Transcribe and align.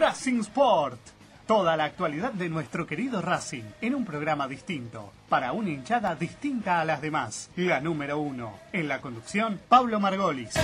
Racing 0.00 0.40
Sport. 0.40 0.98
Toda 1.46 1.76
la 1.76 1.84
actualidad 1.84 2.32
de 2.32 2.48
nuestro 2.48 2.86
querido 2.86 3.20
Racing 3.20 3.64
en 3.82 3.94
un 3.94 4.06
programa 4.06 4.48
distinto, 4.48 5.12
para 5.28 5.52
una 5.52 5.68
hinchada 5.68 6.14
distinta 6.14 6.80
a 6.80 6.86
las 6.86 7.02
demás. 7.02 7.50
La 7.54 7.82
número 7.82 8.18
uno. 8.18 8.54
En 8.72 8.88
la 8.88 9.02
conducción, 9.02 9.60
Pablo 9.68 10.00
Margolis. 10.00 10.54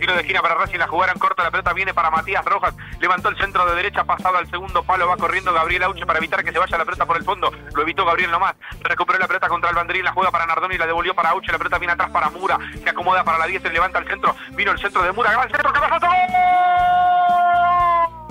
Tiro 0.00 0.14
de 0.14 0.20
esquina 0.20 0.40
para 0.40 0.54
Racing, 0.54 0.78
la 0.78 0.86
jugaron 0.86 1.18
corta, 1.18 1.42
la 1.42 1.50
pelota 1.50 1.72
viene 1.72 1.92
para 1.92 2.10
Matías 2.10 2.44
Rojas, 2.44 2.74
levantó 3.00 3.28
el 3.28 3.36
centro 3.36 3.66
de 3.66 3.74
derecha, 3.74 4.04
pasado 4.04 4.38
al 4.38 4.48
segundo 4.48 4.82
palo, 4.82 5.08
va 5.08 5.16
corriendo 5.16 5.52
Gabriel 5.52 5.82
Auche 5.82 6.06
para 6.06 6.18
evitar 6.18 6.42
que 6.42 6.52
se 6.52 6.58
vaya 6.58 6.78
la 6.78 6.84
pelota 6.84 7.04
por 7.04 7.16
el 7.16 7.24
fondo, 7.24 7.52
lo 7.74 7.82
evitó 7.82 8.04
Gabriel 8.06 8.30
nomás, 8.30 8.54
recuperó 8.82 9.18
la 9.18 9.26
pelota 9.26 9.48
contra 9.48 9.68
el 9.68 9.76
banderín, 9.76 10.04
la 10.04 10.12
juega 10.12 10.30
para 10.30 10.46
Nardoni, 10.46 10.78
la 10.78 10.86
devolvió 10.86 11.14
para 11.14 11.30
Auche, 11.30 11.52
la 11.52 11.58
pelota 11.58 11.78
viene 11.78 11.92
atrás 11.92 12.10
para 12.10 12.30
Mura, 12.30 12.58
se 12.82 12.88
acomoda 12.88 13.24
para 13.24 13.38
la 13.38 13.46
10, 13.46 13.62
se 13.62 13.70
levanta 13.70 13.98
el 13.98 14.06
centro, 14.06 14.34
vino 14.52 14.72
el 14.72 14.78
centro 14.78 15.02
de 15.02 15.12
Mura, 15.12 15.32
el 15.42 15.50
centro, 15.50 15.72
que 15.72 15.80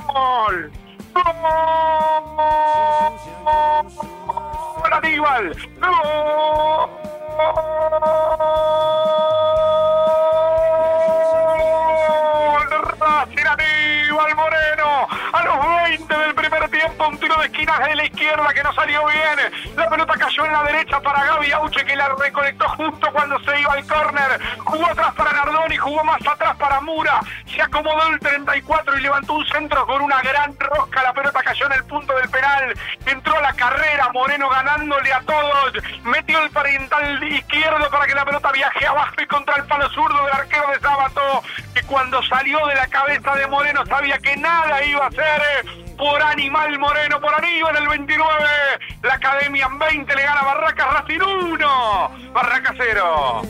¡Gol! 0.08 0.72
¡Gol! 1.14 1.52
Aníbal! 4.92 5.56
¡Gol! 5.80 6.90
no, 13.20 13.49
Aníbal 13.70 14.36
Moreno 14.36 15.08
a 15.34 15.44
los 15.44 15.84
20 15.84 16.18
del 16.18 16.34
primer 16.34 16.70
tiempo, 16.70 17.08
un 17.08 17.18
tiro 17.20 17.40
de 17.40 17.46
esquina 17.46 17.80
de 17.80 17.96
la 17.96 18.06
izquierda 18.06 18.54
que 18.54 18.64
no 18.64 18.74
salió 18.74 19.06
bien. 19.06 19.76
La 19.76 19.88
pelota 19.88 20.14
cayó 20.18 20.46
en 20.46 20.52
la 20.52 20.64
derecha 20.64 21.00
para 21.00 21.26
Gaby 21.26 21.52
Auche 21.52 21.86
que 21.86 21.96
la 21.96 22.10
recolectó 22.10 22.68
justo 22.70 23.08
cuando 23.14 23.40
se 23.42 23.62
iba 23.62 23.74
al 23.74 23.86
córner. 23.86 24.42
Jugó 24.66 24.86
atrás 24.88 25.14
para 25.16 25.32
Nardoni, 25.32 25.78
jugó 25.78 26.04
más 26.04 26.26
atrás 26.28 26.56
para 26.58 26.82
Mura. 26.82 27.20
Se 27.46 27.62
acomodó 27.62 28.08
el 28.10 28.20
34 28.20 28.98
y 28.98 29.02
levantó 29.02 29.34
un 29.34 29.46
centro 29.46 29.86
con 29.86 30.02
una 30.02 30.22
gran 30.22 30.58
rosca. 30.60 31.04
La 31.04 31.14
pelota 31.14 31.44
cayó 31.44 31.68
en 31.68 31.74
el 31.74 31.84
punto 31.86 32.16
del 32.16 32.30
penal. 32.30 32.74
Entró 33.06 33.38
a 33.38 33.42
la 33.42 33.54
carrera, 33.54 34.10
Moreno 34.12 34.50
ganándole 34.50 35.14
a 35.14 35.22
todos. 35.22 35.74
Metió 36.04 36.42
el 36.42 36.50
parental 36.50 37.24
izquierdo 37.24 37.90
para 37.92 38.08
que 38.08 38.16
la 38.16 38.26
pelota 38.26 38.52
viaje 38.52 38.88
abajo 38.88 39.14
y 39.22 39.28
contra 39.28 39.56
el 39.58 39.66
palo 39.66 39.88
zurdo 39.92 40.26
del 40.26 40.34
arquero 40.34 40.68
de 40.70 40.80
Sábato. 40.80 41.44
Que 41.76 41.84
cuando 41.84 42.24
salió 42.24 42.66
de 42.66 42.76
la 42.76 42.88
cabeza 42.88 43.36
de 43.36 43.46
Moreno 43.46 43.59
sabía 43.88 44.18
que 44.20 44.36
nada 44.38 44.84
iba 44.84 45.06
a 45.06 45.12
ser 45.12 45.42
por 45.98 46.22
Animal 46.22 46.80
Moreno, 46.80 47.20
por 47.20 47.34
Aníbal 47.34 47.76
el 47.78 47.88
29. 47.88 48.26
La 49.04 49.14
Academia 49.16 49.68
en 49.72 49.80
20 49.80 50.16
le 50.16 50.22
gana 50.24 50.42
Barracas 50.44 50.94
Racing 50.94 51.22
1. 51.22 52.32
Barracas 52.34 52.76
0. 52.78 53.42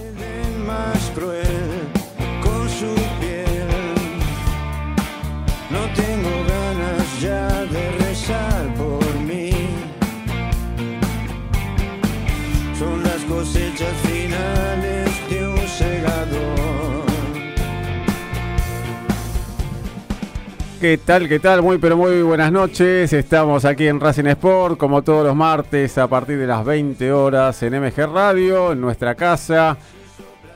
¿Qué 20.79 20.97
tal? 20.97 21.27
¿Qué 21.27 21.39
tal? 21.39 21.61
Muy 21.61 21.77
pero 21.77 21.97
muy 21.97 22.21
buenas 22.21 22.51
noches. 22.53 23.11
Estamos 23.11 23.65
aquí 23.65 23.87
en 23.87 23.99
Racing 23.99 24.25
Sport, 24.27 24.77
como 24.77 25.01
todos 25.01 25.25
los 25.25 25.35
martes, 25.35 25.97
a 25.97 26.07
partir 26.07 26.37
de 26.37 26.47
las 26.47 26.63
20 26.63 27.11
horas 27.11 27.61
en 27.63 27.73
MG 27.81 28.05
Radio, 28.13 28.71
en 28.71 28.79
nuestra 28.79 29.15
casa, 29.15 29.75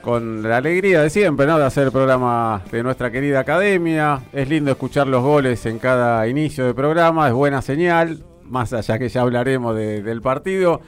con 0.02 0.42
la 0.42 0.58
alegría 0.58 1.02
de 1.02 1.10
siempre, 1.10 1.46
¿no? 1.46 1.60
De 1.60 1.66
hacer 1.66 1.86
el 1.88 1.92
programa 1.92 2.62
de 2.72 2.84
nuestra 2.84 3.12
querida 3.12 3.40
academia. 3.42 4.22
Es 4.32 4.48
lindo 4.48 4.72
escuchar 4.72 5.08
los 5.08 5.22
goles 5.22 5.66
en 5.66 5.78
cada 5.78 6.26
inicio 6.26 6.66
de 6.66 6.74
programa, 6.74 7.28
es 7.28 7.34
buena 7.34 7.62
señal, 7.62 8.24
más 8.46 8.72
allá 8.72 8.98
que 8.98 9.10
ya 9.10 9.22
hablaremos 9.22 9.76
de- 9.76 10.02
del 10.02 10.22
partido. 10.22 10.80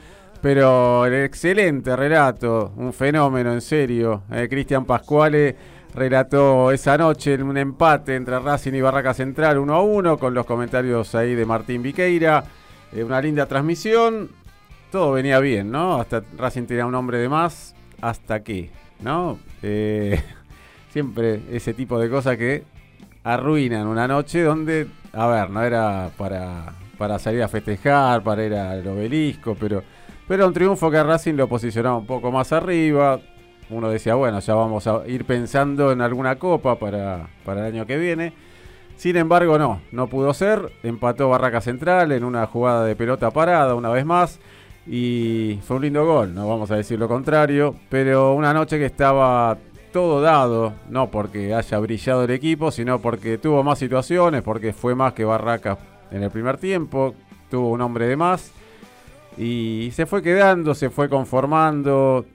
Pero 0.41 1.05
el 1.07 1.13
excelente 1.25 1.93
relato, 1.95 2.71
un 2.77 2.93
fenómeno 2.93 3.51
en 3.51 3.61
serio, 3.61 4.23
eh, 4.31 4.47
Cristian 4.49 4.85
Pascuale 4.85 5.55
relató 5.95 6.71
esa 6.71 6.97
noche 6.97 7.41
un 7.41 7.57
empate 7.57 8.15
entre 8.15 8.37
Racing 8.39 8.73
y 8.73 8.81
Barraca 8.81 9.13
Central 9.13 9.57
1 9.57 9.73
a 9.73 9.81
1 9.81 10.17
con 10.17 10.33
los 10.33 10.45
comentarios 10.45 11.15
ahí 11.15 11.35
de 11.35 11.45
Martín 11.45 11.81
Viqueira. 11.81 12.43
Eh, 12.91 13.03
una 13.03 13.21
linda 13.21 13.45
transmisión. 13.45 14.29
Todo 14.91 15.13
venía 15.13 15.39
bien, 15.39 15.71
¿no? 15.71 15.95
Hasta 15.95 16.21
Racing 16.37 16.63
tenía 16.63 16.85
un 16.85 16.95
hombre 16.95 17.17
de 17.17 17.29
más. 17.29 17.75
Hasta 18.01 18.43
que, 18.43 18.69
¿no? 18.99 19.39
Eh, 19.63 20.21
siempre 20.91 21.41
ese 21.51 21.73
tipo 21.73 21.97
de 21.97 22.09
cosas 22.09 22.37
que 22.37 22.63
arruinan 23.23 23.87
una 23.87 24.07
noche 24.07 24.43
donde, 24.43 24.87
a 25.13 25.27
ver, 25.27 25.49
no 25.49 25.63
era 25.63 26.11
para, 26.17 26.73
para 26.97 27.17
salir 27.19 27.41
a 27.41 27.47
festejar, 27.47 28.21
para 28.21 28.45
ir 28.45 28.53
al 28.53 28.85
obelisco, 28.85 29.55
pero, 29.59 29.81
pero 30.27 30.45
un 30.45 30.53
triunfo 30.53 30.91
que 30.91 31.01
Racing 31.01 31.35
lo 31.35 31.47
posicionaba 31.47 31.97
un 31.97 32.05
poco 32.05 32.31
más 32.31 32.51
arriba. 32.51 33.19
Uno 33.69 33.89
decía, 33.89 34.15
bueno, 34.15 34.39
ya 34.39 34.53
vamos 34.53 34.85
a 34.87 35.07
ir 35.07 35.25
pensando 35.25 35.91
en 35.91 36.01
alguna 36.01 36.37
copa 36.37 36.77
para, 36.77 37.27
para 37.43 37.61
el 37.61 37.73
año 37.73 37.85
que 37.85 37.97
viene. 37.97 38.33
Sin 38.95 39.17
embargo, 39.17 39.57
no, 39.57 39.81
no 39.91 40.07
pudo 40.07 40.33
ser. 40.33 40.71
Empató 40.83 41.29
Barraca 41.29 41.61
Central 41.61 42.11
en 42.11 42.23
una 42.23 42.45
jugada 42.45 42.85
de 42.85 42.95
pelota 42.95 43.31
parada 43.31 43.75
una 43.75 43.89
vez 43.89 44.05
más. 44.05 44.39
Y 44.87 45.59
fue 45.63 45.77
un 45.77 45.81
lindo 45.81 46.05
gol, 46.05 46.35
no 46.35 46.47
vamos 46.47 46.69
a 46.69 46.75
decir 46.75 46.99
lo 46.99 47.07
contrario. 47.07 47.75
Pero 47.89 48.33
una 48.33 48.53
noche 48.53 48.77
que 48.77 48.85
estaba 48.85 49.57
todo 49.91 50.21
dado, 50.21 50.73
no 50.89 51.09
porque 51.09 51.53
haya 51.53 51.79
brillado 51.79 52.23
el 52.25 52.31
equipo, 52.31 52.69
sino 52.71 52.99
porque 52.99 53.37
tuvo 53.37 53.63
más 53.63 53.79
situaciones, 53.79 54.41
porque 54.43 54.73
fue 54.73 54.93
más 54.93 55.13
que 55.13 55.25
Barraca 55.25 55.77
en 56.11 56.21
el 56.23 56.29
primer 56.29 56.57
tiempo. 56.57 57.15
Tuvo 57.49 57.71
un 57.71 57.81
hombre 57.81 58.07
de 58.07 58.15
más. 58.15 58.51
Y 59.37 59.89
se 59.93 60.05
fue 60.05 60.21
quedando, 60.21 60.75
se 60.75 60.89
fue 60.89 61.09
conformando. 61.09 62.25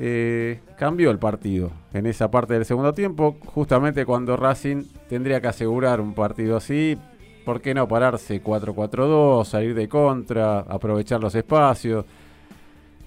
Eh, 0.00 0.60
cambió 0.78 1.10
el 1.10 1.18
partido 1.18 1.72
en 1.92 2.06
esa 2.06 2.30
parte 2.30 2.54
del 2.54 2.64
segundo 2.64 2.94
tiempo, 2.94 3.36
justamente 3.46 4.06
cuando 4.06 4.36
Racing 4.36 4.84
tendría 5.08 5.40
que 5.40 5.48
asegurar 5.48 6.00
un 6.00 6.14
partido 6.14 6.56
así. 6.56 6.96
¿Por 7.44 7.60
qué 7.60 7.74
no 7.74 7.88
pararse 7.88 8.42
4-4-2, 8.42 9.44
salir 9.44 9.74
de 9.74 9.88
contra, 9.88 10.60
aprovechar 10.60 11.20
los 11.20 11.34
espacios? 11.34 12.04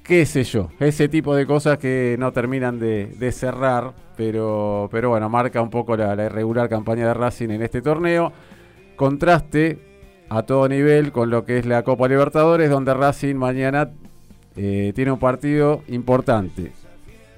Qué 0.03 0.25
sé 0.25 0.43
yo, 0.43 0.69
ese 0.79 1.07
tipo 1.07 1.35
de 1.35 1.45
cosas 1.45 1.77
que 1.77 2.15
no 2.19 2.31
terminan 2.33 2.79
de, 2.79 3.31
cerrar, 3.31 3.93
pero, 4.17 4.89
pero 4.91 5.09
bueno, 5.09 5.29
marca 5.29 5.61
un 5.61 5.69
poco 5.69 5.95
la, 5.95 6.15
la 6.15 6.25
irregular 6.25 6.67
campaña 6.67 7.07
de 7.07 7.13
Racing 7.13 7.49
en 7.51 7.61
este 7.61 7.81
torneo. 7.81 8.33
Contraste 8.95 9.79
a 10.27 10.43
todo 10.43 10.67
nivel 10.67 11.11
con 11.11 11.29
lo 11.29 11.45
que 11.45 11.59
es 11.59 11.65
la 11.65 11.83
Copa 11.83 12.07
Libertadores, 12.07 12.69
donde 12.69 12.93
Racing 12.95 13.35
mañana 13.35 13.91
eh, 14.55 14.91
tiene 14.95 15.11
un 15.11 15.19
partido 15.19 15.83
importante. 15.87 16.71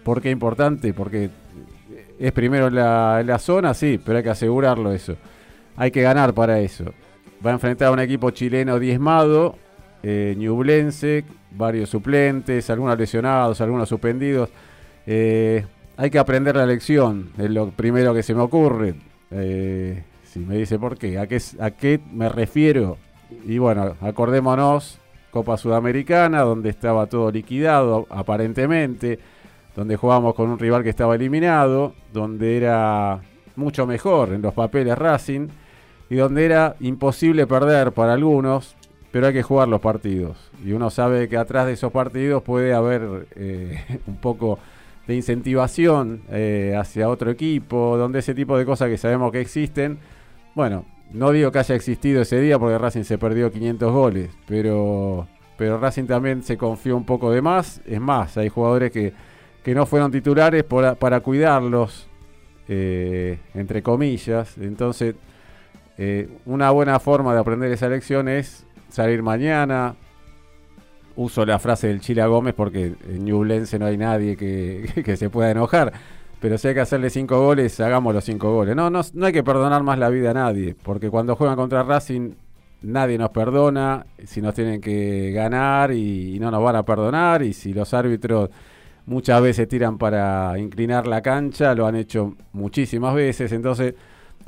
¿Por 0.03 0.21
qué 0.21 0.31
importante? 0.31 0.93
Porque 0.93 1.29
es 2.19 2.31
primero 2.31 2.69
la, 2.69 3.23
la 3.25 3.39
zona, 3.39 3.73
sí, 3.73 3.99
pero 4.03 4.17
hay 4.17 4.23
que 4.23 4.29
asegurarlo 4.29 4.91
eso. 4.91 5.15
Hay 5.75 5.91
que 5.91 6.01
ganar 6.01 6.33
para 6.33 6.59
eso. 6.59 6.85
Va 7.45 7.51
a 7.51 7.53
enfrentar 7.53 7.89
a 7.89 7.91
un 7.91 7.99
equipo 7.99 8.31
chileno 8.31 8.79
diezmado, 8.79 9.55
eh, 10.01 10.35
ñublense, 10.37 11.25
varios 11.51 11.89
suplentes, 11.89 12.69
algunos 12.69 12.97
lesionados, 12.97 13.61
algunos 13.61 13.89
suspendidos. 13.89 14.49
Eh, 15.05 15.65
hay 15.97 16.09
que 16.09 16.19
aprender 16.19 16.55
la 16.55 16.65
lección, 16.65 17.31
es 17.37 17.49
lo 17.49 17.69
primero 17.71 18.13
que 18.13 18.23
se 18.23 18.33
me 18.33 18.41
ocurre. 18.41 18.95
Eh, 19.31 20.03
si 20.25 20.39
me 20.39 20.57
dice 20.57 20.79
por 20.79 20.97
qué, 20.97 21.17
¿a 21.19 21.27
qué, 21.27 21.39
a 21.59 21.71
qué 21.71 21.99
me 22.11 22.29
refiero? 22.29 22.97
Y 23.45 23.57
bueno, 23.57 23.95
acordémonos, 24.01 24.99
Copa 25.31 25.57
Sudamericana, 25.57 26.41
donde 26.41 26.69
estaba 26.69 27.07
todo 27.07 27.31
liquidado 27.31 28.07
aparentemente, 28.09 29.19
donde 29.75 29.97
jugábamos 29.97 30.35
con 30.35 30.49
un 30.49 30.59
rival 30.59 30.83
que 30.83 30.89
estaba 30.89 31.15
eliminado, 31.15 31.93
donde 32.11 32.57
era 32.57 33.21
mucho 33.55 33.85
mejor 33.85 34.33
en 34.33 34.41
los 34.41 34.53
papeles 34.53 34.97
Racing 34.97 35.47
y 36.09 36.15
donde 36.15 36.45
era 36.45 36.75
imposible 36.79 37.47
perder 37.47 37.91
para 37.91 38.13
algunos, 38.13 38.75
pero 39.11 39.27
hay 39.27 39.33
que 39.33 39.43
jugar 39.43 39.67
los 39.67 39.81
partidos. 39.81 40.51
Y 40.63 40.71
uno 40.73 40.89
sabe 40.89 41.27
que 41.27 41.37
atrás 41.37 41.65
de 41.65 41.73
esos 41.73 41.91
partidos 41.91 42.43
puede 42.43 42.73
haber 42.73 43.27
eh, 43.35 43.99
un 44.07 44.17
poco 44.17 44.59
de 45.07 45.15
incentivación 45.15 46.21
eh, 46.29 46.75
hacia 46.77 47.09
otro 47.09 47.31
equipo, 47.31 47.97
donde 47.97 48.19
ese 48.19 48.33
tipo 48.33 48.57
de 48.57 48.65
cosas 48.65 48.89
que 48.89 48.97
sabemos 48.97 49.31
que 49.31 49.41
existen, 49.41 49.97
bueno, 50.55 50.85
no 51.11 51.31
digo 51.31 51.51
que 51.51 51.59
haya 51.59 51.75
existido 51.75 52.21
ese 52.21 52.39
día 52.39 52.57
porque 52.57 52.77
Racing 52.77 53.03
se 53.03 53.17
perdió 53.17 53.51
500 53.51 53.91
goles, 53.91 54.29
pero, 54.47 55.27
pero 55.57 55.77
Racing 55.77 56.05
también 56.05 56.41
se 56.41 56.57
confió 56.57 56.95
un 56.95 57.05
poco 57.05 57.31
de 57.31 57.41
más. 57.41 57.81
Es 57.85 57.99
más, 57.99 58.37
hay 58.37 58.49
jugadores 58.49 58.91
que, 58.91 59.13
que 59.63 59.73
no 59.73 59.85
fueron 59.85 60.11
titulares 60.11 60.63
para 60.63 61.19
cuidarlos, 61.21 62.07
eh, 62.67 63.39
entre 63.53 63.81
comillas. 63.81 64.57
Entonces, 64.57 65.15
eh, 65.97 66.29
una 66.45 66.71
buena 66.71 66.99
forma 66.99 67.33
de 67.33 67.39
aprender 67.39 67.71
esa 67.71 67.89
lección 67.89 68.27
es 68.27 68.65
salir 68.89 69.23
mañana. 69.23 69.95
Uso 71.15 71.45
la 71.45 71.59
frase 71.59 71.87
del 71.87 72.01
Chila 72.01 72.25
Gómez 72.25 72.55
porque 72.55 72.95
en 73.07 73.25
Ñublense 73.25 73.77
no 73.77 73.85
hay 73.85 73.97
nadie 73.97 74.35
que, 74.35 74.89
que 75.05 75.15
se 75.15 75.29
pueda 75.29 75.51
enojar 75.51 75.93
pero 76.43 76.57
si 76.57 76.67
hay 76.67 76.73
que 76.73 76.81
hacerle 76.81 77.09
cinco 77.09 77.39
goles, 77.39 77.79
hagamos 77.79 78.13
los 78.13 78.25
cinco 78.25 78.51
goles. 78.53 78.75
No, 78.75 78.89
no, 78.89 78.99
no 79.13 79.25
hay 79.25 79.31
que 79.31 79.45
perdonar 79.45 79.81
más 79.81 79.97
la 79.97 80.09
vida 80.09 80.31
a 80.31 80.33
nadie, 80.33 80.75
porque 80.75 81.09
cuando 81.09 81.37
juegan 81.37 81.55
contra 81.55 81.83
Racing, 81.83 82.33
nadie 82.81 83.17
nos 83.17 83.29
perdona, 83.29 84.05
si 84.25 84.41
nos 84.41 84.53
tienen 84.53 84.81
que 84.81 85.31
ganar 85.31 85.93
y, 85.93 86.37
no 86.41 86.51
nos 86.51 86.61
van 86.61 86.75
a 86.75 86.83
perdonar, 86.83 87.43
y 87.43 87.53
si 87.53 87.71
los 87.71 87.93
árbitros 87.93 88.49
muchas 89.05 89.41
veces 89.41 89.67
tiran 89.67 89.97
para 89.97 90.57
inclinar 90.57 91.07
la 91.07 91.21
cancha, 91.21 91.75
lo 91.75 91.85
han 91.85 91.95
hecho 91.95 92.35
muchísimas 92.51 93.13
veces, 93.15 93.51
entonces 93.51 93.95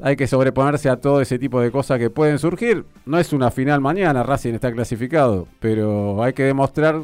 hay 0.02 0.16
que 0.16 0.28
sobreponerse 0.28 0.90
a 0.90 0.98
todo 0.98 1.22
ese 1.22 1.40
tipo 1.40 1.62
de 1.62 1.72
cosas 1.72 2.00
que 2.00 2.10
pueden 2.10 2.40
surgir. 2.40 2.86
No 3.06 3.18
es 3.18 3.34
una 3.34 3.52
final 3.52 3.82
mañana, 3.82 4.24
Racing 4.24 4.54
está 4.54 4.72
clasificado, 4.72 5.48
pero 5.60 6.24
hay 6.24 6.34
que 6.34 6.44
demostrar 6.44 7.04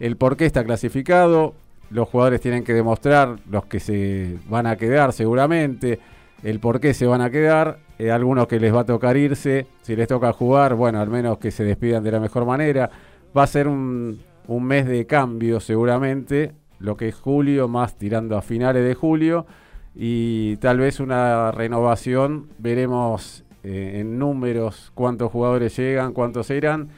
el 0.00 0.16
por 0.16 0.36
qué 0.36 0.46
está 0.46 0.64
clasificado, 0.64 1.54
los 1.90 2.08
jugadores 2.08 2.40
tienen 2.40 2.64
que 2.64 2.74
demostrar, 2.74 3.36
los 3.50 3.64
que 3.66 3.80
se 3.80 4.36
van 4.48 4.66
a 4.66 4.76
quedar 4.76 5.12
seguramente, 5.12 5.98
el 6.42 6.60
por 6.60 6.80
qué 6.80 6.94
se 6.94 7.06
van 7.06 7.20
a 7.20 7.30
quedar, 7.30 7.78
eh, 7.98 8.10
algunos 8.10 8.46
que 8.46 8.60
les 8.60 8.74
va 8.74 8.80
a 8.80 8.84
tocar 8.84 9.16
irse, 9.16 9.66
si 9.82 9.96
les 9.96 10.06
toca 10.06 10.32
jugar, 10.32 10.74
bueno, 10.74 11.00
al 11.00 11.08
menos 11.08 11.38
que 11.38 11.50
se 11.50 11.64
despidan 11.64 12.04
de 12.04 12.12
la 12.12 12.20
mejor 12.20 12.44
manera. 12.44 12.90
Va 13.36 13.42
a 13.42 13.46
ser 13.46 13.68
un, 13.68 14.20
mes 14.48 14.86
de 14.86 15.06
cambio 15.06 15.60
seguramente, 15.60 16.52
lo 16.78 16.96
que 16.96 17.08
es 17.08 17.14
julio, 17.14 17.68
más 17.68 17.96
tirando 17.96 18.36
a 18.36 18.42
finales 18.42 18.84
de 18.84 18.94
julio, 18.94 19.46
y 19.94 20.56
tal 20.58 20.78
vez 20.78 21.00
una 21.00 21.50
renovación, 21.50 22.48
veremos 22.58 23.44
eh, 23.64 24.00
en 24.00 24.18
números 24.18 24.92
cuántos 24.94 25.30
jugadores 25.32 25.76
llegan, 25.76 26.12
cuántos 26.12 26.50
irán 26.50 26.88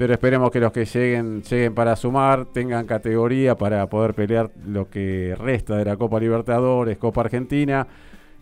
pero 0.00 0.14
esperemos 0.14 0.50
que 0.50 0.60
los 0.60 0.72
que 0.72 0.86
lleguen 0.86 1.42
lleguen 1.42 1.74
para 1.74 1.94
sumar, 1.94 2.46
tengan 2.46 2.86
categoría 2.86 3.54
para 3.54 3.86
poder 3.90 4.14
pelear 4.14 4.50
lo 4.64 4.88
que 4.88 5.36
resta 5.38 5.76
de 5.76 5.84
la 5.84 5.98
Copa 5.98 6.18
Libertadores, 6.18 6.96
Copa 6.96 7.20
Argentina. 7.20 7.86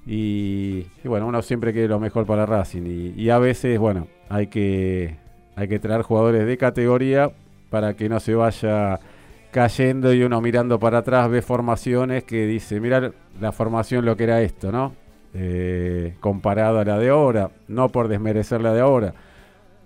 Y, 0.07 0.87
bueno, 1.03 1.27
uno 1.27 1.43
siempre 1.43 1.73
quiere 1.73 1.89
lo 1.89 1.99
mejor 1.99 2.27
para 2.27 2.47
Racing. 2.47 3.13
Y, 3.17 3.29
a 3.31 3.41
veces, 3.41 3.77
bueno, 3.81 4.07
hay 4.29 4.47
que, 4.47 5.17
hay 5.57 5.67
que 5.67 5.81
traer 5.81 6.03
jugadores 6.03 6.47
de 6.47 6.57
categoría 6.57 7.33
para 7.71 7.95
que 7.95 8.09
no 8.09 8.21
se 8.21 8.37
vaya 8.37 9.01
cayendo 9.51 10.13
y 10.13 10.23
uno 10.23 10.41
mirando 10.41 10.79
para 10.79 10.99
atrás 10.99 11.31
ve 11.31 11.43
formaciones 11.43 12.25
que 12.25 12.47
dice, 12.47 12.81
mira 12.81 13.13
la 13.41 13.53
formación 13.53 14.05
lo 14.05 14.17
que 14.17 14.25
era 14.25 14.43
esto, 14.43 14.73
¿no? 14.73 14.95
Eh, 15.35 16.15
comparado 16.21 16.79
a 16.81 16.85
la 16.85 16.99
de 16.99 17.11
ahora, 17.11 17.51
no 17.69 17.89
por 17.91 18.09
desmerecer 18.09 18.61
la 18.61 18.73
de 18.73 18.81
ahora 18.81 19.15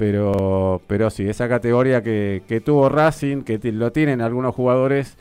pero, 0.03 0.83
pero 0.89 1.11
sí, 1.11 1.29
esa 1.29 1.49
categoría 1.49 2.03
que, 2.03 2.63
tuvo 2.65 2.89
Racing, 2.89 3.43
que 3.43 3.61
lo 3.71 3.93
tienen 3.93 4.21
algunos 4.21 4.53
jugadores, 4.53 5.17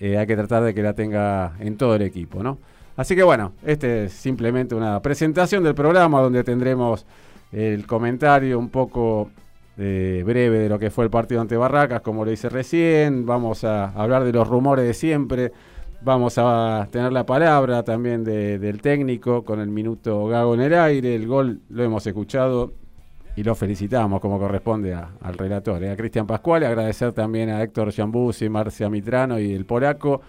eh, 0.00 0.16
hay 0.16 0.26
que 0.26 0.34
tratar 0.34 0.62
de 0.62 0.72
que 0.72 0.82
la 0.82 0.94
tenga 0.94 1.52
en 1.60 1.76
todo 1.76 1.94
el 1.96 2.00
equipo, 2.00 2.42
¿no? 2.42 2.58
Así 2.96 3.14
que 3.14 3.22
bueno, 3.22 3.52
este 3.66 4.06
es 4.06 4.14
simplemente 4.14 4.74
una 4.74 5.02
presentación 5.02 5.62
del 5.62 5.74
programa 5.74 6.22
donde 6.22 6.42
tendremos 6.42 7.04
el 7.52 7.86
comentario 7.86 8.58
un 8.58 8.70
poco 8.70 9.30
eh, 9.76 10.22
breve 10.24 10.58
de 10.58 10.68
lo 10.68 10.78
que 10.78 10.90
fue 10.90 11.04
el 11.04 11.10
partido 11.10 11.40
ante 11.40 11.56
Barracas, 11.56 12.00
como 12.00 12.24
lo 12.24 12.30
hice 12.30 12.48
recién. 12.48 13.26
Vamos 13.26 13.64
a 13.64 13.90
hablar 13.90 14.24
de 14.24 14.32
los 14.32 14.46
rumores 14.46 14.86
de 14.86 14.94
siempre. 14.94 15.52
Vamos 16.02 16.34
a 16.36 16.86
tener 16.90 17.12
la 17.12 17.24
palabra 17.24 17.82
también 17.82 18.24
del 18.24 18.80
técnico 18.82 19.42
con 19.42 19.60
el 19.60 19.68
minuto 19.68 20.26
Gago 20.26 20.54
en 20.54 20.60
el 20.60 20.74
aire. 20.74 21.14
El 21.14 21.26
gol 21.26 21.60
lo 21.70 21.82
hemos 21.82 22.06
escuchado 22.06 22.72
y 23.36 23.42
lo 23.42 23.54
felicitamos 23.54 24.20
como 24.20 24.38
corresponde 24.38 24.94
al 24.94 25.34
relator, 25.34 25.82
eh, 25.82 25.90
a 25.90 25.96
Cristian 25.96 26.26
Pascual, 26.26 26.64
agradecer 26.64 27.12
también 27.12 27.48
a 27.50 27.62
Héctor 27.62 27.92
y 28.38 28.48
Marcia 28.48 28.88
Mitrano 28.88 29.40
y 29.40 29.52
el 29.52 29.64
polaco, 29.64 30.20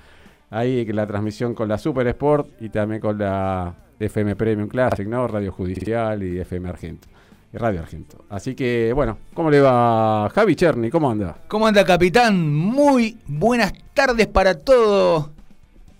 ahí 0.49 0.85
la 0.85 1.05
transmisión 1.05 1.53
con 1.53 1.67
la 1.67 1.77
Super 1.77 2.07
Sport 2.07 2.61
y 2.61 2.69
también 2.69 3.01
con 3.01 3.17
la 3.17 3.75
FM 3.99 4.35
Premium 4.35 4.67
Classic, 4.67 5.07
¿no? 5.07 5.27
Radio 5.27 5.51
Judicial 5.51 6.23
y 6.23 6.39
FM 6.39 6.67
Argento. 6.69 7.14
Radio 7.55 7.79
Argento. 7.79 8.25
Así 8.29 8.53
que, 8.55 8.91
bueno, 8.93 9.17
¿cómo 9.33 9.49
le 9.49 9.61
va 9.61 10.29
Javi 10.29 10.55
Cherny? 10.55 10.89
¿Cómo 10.89 11.09
anda? 11.09 11.37
¿Cómo 11.47 11.67
anda, 11.67 11.83
capitán? 11.85 12.53
Muy 12.53 13.17
buenas 13.27 13.73
tardes 13.93 14.27
para 14.27 14.59
todo 14.59 15.31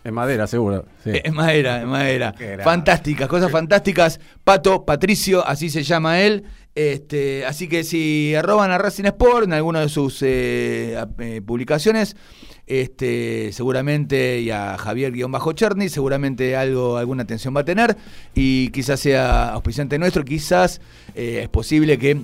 en 0.04 0.12
madera, 0.12 0.46
seguro. 0.46 0.84
En 1.04 1.34
madera, 1.34 1.80
en 1.80 1.88
madera. 1.88 2.34
Fantásticas, 2.62 3.26
cosas 3.26 3.50
fantásticas. 3.50 4.20
Pato, 4.44 4.84
Patricio, 4.84 5.46
así 5.46 5.70
se 5.70 5.82
llama 5.82 6.20
él. 6.20 6.44
Este, 6.74 7.46
así 7.46 7.68
que 7.68 7.84
si 7.84 8.34
arroban 8.34 8.70
a 8.70 8.78
Racing 8.78 9.04
Sport 9.04 9.44
en 9.44 9.54
alguna 9.54 9.80
de 9.80 9.88
sus 9.88 10.20
eh, 10.22 11.02
eh, 11.18 11.40
publicaciones, 11.44 12.16
este, 12.66 13.50
seguramente, 13.52 14.40
y 14.40 14.50
a 14.50 14.76
Javier-Cherny, 14.78 15.88
seguramente 15.88 16.56
algo, 16.56 16.96
alguna 16.96 17.22
atención 17.22 17.54
va 17.54 17.60
a 17.60 17.64
tener, 17.64 17.96
y 18.34 18.70
quizás 18.70 19.00
sea 19.00 19.50
auspiciante 19.50 19.98
nuestro, 19.98 20.24
quizás 20.24 20.80
eh, 21.14 21.40
es 21.42 21.48
posible 21.48 21.98
que 21.98 22.14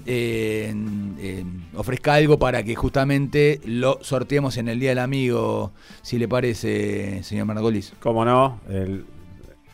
ofrezca 1.74 2.14
algo 2.14 2.38
para 2.38 2.62
que 2.62 2.74
justamente 2.74 3.60
lo 3.64 3.98
sorteemos 4.02 4.56
en 4.56 4.68
el 4.68 4.80
Día 4.80 4.90
del 4.90 4.98
Amigo, 4.98 5.72
si 6.02 6.18
le 6.18 6.28
parece, 6.28 7.22
señor 7.22 7.46
Margolis. 7.46 7.92
Cómo 8.00 8.24
no, 8.24 8.60
el 8.68 9.04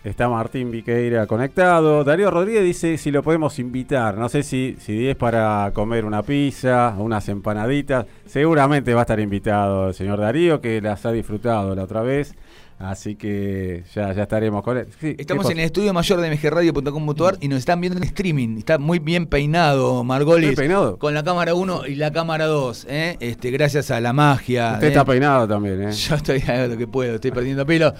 Está 0.07 0.29
Martín 0.29 0.71
Viqueira 0.71 1.27
conectado. 1.27 2.05
Darío 2.05 2.31
Rodríguez 2.31 2.63
dice 2.63 2.97
si 2.97 3.11
lo 3.11 3.25
podemos 3.25 3.59
invitar. 3.59 4.17
No 4.17 4.29
sé 4.29 4.45
si, 4.45 4.77
si 4.79 5.09
es 5.09 5.17
para 5.17 5.73
comer 5.75 6.05
una 6.05 6.23
pizza, 6.23 6.95
unas 6.97 7.29
empanaditas. 7.29 8.07
Seguramente 8.25 8.95
va 8.95 9.01
a 9.01 9.03
estar 9.03 9.19
invitado 9.19 9.89
el 9.89 9.95
señor 9.95 10.21
Darío, 10.21 10.61
que 10.61 10.81
las 10.81 11.05
ha 11.07 11.11
disfrutado 11.11 11.75
la 11.75 11.83
otra 11.83 12.03
vez. 12.03 12.37
Así 12.79 13.17
que 13.17 13.83
ya, 13.93 14.13
ya 14.13 14.23
estaremos 14.23 14.63
con 14.63 14.77
él. 14.77 14.87
Estamos 15.19 15.51
en 15.51 15.59
el 15.59 15.65
estudio 15.65 15.93
mayor 15.93 16.21
de 16.21 16.31
mgradio.com.ar 16.31 17.39
y 17.41 17.49
nos 17.49 17.59
están 17.59 17.81
viendo 17.81 17.99
en 17.99 18.05
streaming. 18.05 18.59
Está 18.59 18.79
muy 18.79 19.01
bien 19.01 19.27
peinado, 19.27 20.05
Margolis. 20.05 20.55
peinado? 20.55 20.99
Con 20.99 21.15
la 21.15 21.25
cámara 21.25 21.55
1 21.55 21.89
y 21.89 21.97
la 21.97 22.13
cámara 22.13 22.47
2. 22.47 22.87
¿eh? 22.89 23.17
Este, 23.19 23.51
gracias 23.51 23.91
a 23.91 24.01
la 24.01 24.13
magia. 24.13 24.75
Usted 24.75 24.87
está 24.87 25.05
peinado 25.05 25.49
también. 25.49 25.83
¿eh? 25.83 25.91
Yo 25.91 26.15
estoy 26.15 26.39
haciendo 26.43 26.69
lo 26.69 26.77
que 26.77 26.87
puedo, 26.87 27.17
estoy 27.17 27.33
perdiendo 27.33 27.67
pelo 27.67 27.93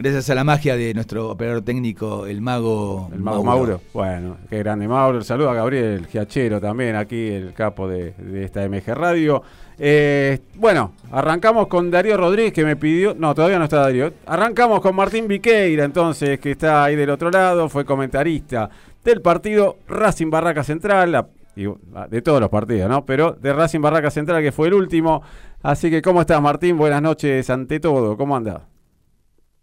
Gracias 0.00 0.30
a 0.30 0.36
la 0.36 0.44
magia 0.44 0.76
de 0.76 0.94
nuestro 0.94 1.28
operador 1.28 1.62
técnico, 1.62 2.24
el 2.24 2.40
mago, 2.40 3.10
el 3.12 3.18
mago 3.18 3.42
Mauro. 3.42 3.80
Bueno, 3.92 4.36
qué 4.48 4.58
grande 4.58 4.86
Mauro. 4.86 5.22
Saludo 5.24 5.50
a 5.50 5.54
Gabriel 5.54 6.06
Giachero 6.06 6.60
también, 6.60 6.94
aquí 6.94 7.26
el 7.26 7.52
capo 7.52 7.88
de, 7.88 8.14
esta 8.44 8.60
MG 8.68 8.94
Radio. 8.94 9.42
Eh, 9.76 10.38
bueno, 10.54 10.92
arrancamos 11.10 11.66
con 11.66 11.90
Darío 11.90 12.16
Rodríguez 12.16 12.52
que 12.52 12.64
me 12.64 12.76
pidió. 12.76 13.12
No, 13.12 13.34
todavía 13.34 13.58
no 13.58 13.64
está 13.64 13.78
Darío. 13.78 14.12
Arrancamos 14.26 14.80
con 14.80 14.94
Martín 14.94 15.26
Viqueira, 15.26 15.82
entonces, 15.82 16.38
que 16.38 16.52
está 16.52 16.84
ahí 16.84 16.94
del 16.94 17.10
otro 17.10 17.28
lado, 17.28 17.68
fue 17.68 17.84
comentarista 17.84 18.70
del 19.02 19.20
partido 19.20 19.78
Racing 19.88 20.30
Barraca 20.30 20.62
Central, 20.62 21.26
de 21.56 22.22
todos 22.22 22.40
los 22.40 22.50
partidos, 22.50 22.88
¿no? 22.88 23.04
Pero 23.04 23.32
de 23.32 23.52
Racing 23.52 23.80
Barraca 23.80 24.12
Central, 24.12 24.44
que 24.44 24.52
fue 24.52 24.68
el 24.68 24.74
último. 24.74 25.22
Así 25.60 25.90
que, 25.90 26.00
¿cómo 26.02 26.20
estás, 26.20 26.40
Martín? 26.40 26.78
Buenas 26.78 27.02
noches 27.02 27.50
ante 27.50 27.80
todo. 27.80 28.16
¿Cómo 28.16 28.36
andas? 28.36 28.77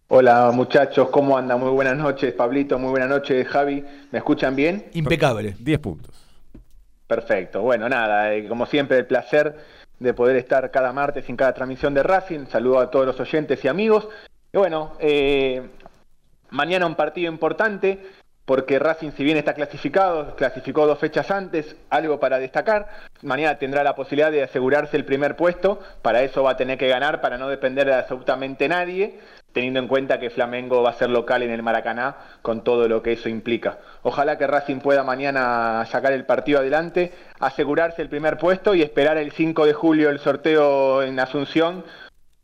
Hola 0.08 0.52
muchachos, 0.54 1.10
¿cómo 1.10 1.36
andan? 1.36 1.60
Muy 1.60 1.72
buenas 1.72 1.98
noches, 1.98 2.32
Pablito, 2.34 2.78
muy 2.78 2.92
buenas 2.92 3.10
noches, 3.10 3.48
Javi. 3.48 3.84
¿Me 4.12 4.20
escuchan 4.20 4.56
bien? 4.56 4.86
Impecable. 4.94 5.56
10 5.60 5.80
puntos. 5.80 6.14
Perfecto. 7.08 7.64
Bueno, 7.64 7.90
nada, 7.90 8.32
eh, 8.32 8.48
como 8.48 8.68
siempre, 8.68 9.00
el 9.00 9.08
placer 9.08 9.58
de 10.00 10.14
poder 10.14 10.36
estar 10.36 10.70
cada 10.70 10.94
martes 10.94 11.28
en 11.28 11.36
cada 11.36 11.56
transmisión 11.56 11.96
de 11.96 12.04
Racing. 12.04 12.46
Saludo 12.46 12.82
a 12.82 12.92
todos 12.92 13.08
los 13.08 13.20
oyentes 13.20 13.66
y 13.66 13.68
amigos. 13.68 14.08
Y 14.54 14.58
bueno, 14.60 14.94
eh, 15.00 15.64
mañana 16.52 16.86
un 16.86 16.94
partido 16.94 17.32
importante 17.32 18.00
porque 18.46 18.78
Racing, 18.78 19.10
si 19.18 19.24
bien 19.24 19.38
está 19.38 19.56
clasificado, 19.56 20.36
clasificó 20.36 20.86
dos 20.86 21.00
fechas 21.00 21.32
antes, 21.32 21.76
algo 21.90 22.20
para 22.20 22.38
destacar. 22.38 22.90
Mañana 23.24 23.58
tendrá 23.58 23.84
la 23.84 23.96
posibilidad 23.96 24.32
de 24.32 24.44
asegurarse 24.44 24.98
el 24.98 25.04
primer 25.04 25.36
puesto. 25.36 25.80
Para 26.04 26.22
eso 26.22 26.44
va 26.44 26.52
a 26.52 26.58
tener 26.58 26.78
que 26.78 26.88
ganar, 26.88 27.22
para 27.22 27.40
no 27.40 27.50
depender 27.50 27.88
de 27.88 27.96
absolutamente 27.96 28.70
nadie 28.70 29.20
teniendo 29.56 29.80
en 29.80 29.88
cuenta 29.88 30.20
que 30.20 30.30
Flamengo 30.30 30.84
va 30.84 30.90
a 30.90 30.96
ser 30.96 31.10
local 31.10 31.42
en 31.42 31.50
el 31.50 31.64
Maracaná 31.64 32.18
con 32.42 32.66
todo 32.66 32.90
lo 32.90 33.02
que 33.02 33.14
eso 33.14 33.30
implica. 33.30 33.78
Ojalá 34.04 34.38
que 34.38 34.46
Racing 34.46 34.80
pueda 34.80 35.06
mañana 35.06 35.86
sacar 35.90 36.12
el 36.12 36.26
partido 36.26 36.60
adelante, 36.60 37.14
asegurarse 37.40 38.02
el 38.02 38.10
primer 38.10 38.38
puesto 38.38 38.76
y 38.76 38.82
esperar 38.82 39.18
el 39.18 39.32
5 39.32 39.66
de 39.66 39.72
julio 39.72 40.10
el 40.10 40.20
sorteo 40.20 41.04
en 41.04 41.18
Asunción 41.22 41.86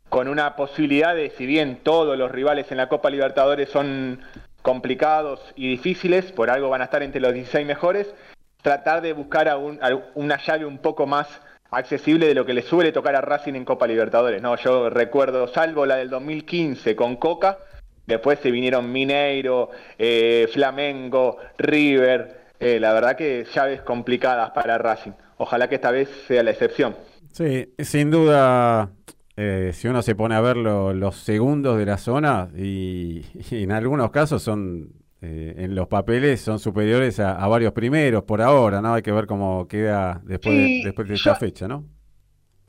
con 0.08 0.26
una 0.26 0.56
posibilidad 0.56 1.14
de, 1.14 1.28
si 1.36 1.44
bien 1.44 1.80
todos 1.82 2.16
los 2.16 2.32
rivales 2.32 2.72
en 2.72 2.78
la 2.78 2.88
Copa 2.88 3.10
Libertadores 3.10 3.68
son 3.68 4.20
complicados 4.62 5.38
y 5.54 5.68
difíciles, 5.68 6.32
por 6.32 6.48
algo 6.48 6.70
van 6.70 6.80
a 6.80 6.84
estar 6.84 7.02
entre 7.02 7.20
los 7.20 7.34
16 7.34 7.66
mejores, 7.66 8.14
tratar 8.62 9.02
de 9.02 9.12
buscar 9.12 9.50
a 9.50 9.58
una 9.58 10.38
llave 10.38 10.64
un 10.64 10.78
poco 10.78 11.06
más 11.06 11.28
accesible 11.72 12.26
de 12.26 12.34
lo 12.34 12.46
que 12.46 12.54
le 12.54 12.62
suele 12.62 12.92
tocar 12.92 13.16
a 13.16 13.20
Racing 13.20 13.54
en 13.54 13.64
Copa 13.64 13.86
Libertadores. 13.86 14.40
No, 14.40 14.56
yo 14.56 14.90
recuerdo, 14.90 15.48
salvo 15.48 15.86
la 15.86 15.96
del 15.96 16.10
2015 16.10 16.94
con 16.94 17.16
Coca, 17.16 17.58
después 18.06 18.38
se 18.40 18.50
vinieron 18.50 18.92
Mineiro, 18.92 19.70
eh, 19.98 20.48
Flamengo, 20.52 21.38
River. 21.58 22.42
Eh, 22.60 22.78
la 22.78 22.92
verdad 22.92 23.16
que 23.16 23.46
llaves 23.52 23.82
complicadas 23.82 24.50
para 24.50 24.78
Racing. 24.78 25.12
Ojalá 25.38 25.68
que 25.68 25.76
esta 25.76 25.90
vez 25.90 26.08
sea 26.28 26.42
la 26.42 26.50
excepción. 26.50 26.94
Sí, 27.32 27.72
sin 27.78 28.10
duda, 28.10 28.90
eh, 29.36 29.70
si 29.72 29.88
uno 29.88 30.02
se 30.02 30.14
pone 30.14 30.34
a 30.34 30.40
ver 30.40 30.56
los 30.56 31.16
segundos 31.16 31.78
de 31.78 31.86
la 31.86 31.96
zona, 31.96 32.48
y, 32.56 33.24
en 33.50 33.72
algunos 33.72 34.10
casos 34.10 34.42
son 34.42 34.92
eh, 35.24 35.54
en 35.56 35.76
los 35.76 35.86
papeles 35.86 36.40
son 36.40 36.58
superiores 36.58 37.20
a, 37.20 37.46
varios 37.46 37.72
primeros 37.72 38.24
por 38.24 38.42
ahora, 38.42 38.82
¿no? 38.82 38.94
Hay 38.94 39.02
que 39.02 39.12
ver 39.12 39.26
cómo 39.26 39.68
queda 39.68 40.20
después, 40.24 40.52
de, 40.52 40.80
después 40.84 41.06
de 41.06 41.14
esta 41.14 41.36
fecha, 41.36 41.68
¿no? 41.68 41.84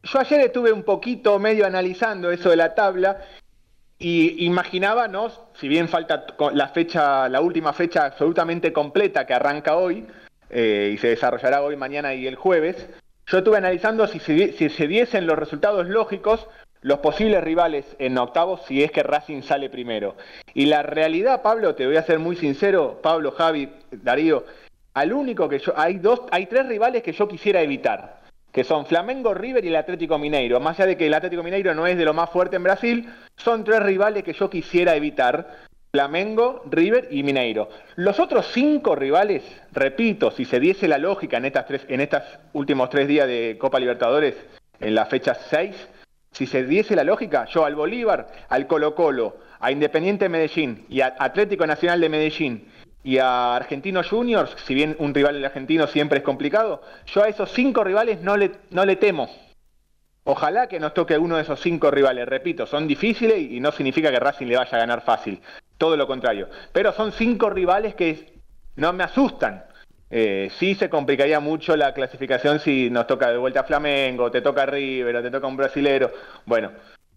Yo 0.04 0.20
ayer 0.20 0.42
estuve 0.42 0.72
un 0.72 0.84
poquito 0.84 1.40
medio 1.40 1.66
analizando 1.66 2.30
eso 2.30 2.52
de 2.52 2.58
la 2.58 2.76
tabla 2.76 3.22
y 3.98 4.46
imaginaba, 4.46 5.08
¿no? 5.08 5.32
Si 5.60 5.68
bien 5.68 5.88
falta 5.88 6.28
la 6.54 6.68
fecha, 6.68 7.28
la 7.28 7.42
última 7.42 7.74
fecha 7.74 8.06
absolutamente 8.06 8.72
completa 8.72 9.26
que 9.26 9.34
arranca 9.34 9.76
hoy 9.76 10.06
eh, 10.52 10.92
y 10.94 10.98
se 11.00 11.08
desarrollará 11.08 11.64
hoy, 11.64 11.76
mañana 11.76 12.14
y 12.14 12.28
el 12.28 12.36
jueves, 12.36 12.88
yo 13.26 13.40
estuve 13.40 13.58
analizando 13.58 14.06
si 14.06 14.20
si 14.20 14.70
se 14.70 14.88
diesen 14.88 15.26
los 15.26 15.40
resultados 15.40 15.88
lógicos 15.88 16.48
los 16.84 17.00
posibles 17.00 17.44
rivales 17.44 17.96
en 17.98 18.18
octavos 18.18 18.62
si 18.68 18.84
es 18.84 18.92
que 18.92 19.04
Racing 19.04 19.42
sale 19.42 19.70
primero. 19.70 20.16
Y 20.54 20.68
la 20.68 20.84
realidad, 20.84 21.42
Pablo, 21.42 21.76
te 21.76 21.86
voy 21.86 21.96
a 21.96 22.04
ser 22.04 22.20
muy 22.20 22.36
sincero, 22.36 23.00
Pablo, 23.02 23.32
Javi, 23.32 23.70
Darío, 23.92 24.46
al 24.94 25.14
único 25.14 25.50
que 25.50 25.60
yo 25.60 25.74
hay 25.76 25.98
dos, 25.98 26.22
hay 26.32 26.46
tres 26.46 26.68
rivales 26.68 27.02
que 27.02 27.14
yo 27.14 27.28
quisiera 27.28 27.62
evitar, 27.62 28.22
que 28.52 28.64
son 28.64 28.86
Flamengo, 28.86 29.34
River 29.34 29.64
y 29.66 29.70
el 29.70 29.78
Atlético 29.78 30.18
Mineiro. 30.18 30.60
Más 30.60 30.80
allá 30.80 30.88
de 30.88 30.98
que 30.98 31.08
el 31.08 31.14
Atlético 31.14 31.42
Mineiro 31.42 31.74
no 31.74 31.88
es 31.88 31.98
de 31.98 32.06
lo 32.06 32.14
más 32.14 32.30
fuerte 32.30 32.58
en 32.58 32.64
Brasil, 32.64 33.10
son 33.38 33.64
tres 33.64 33.82
rivales 33.82 34.24
que 34.24 34.34
yo 34.34 34.50
quisiera 34.50 34.96
evitar. 34.96 35.74
Flamengo, 35.96 36.64
River 36.72 37.08
y 37.12 37.22
Mineiro. 37.22 37.70
Los 37.98 38.20
otros 38.20 38.48
cinco 38.52 38.96
rivales, 38.96 39.44
repito, 39.74 40.32
si 40.32 40.44
se 40.44 40.60
diese 40.60 40.88
la 40.88 40.98
lógica 40.98 41.38
en 41.38 41.46
estas 41.46 41.68
tres, 41.68 41.86
en 41.88 42.02
estos 42.02 42.24
últimos 42.54 42.90
tres 42.90 43.08
días 43.08 43.28
de 43.28 43.58
Copa 43.60 43.80
Libertadores, 43.80 44.36
en 44.80 44.96
la 44.96 45.06
fecha 45.06 45.36
6, 45.36 45.76
si 46.34 46.48
se 46.48 46.64
diese 46.64 46.96
la 46.96 47.04
lógica, 47.04 47.46
yo 47.46 47.64
al 47.64 47.76
Bolívar, 47.76 48.28
al 48.50 48.68
Colo 48.68 48.94
Colo, 48.94 49.38
a 49.60 49.72
Independiente 49.72 50.28
Medellín 50.28 50.86
y 50.90 51.02
a 51.02 51.16
Atlético 51.18 51.66
Nacional 51.66 52.02
de 52.02 52.10
Medellín 52.10 52.68
y 53.04 53.18
a 53.18 53.56
Argentinos 53.56 54.10
Juniors, 54.10 54.56
si 54.66 54.74
bien 54.74 54.96
un 55.00 55.14
rival 55.14 55.44
argentino 55.44 55.88
siempre 55.88 56.20
es 56.20 56.24
complicado, 56.24 56.82
yo 57.06 57.24
a 57.24 57.30
esos 57.30 57.52
cinco 57.52 57.84
rivales 57.84 58.22
no 58.22 58.36
le, 58.36 58.52
no 58.72 58.86
le 58.86 58.96
temo. 58.96 59.30
Ojalá 60.26 60.68
que 60.68 60.80
nos 60.80 60.94
toque 60.94 61.18
uno 61.18 61.36
de 61.36 61.42
esos 61.42 61.60
cinco 61.60 61.92
rivales. 61.92 62.28
Repito, 62.28 62.66
son 62.66 62.88
difíciles 62.88 63.40
y 63.40 63.60
no 63.60 63.72
significa 63.74 64.10
que 64.10 64.20
Racing 64.20 64.48
le 64.48 64.56
vaya 64.56 64.78
a 64.78 64.80
ganar 64.80 65.02
fácil. 65.02 65.42
Todo 65.78 65.98
lo 65.98 66.08
contrario. 66.08 66.48
Pero 66.72 66.94
son 66.94 67.12
cinco 67.12 67.50
rivales 67.50 67.94
que 67.96 68.40
no 68.78 68.94
me 68.94 69.04
asustan. 69.04 69.66
Eh, 70.16 70.52
sí 70.60 70.76
se 70.76 70.92
complicaría 70.92 71.40
mucho 71.40 71.76
la 71.76 71.92
clasificación 71.92 72.60
si 72.60 72.92
nos 72.92 73.08
toca 73.08 73.32
de 73.32 73.38
vuelta 73.40 73.64
Flamengo, 73.64 74.30
te 74.30 74.42
toca 74.42 74.64
River, 74.64 75.16
o 75.16 75.24
te 75.24 75.32
toca 75.32 75.48
un 75.48 75.58
brasilero. 75.58 76.12
Bueno, 76.46 76.72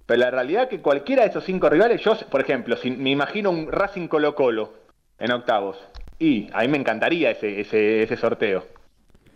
pero 0.07 0.21
la 0.21 0.31
realidad 0.31 0.62
es 0.62 0.69
que 0.71 0.81
cualquiera 0.81 1.23
de 1.23 1.29
esos 1.29 1.45
cinco 1.45 1.69
rivales, 1.69 2.00
yo, 2.00 2.17
por 2.31 2.41
ejemplo, 2.41 2.75
si 2.79 2.91
me 2.91 3.11
imagino 3.11 3.50
un 3.50 3.71
Racing 3.71 4.09
Colo 4.09 4.35
Colo 4.35 4.73
en 5.19 5.31
octavos, 5.31 5.76
y 6.19 6.49
a 6.55 6.62
mí 6.62 6.69
me 6.69 6.79
encantaría 6.79 7.33
ese, 7.33 7.61
ese, 7.61 8.03
ese 8.03 8.17
sorteo. 8.17 8.65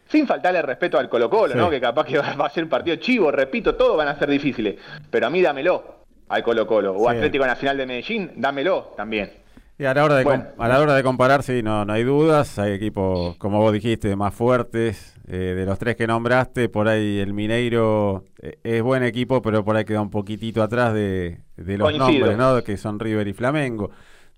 Sin 0.09 0.26
faltarle 0.26 0.62
respeto 0.62 0.99
al 0.99 1.11
Colo 1.11 1.29
Colo, 1.29 1.55
¿no? 1.55 1.69
Que 1.69 1.83
capaz 1.83 2.07
que 2.07 2.17
va 2.17 2.47
a 2.47 2.50
ser 2.50 2.64
un 2.64 2.71
partido 2.71 2.97
chivo, 2.97 3.31
repito, 3.31 3.75
todos 3.75 3.95
van 3.95 4.09
a 4.09 4.19
ser 4.19 4.31
difíciles. 4.31 4.76
Pero 5.11 5.26
a 5.26 5.31
mí 5.31 5.43
dámelo 5.43 5.97
al 6.31 6.43
Colo 6.43 6.67
Colo. 6.67 6.95
O 6.95 7.11
Atlético 7.11 7.47
Nacional 7.47 7.76
de 7.76 7.85
Medellín, 7.85 8.33
dámelo 8.37 8.95
también. 8.97 9.31
Y 9.80 9.87
a 9.87 9.94
la 9.94 10.04
hora 10.04 10.16
de, 10.16 10.44
a 10.58 10.68
la 10.68 10.78
hora 10.78 10.94
de 10.94 11.02
comparar, 11.02 11.42
sí, 11.42 11.62
no, 11.62 11.87
no 11.87 11.94
hay 11.94 12.04
dudas. 12.04 12.58
Hay 12.58 12.72
equipos, 12.72 13.38
como 13.38 13.60
vos 13.60 13.72
dijiste, 13.72 14.14
más 14.14 14.34
fuertes. 14.34 15.16
Eh, 15.26 15.54
de 15.56 15.64
los 15.64 15.78
tres 15.78 15.96
que 15.96 16.06
nombraste, 16.06 16.68
por 16.68 16.87
ahí 16.87 17.18
el 17.18 17.32
Mineiro 17.32 18.25
eh, 18.42 18.58
es 18.62 18.82
buen 18.82 19.02
equipo, 19.02 19.40
pero 19.40 19.64
por 19.64 19.76
ahí 19.76 19.87
queda 19.87 20.02
un 20.02 20.10
poquitito 20.10 20.62
atrás 20.62 20.92
de, 20.92 21.44
los 21.56 21.96
nombres, 21.96 22.37
¿no? 22.37 22.62
Que 22.62 22.76
son 22.76 23.00
River 23.00 23.26
y 23.28 23.32
Flamengo. 23.32 23.90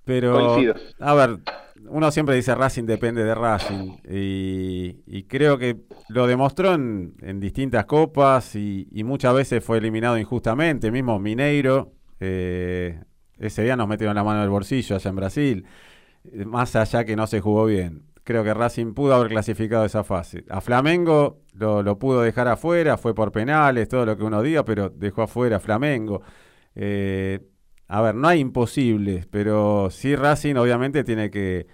Pero, 0.05 0.59
a 1.01 1.15
ver, 1.15 1.39
uno 1.89 2.13
siempre 2.13 2.37
dice 2.37 2.55
Racing 2.55 2.85
depende 2.85 3.25
de 3.25 3.35
Racing. 3.35 3.97
Y, 4.09 5.25
creo 5.25 5.59
que 5.59 5.77
lo 6.09 6.29
demostró 6.29 6.73
en, 6.75 7.41
distintas 7.41 7.87
copas 7.87 8.55
y, 8.55 8.87
muchas 9.05 9.35
veces 9.35 9.65
fue 9.65 9.79
eliminado 9.79 10.17
injustamente. 10.17 10.93
Mismo 10.93 11.19
Mineiro. 11.19 11.95
Eh, 12.21 13.01
ese 13.39 13.63
día 13.63 13.77
nos 13.77 13.89
metieron 13.89 14.15
la 14.15 14.25
mano 14.25 14.39
en 14.39 14.45
el 14.45 14.51
bolsillo 14.51 14.97
allá 14.97 15.11
en 15.11 15.17
Brasil, 15.17 15.67
más 16.47 16.77
allá 16.77 17.05
que 17.05 17.17
no 17.17 17.27
se 17.27 17.41
jugó 17.41 17.67
bien. 17.67 18.05
Creo 18.25 18.45
que 18.45 18.55
Racing 18.55 18.95
pudo 18.95 19.15
haber 19.15 19.29
clasificado 19.29 19.85
esa 19.85 20.05
fase. 20.05 20.45
A 20.49 20.61
Flamengo 20.61 21.41
lo, 21.55 21.99
pudo 21.99 22.23
dejar 22.23 22.47
afuera, 22.47 22.97
fue 22.97 23.15
por 23.15 23.33
penales, 23.33 23.89
todo 23.89 24.07
lo 24.07 24.17
que 24.17 24.23
uno 24.23 24.43
diga, 24.43 24.65
pero 24.65 24.91
dejó 24.91 25.23
afuera 25.23 25.57
a 25.57 25.61
Flamengo. 25.61 26.23
Eh, 26.77 27.41
a 27.89 28.01
ver, 28.01 28.15
no 28.15 28.29
hay 28.29 28.39
imposibles, 28.41 29.27
pero 29.27 29.89
sí 29.91 30.15
Racing 30.15 30.55
obviamente 30.55 31.03
tiene 31.03 31.31
que, 31.31 31.67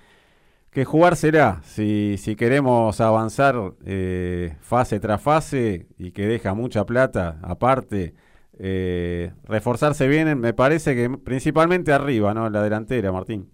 que 0.71 0.87
jugársela. 0.87 1.61
Si, 1.65 2.17
si 2.19 2.35
queremos 2.35 2.99
avanzar 3.03 3.75
eh, 3.85 4.57
fase 4.61 5.01
tras 5.01 5.21
fase 5.21 5.87
y 5.99 6.13
que 6.13 6.27
deja 6.27 6.55
mucha 6.55 6.87
plata 6.87 7.39
aparte, 7.43 8.15
eh, 8.59 9.33
reforzarse 9.45 10.09
bien, 10.09 10.39
me 10.39 10.53
parece 10.53 10.95
que 10.95 11.11
principalmente 11.11 11.93
arriba, 11.93 12.35
¿no? 12.35 12.47
En 12.47 12.53
la 12.53 12.63
delantera, 12.63 13.13
Martín. 13.13 13.51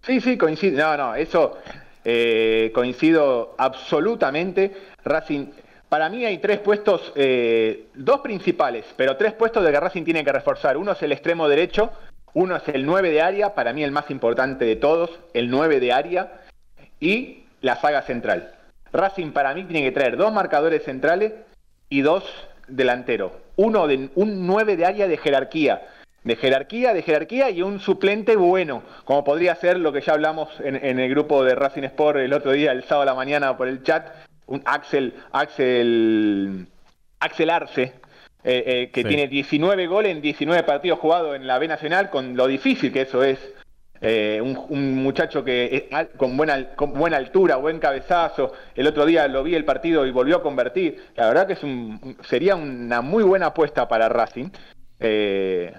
Sí, 0.00 0.20
sí, 0.20 0.36
coincido. 0.36 0.78
No, 0.78 0.96
no, 0.96 1.14
eso 1.14 1.58
eh, 2.04 2.72
coincido 2.74 3.54
absolutamente. 3.58 4.72
Racing, 5.04 5.46
para 5.88 6.08
mí 6.08 6.24
hay 6.24 6.38
tres 6.38 6.58
puestos, 6.58 7.12
eh, 7.14 7.88
dos 7.94 8.20
principales, 8.20 8.86
pero 8.96 9.16
tres 9.16 9.34
puestos 9.34 9.64
de 9.64 9.70
que 9.70 9.80
Racing 9.80 10.04
tiene 10.04 10.24
que 10.24 10.32
reforzar. 10.32 10.76
Uno 10.76 10.92
es 10.92 11.02
el 11.02 11.12
extremo 11.12 11.48
derecho, 11.48 11.92
uno 12.34 12.56
es 12.56 12.66
el 12.68 12.86
9 12.86 13.10
de 13.10 13.20
área, 13.20 13.54
para 13.54 13.72
mí 13.72 13.84
el 13.84 13.92
más 13.92 14.10
importante 14.10 14.64
de 14.64 14.76
todos, 14.76 15.10
el 15.34 15.50
9 15.50 15.80
de 15.80 15.92
área, 15.92 16.40
y 16.98 17.44
la 17.60 17.76
saga 17.76 18.02
central. 18.02 18.54
Racing 18.92 19.32
para 19.32 19.54
mí 19.54 19.64
tiene 19.64 19.82
que 19.82 19.92
traer 19.92 20.16
dos 20.16 20.32
marcadores 20.32 20.82
centrales 20.82 21.34
y 21.88 22.00
dos 22.00 22.24
delanteros 22.76 23.32
uno 23.56 23.86
de, 23.86 24.08
un 24.14 24.46
9 24.46 24.76
de 24.76 24.86
área 24.86 25.06
de 25.08 25.16
jerarquía, 25.16 25.82
de 26.24 26.36
jerarquía, 26.36 26.94
de 26.94 27.02
jerarquía 27.02 27.50
y 27.50 27.62
un 27.62 27.80
suplente 27.80 28.36
bueno, 28.36 28.82
como 29.04 29.24
podría 29.24 29.54
ser 29.56 29.78
lo 29.78 29.92
que 29.92 30.00
ya 30.00 30.12
hablamos 30.14 30.48
en, 30.60 30.76
en 30.76 30.98
el 30.98 31.10
grupo 31.10 31.44
de 31.44 31.54
Racing 31.54 31.82
Sport 31.84 32.18
el 32.18 32.32
otro 32.32 32.52
día, 32.52 32.72
el 32.72 32.84
sábado 32.84 33.02
a 33.02 33.06
la 33.06 33.14
mañana 33.14 33.56
por 33.56 33.68
el 33.68 33.82
chat, 33.82 34.06
un 34.46 34.62
Axel, 34.64 35.14
Axel, 35.32 36.66
Axel 37.20 37.50
Arce, 37.50 37.82
eh, 38.44 38.64
eh, 38.66 38.90
que 38.92 39.02
Sí. 39.02 39.08
tiene 39.08 39.28
19 39.28 39.86
goles 39.86 40.12
en 40.12 40.22
19 40.22 40.62
partidos 40.64 40.98
jugados 40.98 41.36
en 41.36 41.46
la 41.46 41.58
B 41.58 41.68
Nacional, 41.68 42.10
con 42.10 42.36
lo 42.36 42.46
difícil 42.46 42.92
que 42.92 43.02
eso 43.02 43.22
es. 43.22 43.38
Eh, 44.04 44.40
un, 44.40 44.96
muchacho 44.96 45.44
que 45.44 45.88
con 46.16 46.36
buena, 46.36 46.74
con 46.74 46.92
buena 46.92 47.16
altura, 47.16 47.56
buen 47.56 47.78
cabezazo. 47.78 48.52
El 48.74 48.88
otro 48.88 49.06
día 49.06 49.28
lo 49.28 49.44
vi 49.44 49.54
el 49.54 49.64
partido 49.64 50.04
y 50.04 50.10
volvió 50.10 50.36
a 50.36 50.42
convertir. 50.42 51.04
La 51.14 51.28
verdad 51.28 51.46
que 51.46 51.52
es 51.52 51.62
un, 51.62 52.16
sería 52.28 52.56
una 52.56 53.00
muy 53.00 53.22
buena 53.22 53.46
apuesta 53.46 53.86
para 53.86 54.08
Racing. 54.08 54.50
Eh, 54.98 55.72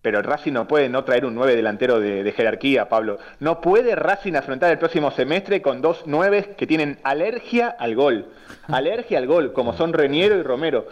pero 0.00 0.22
Racing 0.22 0.52
no 0.52 0.68
puede 0.68 0.88
no 0.88 1.02
traer 1.02 1.24
un 1.24 1.34
9 1.34 1.56
delantero 1.56 1.98
de, 1.98 2.30
jerarquía, 2.30 2.88
Pablo. 2.88 3.18
No 3.40 3.60
puede 3.60 3.96
Racing 3.96 4.34
afrontar 4.34 4.70
el 4.70 4.78
próximo 4.78 5.10
semestre 5.10 5.60
con 5.60 5.82
dos 5.82 6.04
9 6.06 6.54
que 6.56 6.68
tienen 6.68 7.00
alergia 7.02 7.74
al 7.76 7.96
gol. 7.96 8.26
Alergia 8.68 9.18
al 9.18 9.26
gol, 9.26 9.52
como 9.52 9.72
son 9.72 9.92
Reniero 9.92 10.36
y 10.38 10.42
Romero. 10.44 10.86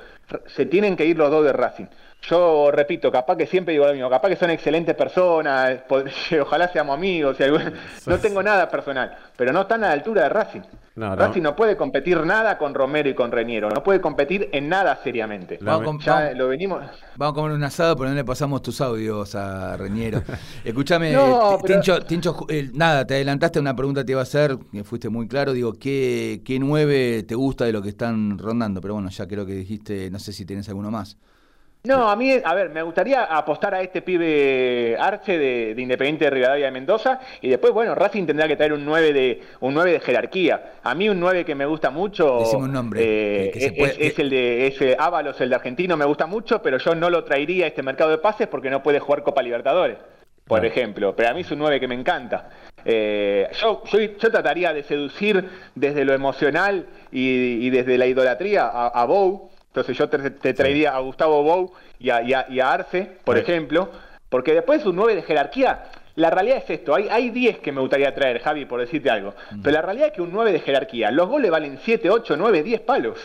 Se 0.47 0.67
tienen 0.67 0.97
que 0.97 1.07
ir 1.07 1.17
los 1.17 1.31
dos 1.31 1.45
de 1.45 1.53
Racing. 1.53 1.87
Yo 2.29 2.71
repito, 2.71 3.11
capaz 3.13 3.37
que 3.37 3.47
siempre 3.47 3.73
digo 3.73 3.87
lo 3.87 3.93
mismo, 3.93 4.09
capaz 4.09 4.29
que 4.31 4.37
son 4.37 4.51
excelentes 4.51 4.95
personas, 4.95 5.81
ojalá 6.41 6.69
seamos 6.73 6.97
amigos, 6.97 7.37
y 7.39 7.43
algo- 7.43 7.59
no 8.07 8.19
tengo 8.19 8.43
nada 8.43 8.69
personal, 8.69 9.15
pero 9.37 9.53
no 9.53 9.63
están 9.63 9.85
a 9.85 9.89
la 9.89 9.93
altura 9.93 10.23
de 10.23 10.29
Racing. 10.31 10.61
No, 10.97 11.09
no. 11.11 11.17
Racing 11.17 11.43
no 11.43 11.57
puede 11.57 11.77
competir 11.77 12.25
nada 12.25 12.57
con 12.57 12.73
Romero 12.73 13.09
y 13.09 13.15
con 13.15 13.33
Reniero, 13.33 13.69
no 13.69 13.83
puede 13.83 14.01
competir 14.01 14.49
en 14.53 14.69
nada 14.69 15.01
seriamente. 15.03 15.59
Vamos, 15.61 15.85
con- 15.85 15.99
Ya 15.99 16.15
vamos- 16.15 16.37
lo 16.39 16.49
venimos... 16.49 16.85
vamos 17.17 17.33
a 17.33 17.35
comer 17.35 17.53
un 17.57 17.65
asado, 17.65 17.97
pero 17.97 18.11
no 18.11 18.15
le 18.15 18.25
pasamos 18.25 18.63
tus 18.63 18.81
audios 18.81 19.35
a 19.35 19.77
Reñero. 19.77 20.23
Escúchame, 20.65 21.13
No, 21.13 21.59
pero- 21.63 22.01
Tincho, 22.07 22.47
eh, 22.49 22.71
nada, 22.73 23.05
te 23.07 23.15
adelantaste 23.15 23.59
a 23.59 23.63
una 23.63 23.75
pregunta 23.75 24.03
que 24.03 24.05
te 24.07 24.13
iba 24.13 24.21
a 24.21 24.23
hacer, 24.23 24.57
que 24.73 24.85
fuiste 24.85 25.09
muy 25.09 25.27
claro. 25.27 25.53
Digo, 25.53 25.73
¿qué, 25.75 26.43
¿qué 26.45 26.59
nueve 26.61 27.25
te 27.27 27.35
gusta 27.35 27.65
de 27.65 27.73
lo 27.73 27.83
que 27.83 27.89
están 27.89 28.39
rondando? 28.39 28.81
Pero 28.81 28.95
bueno, 28.95 29.11
ya 29.11 29.27
creo 29.27 29.45
que 29.45 29.53
dijiste, 29.55 30.11
no 30.13 30.19
sé 30.21 30.33
si 30.33 30.47
tienes 30.47 30.69
alguno 30.69 30.91
más. 30.93 31.19
No, 31.87 32.09
a 32.09 32.17
mí, 32.17 32.33
a 32.43 32.55
ver, 32.55 32.71
me 32.71 32.81
gustaría 32.83 33.25
apostar 33.25 33.75
a 33.75 33.83
este 33.83 34.01
pibe 34.01 34.97
Arche 34.99 35.37
de, 35.37 35.75
de 35.75 35.83
Independiente 35.83 36.25
de 36.25 36.31
Rivadavia 36.31 36.65
de 36.65 36.71
Mendoza 36.73 37.21
y 37.43 37.51
después, 37.51 37.75
bueno, 37.75 37.95
Racing 37.95 38.25
tendrá 38.25 38.49
que 38.49 38.57
traer 38.57 38.73
un 38.73 38.87
9 38.87 39.13
de 39.13 39.43
un 39.61 39.75
9 39.75 39.93
de 39.93 40.01
jerarquía. 40.01 40.73
A 40.83 40.95
mí 40.95 41.11
un 41.11 41.21
9 41.21 41.45
que 41.45 41.55
me 41.55 41.67
gusta 41.67 41.91
mucho 41.91 42.39
un 42.57 42.73
nombre, 42.73 43.01
eh, 43.03 43.51
que 43.51 43.67
es, 43.67 43.73
puede- 43.75 44.07
es 44.07 44.19
el 44.19 44.31
de 44.31 44.67
ese 44.69 44.97
Ábalos, 44.99 45.39
el 45.43 45.51
de 45.51 45.57
argentino, 45.57 45.95
me 45.99 46.07
gusta 46.07 46.27
mucho, 46.27 46.63
pero 46.63 46.79
yo 46.79 46.95
no 46.95 47.11
lo 47.11 47.23
traería 47.23 47.67
a 47.67 47.69
este 47.69 47.83
mercado 47.83 48.13
de 48.13 48.17
pases 48.19 48.49
porque 48.49 48.71
no 48.71 48.83
puede 48.83 48.99
jugar 48.99 49.23
Copa 49.23 49.43
Libertadores, 49.43 49.99
por 50.47 50.61
Claro. 50.61 50.67
ejemplo. 50.75 51.15
Pero 51.15 51.29
a 51.29 51.35
mí 51.35 51.43
es 51.43 51.51
un 51.51 51.59
9 51.59 51.79
que 51.81 51.87
me 51.89 51.97
encanta. 51.97 52.49
Eh, 52.83 53.47
yo, 53.61 53.83
yo, 53.93 53.99
yo 54.01 54.31
trataría 54.31 54.73
de 54.73 54.85
seducir 54.85 55.51
desde 55.75 56.07
lo 56.07 56.15
emocional 56.15 56.87
y, 57.13 57.67
y 57.67 57.69
desde 57.69 57.99
la 57.99 58.07
idolatría 58.07 58.69
a, 58.69 58.87
a 58.89 59.05
Bou. 59.05 59.51
Entonces 59.75 59.99
yo 59.99 60.09
te, 60.09 60.31
te 60.31 60.55
traería 60.55 60.95
a 60.95 61.01
Gustavo 61.01 61.43
Bou 61.43 61.73
y 61.99 62.11
a, 62.11 62.23
y 62.23 62.33
a- 62.33 62.47
y 62.49 62.61
a 62.61 62.73
Arce, 62.73 63.11
por 63.25 63.35
Sí. 63.37 63.43
ejemplo, 63.43 63.91
porque 64.29 64.55
después 64.55 64.87
un 64.87 64.95
9 64.95 65.17
de 65.17 65.23
jerarquía. 65.23 65.87
La 66.15 66.31
realidad 66.31 66.59
es 66.59 66.71
esto, 66.71 66.95
hay, 66.95 67.09
hay 67.11 67.31
10 67.31 67.59
que 67.59 67.73
me 67.73 67.81
gustaría 67.81 68.15
traer, 68.15 68.39
Javi, 68.41 68.67
por 68.67 68.79
decirte 68.79 69.11
algo. 69.11 69.35
Pero 69.65 69.75
la 69.75 69.83
realidad 69.83 70.07
es 70.09 70.13
que 70.13 70.23
un 70.23 70.31
9 70.33 70.53
de 70.53 70.61
jerarquía, 70.61 71.11
los 71.11 71.29
goles 71.29 71.51
valen 71.51 71.81
7, 71.83 72.09
8, 72.09 72.37
9, 72.37 72.63
10 72.63 72.81
palos. 72.83 73.19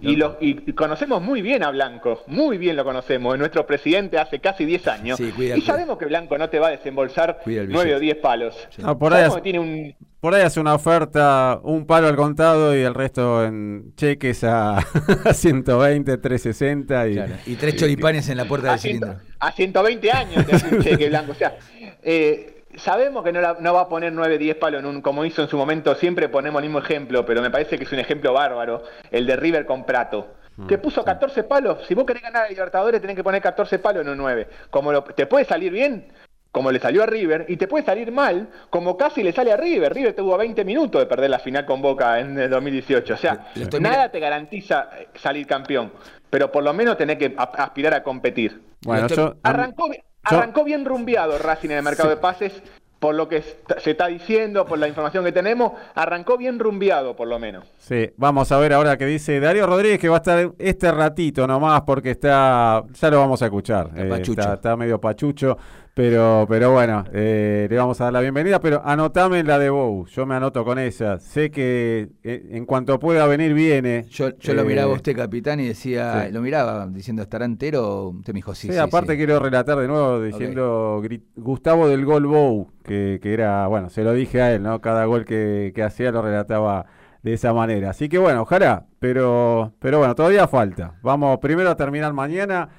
Y, 0.00 0.16
lo, 0.16 0.38
y 0.40 0.72
conocemos 0.72 1.20
muy 1.20 1.42
bien 1.42 1.62
a 1.62 1.70
Blanco, 1.70 2.22
muy 2.26 2.56
bien 2.56 2.74
lo 2.74 2.84
conocemos, 2.84 3.34
es 3.34 3.38
nuestro 3.38 3.66
presidente 3.66 4.18
hace 4.18 4.38
casi 4.40 4.64
10 4.64 4.88
años. 4.88 5.18
Sí, 5.18 5.30
cuida, 5.30 5.56
y 5.56 5.60
cuida. 5.60 5.74
sabemos 5.74 5.98
que 5.98 6.06
Blanco 6.06 6.38
no 6.38 6.48
te 6.48 6.58
va 6.58 6.68
a 6.68 6.70
desembolsar 6.70 7.40
Cuida 7.44 7.60
el 7.60 7.68
9 7.68 7.80
o 7.96 7.98
billete. 7.98 8.14
10 8.14 8.16
palos. 8.16 8.68
Por 8.98 9.12
ahí 9.12 9.18
Sabemos 9.18 9.36
que 9.36 9.42
tiene 9.42 9.58
un, 9.60 9.94
Por 10.22 10.36
ahí 10.36 10.42
hace 10.42 10.60
una 10.60 10.76
oferta, 10.76 11.58
un 11.64 11.84
palo 11.84 12.06
al 12.06 12.14
contado 12.14 12.76
y 12.76 12.80
el 12.80 12.94
resto 12.94 13.44
en 13.44 13.92
cheques 13.96 14.44
a, 14.44 14.76
a 15.24 15.34
120, 15.34 16.16
360 16.16 17.08
y 17.08 17.14
Claro. 17.14 17.32
Y 17.44 17.56
tres 17.56 17.74
choripanes 17.74 18.28
en 18.28 18.36
la 18.36 18.44
puerta 18.44 18.70
del 18.70 18.78
ciento- 18.78 19.06
cilindro. 19.08 19.34
a 19.40 19.50
120 19.50 20.12
años 20.12 20.46
te 20.46 20.54
hace 20.54 20.76
un 20.76 20.80
cheque 20.80 21.08
blanco. 21.10 21.32
O 21.32 21.34
sea, 21.34 21.56
eh, 22.04 22.62
sabemos 22.76 23.24
que 23.24 23.32
no, 23.32 23.40
la- 23.40 23.56
no 23.58 23.74
va 23.74 23.80
a 23.80 23.88
poner 23.88 24.12
9, 24.12 24.38
10 24.38 24.56
palos 24.58 24.78
en 24.78 24.86
un, 24.86 25.02
como 25.02 25.24
hizo 25.24 25.42
en 25.42 25.48
su 25.48 25.56
momento, 25.56 25.92
siempre 25.96 26.28
ponemos 26.28 26.62
el 26.62 26.68
mismo 26.68 26.78
ejemplo, 26.78 27.26
pero 27.26 27.42
me 27.42 27.50
parece 27.50 27.76
que 27.76 27.82
es 27.82 27.92
un 27.92 27.98
ejemplo 27.98 28.32
bárbaro, 28.32 28.84
el 29.10 29.26
de 29.26 29.34
River 29.34 29.66
con 29.66 29.84
Prato. 29.84 30.34
Mm, 30.56 30.68
Que 30.68 30.78
puso 30.78 31.04
14 31.04 31.42
palos. 31.42 31.78
Si 31.88 31.94
vos 31.94 32.04
querés 32.06 32.22
ganar 32.22 32.44
a 32.44 32.48
Libertadores, 32.48 33.00
tenés 33.00 33.16
que 33.16 33.24
poner 33.24 33.42
14 33.42 33.80
palos 33.80 34.02
en 34.02 34.10
un 34.10 34.18
9. 34.18 34.46
Como 34.70 34.92
lo- 34.92 35.02
te 35.02 35.26
puede 35.26 35.44
salir 35.46 35.72
bien, 35.72 36.06
como 36.52 36.70
le 36.70 36.78
salió 36.78 37.02
a 37.02 37.06
River, 37.06 37.46
y 37.48 37.56
te 37.56 37.66
puede 37.66 37.82
salir 37.84 38.12
mal, 38.12 38.48
como 38.68 38.96
casi 38.96 39.22
le 39.22 39.32
sale 39.32 39.50
a 39.52 39.56
River. 39.56 39.92
River 39.94 40.14
tuvo 40.14 40.36
20 40.36 40.64
minutos 40.66 41.00
de 41.00 41.06
perder 41.06 41.30
la 41.30 41.38
final 41.38 41.64
con 41.64 41.80
Boca 41.80 42.20
en 42.20 42.38
el 42.38 42.50
2018. 42.50 43.14
O 43.14 43.16
sea, 43.16 43.46
nada 43.56 43.68
mira- 43.80 44.08
te 44.10 44.20
garantiza 44.20 44.90
eh, 45.00 45.08
salir 45.14 45.46
campeón, 45.46 45.90
pero 46.28 46.52
por 46.52 46.62
lo 46.62 46.74
menos 46.74 46.98
tenés 46.98 47.16
que 47.16 47.34
aspirar 47.36 47.94
a 47.94 48.02
competir. 48.02 48.60
Bueno, 48.84 49.06
yo, 49.08 49.34
Arrancó, 49.42 49.88
yo- 49.88 50.00
arrancó 50.24 50.62
bien 50.62 50.84
rumbeado 50.84 51.38
Racing 51.38 51.70
en 51.70 51.78
el 51.78 51.82
mercado 51.82 52.10
de 52.10 52.18
pases, 52.18 52.52
por 52.98 53.14
lo 53.16 53.28
que 53.28 53.42
se 53.78 53.90
está 53.90 54.06
diciendo, 54.06 54.64
por 54.64 54.78
la 54.78 54.86
información 54.86 55.24
que 55.24 55.32
tenemos, 55.32 55.72
arrancó 55.94 56.36
bien 56.36 56.60
rumbeado 56.60 57.16
por 57.16 57.26
lo 57.26 57.36
menos. 57.40 57.64
Sí, 57.78 58.10
vamos 58.16 58.52
a 58.52 58.58
ver 58.58 58.72
ahora 58.74 58.96
qué 58.96 59.06
dice 59.06 59.40
Darío 59.40 59.66
Rodríguez, 59.66 59.98
que 59.98 60.08
va 60.08 60.16
a 60.16 60.18
estar 60.18 60.50
este 60.58 60.92
ratito 60.92 61.44
nomás 61.48 61.80
porque 61.80 62.10
está, 62.12 62.84
ya 62.92 63.10
lo 63.10 63.18
vamos 63.18 63.42
a 63.42 63.46
escuchar. 63.46 63.86
Está 63.88 64.02
Eh, 64.04 64.08
pachucho. 64.08 64.40
está, 64.42 64.54
está 64.54 64.76
medio 64.76 65.00
pachucho, 65.00 65.58
pero, 65.94 66.46
pero 66.48 66.72
bueno, 66.72 67.04
eh, 67.12 67.66
le 67.68 67.76
vamos 67.76 68.00
a 68.00 68.04
dar 68.04 68.12
la 68.14 68.20
bienvenida, 68.22 68.60
pero 68.60 68.80
anotame 68.82 69.42
la 69.44 69.58
de 69.58 69.68
Bou, 69.68 70.06
yo 70.06 70.24
me 70.24 70.34
anoto 70.34 70.64
con 70.64 70.78
esa. 70.78 71.18
Sé 71.18 71.50
que 71.50 72.08
eh, 72.22 72.48
en 72.52 72.64
cuanto 72.64 72.98
pueda 72.98 73.26
venir 73.26 73.52
viene. 73.52 74.06
Yo, 74.08 74.30
yo 74.38 74.54
lo 74.54 74.62
Eh, 74.62 74.64
miraba 74.64 74.92
a 74.92 74.94
usted, 74.96 75.14
capitán, 75.14 75.60
y 75.60 75.68
decía, 75.68 76.24
sí. 76.26 76.32
lo 76.32 76.40
miraba 76.40 76.86
diciendo, 76.86 77.22
¿estará 77.22 77.44
entero? 77.44 78.08
Usted 78.08 78.32
me 78.32 78.38
dijo, 78.38 78.54
sí, 78.54 78.68
Sí, 78.68 78.72
sí, 78.72 78.78
aparte 78.78 79.16
quiero 79.16 79.38
relatar 79.38 79.76
de 79.78 79.86
nuevo 79.86 80.22
diciendo 80.22 81.02
Gustavo 81.36 81.86
del 81.88 82.06
gol 82.06 82.26
Bow, 82.26 82.70
que, 82.84 83.20
que 83.22 83.34
era, 83.34 83.66
bueno, 83.66 83.90
se 83.90 84.02
lo 84.02 84.14
dije 84.14 84.40
a 84.40 84.54
él, 84.54 84.62
¿no? 84.62 84.80
Cada 84.80 85.04
gol 85.04 85.26
que, 85.26 85.72
que 85.74 85.82
hacía 85.82 86.10
lo 86.10 86.22
relataba 86.22 86.86
de 87.22 87.34
esa 87.34 87.52
manera. 87.52 87.90
Así 87.90 88.08
que 88.08 88.16
bueno, 88.18 88.42
ojalá, 88.42 88.86
pero, 88.98 89.74
pero 89.78 89.98
bueno, 89.98 90.14
todavía 90.14 90.48
falta. 90.48 90.94
Vamos 91.02 91.38
primero 91.38 91.68
a 91.70 91.76
terminar 91.76 92.14
mañana, 92.14 92.70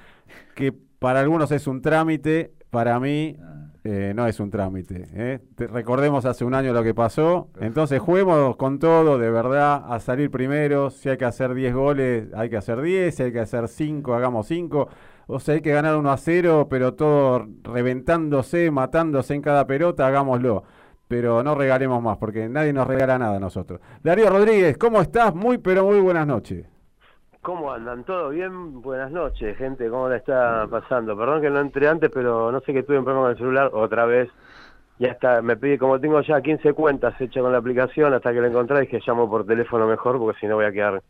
que 0.56 0.74
para 0.98 1.20
algunos 1.20 1.52
es 1.52 1.68
un 1.68 1.82
trámite, 1.82 2.54
para 2.74 3.00
mí 3.00 3.38
eh, 3.84 4.14
no 4.16 4.26
es 4.28 4.40
un 4.40 4.50
trámite. 4.50 5.08
¿eh? 5.14 5.40
Te- 5.56 5.68
recordemos 5.68 6.26
hace 6.26 6.44
un 6.44 6.56
año 6.56 6.74
lo 6.74 6.84
que 6.84 6.94
pasó, 6.96 7.50
entonces 7.62 8.00
juguemos 8.02 8.56
con 8.58 8.80
todo, 8.80 9.18
de 9.20 9.30
verdad, 9.30 9.84
a 9.88 10.00
salir 10.00 10.32
primero. 10.32 10.90
Si 10.90 11.08
hay 11.10 11.18
que 11.18 11.26
hacer 11.26 11.54
10 11.54 11.74
goles, 11.76 12.28
hay 12.34 12.50
que 12.50 12.58
hacer 12.58 12.82
10, 12.82 13.14
si 13.16 13.24
hay 13.24 13.32
que 13.32 13.40
hacer 13.42 13.68
5, 13.68 14.16
hagamos 14.16 14.48
5. 14.48 14.90
O 15.28 15.40
sea, 15.40 15.54
hay 15.56 15.62
que 15.62 15.72
ganar 15.72 15.96
1 15.96 16.12
a 16.12 16.18
0, 16.18 16.68
pero 16.70 16.96
todo 16.96 17.46
reventándose, 17.64 18.72
matándose 18.72 19.36
en 19.36 19.42
cada 19.42 19.68
pelota, 19.68 20.08
hagámoslo. 20.08 20.64
Pero 21.08 21.44
no 21.44 21.54
regalemos 21.54 22.02
más, 22.02 22.18
porque 22.18 22.50
nadie 22.50 22.74
nos 22.74 22.88
regala 22.88 23.20
nada 23.20 23.38
a 23.38 23.40
nosotros. 23.40 23.80
Darío 24.04 24.30
Rodríguez, 24.30 24.78
¿cómo 24.78 25.00
estás? 25.02 25.36
Muy, 25.36 25.60
pero 25.60 25.86
muy 25.86 26.00
buenas 26.00 26.26
noches. 26.26 26.66
¿Cómo 27.44 27.74
andan? 27.74 28.06
¿Todo 28.06 28.30
bien? 28.30 28.82
Buenas 28.82 29.12
noches, 29.12 29.58
gente. 29.58 29.90
¿Cómo 29.90 30.08
la 30.08 30.16
está 30.16 30.66
pasando? 30.72 31.18
Perdón 31.18 31.42
que 31.42 31.50
no 31.50 31.60
entré 31.60 31.90
antes, 31.90 32.10
pero 32.10 32.54
no 32.54 32.62
sé 32.62 32.72
que 32.72 32.84
tuve 32.84 32.98
un 32.98 33.04
problema 33.04 33.26
con 33.26 33.32
el 33.32 33.38
celular 33.38 33.70
otra 33.74 34.06
vez. 34.06 34.30
Ya 34.98 35.10
está, 35.10 35.42
me 35.42 35.58
pide, 35.58 35.78
como 35.78 36.00
tengo 36.00 36.22
ya 36.22 36.40
15 36.42 36.72
cuentas 36.72 37.20
hechas 37.20 37.44
con 37.44 37.52
la 37.52 37.58
aplicación, 37.58 38.14
hasta 38.14 38.32
que 38.32 38.40
la 38.40 38.48
encontré, 38.48 38.80
dije 38.80 39.02
llamo 39.06 39.30
por 39.30 39.46
teléfono 39.46 39.88
mejor, 39.88 40.20
porque 40.20 40.40
si 40.40 40.48
no 40.48 40.56
voy 40.56 40.64
a 40.64 40.72
quedar, 40.72 41.02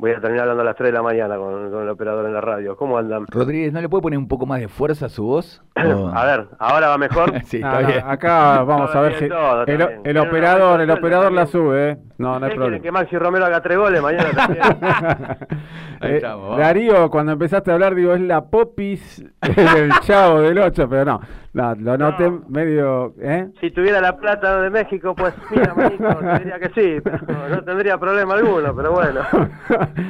voy 0.00 0.12
a 0.12 0.20
terminar 0.20 0.42
hablando 0.42 0.62
a 0.62 0.64
las 0.64 0.76
3 0.76 0.88
de 0.88 0.92
la 0.96 1.02
mañana 1.02 1.36
con, 1.36 1.70
con 1.70 1.82
el 1.82 1.88
operador 1.90 2.26
en 2.26 2.32
la 2.34 2.40
radio. 2.40 2.76
¿Cómo 2.76 2.96
andan? 2.98 3.26
Rodríguez, 3.28 3.72
¿no 3.72 3.80
le 3.80 3.88
puede 3.88 4.02
poner 4.02 4.18
un 4.18 4.26
poco 4.28 4.46
más 4.46 4.58
de 4.60 4.68
fuerza 4.68 5.06
a 5.06 5.08
su 5.08 5.24
voz? 5.24 5.62
O- 5.76 6.08
A 6.08 6.24
ver, 6.24 6.48
¿ahora 6.58 6.88
va 6.88 6.98
mejor? 6.98 7.32
sí, 7.44 7.58
está 7.58 7.80
no, 7.82 7.86
bien. 7.88 8.02
acá 8.06 8.62
vamos 8.64 8.94
a 8.94 9.00
ver 9.02 9.14
si 9.14 9.28
todo 9.28 9.64
el, 9.64 10.16
operador, 10.18 10.80
el 10.80 10.90
operador 10.90 11.32
la 11.32 11.46
sube, 11.46 11.90
¿eh? 11.90 11.96
No, 12.18 12.38
no 12.38 12.46
hay 12.46 12.52
¿Ustedes 12.52 12.58
quieren 12.58 12.58
problema. 12.58 12.82
que 12.82 12.92
Maxi 12.92 13.18
Romero 13.18 13.44
haga 13.46 13.60
tres 13.62 13.78
goles 13.78 14.02
mañana 14.02 14.30
también? 14.34 14.64
Ahí 16.00 16.12
Eh, 16.12 16.16
estamos. 16.16 16.58
Darío, 16.58 17.10
cuando 17.10 17.32
empezaste 17.32 17.70
a 17.70 17.74
hablar, 17.74 17.94
digo, 17.94 18.12
es 18.14 18.20
la 18.20 18.42
popis 18.46 19.24
del 19.56 19.90
chavo 20.00 20.40
del 20.40 20.58
8, 20.58 20.88
pero 20.88 21.04
no, 21.04 21.20
no 21.52 21.74
lo 21.74 21.98
noté 21.98 22.30
No. 22.30 22.42
medio, 22.48 23.14
¿eh? 23.20 23.48
Si 23.60 23.70
tuviera 23.72 24.00
la 24.00 24.16
plata 24.16 24.60
de 24.62 24.70
México, 24.70 25.14
pues 25.14 25.34
mira, 25.50 25.74
manito, 25.74 26.06
te 26.20 26.38
diría 26.38 26.58
que 26.60 26.68
sí, 26.68 27.00
pero 27.02 27.48
no 27.48 27.64
tendría 27.64 27.98
problema 27.98 28.34
alguno, 28.34 28.74
pero 28.74 28.92
bueno. 28.92 29.20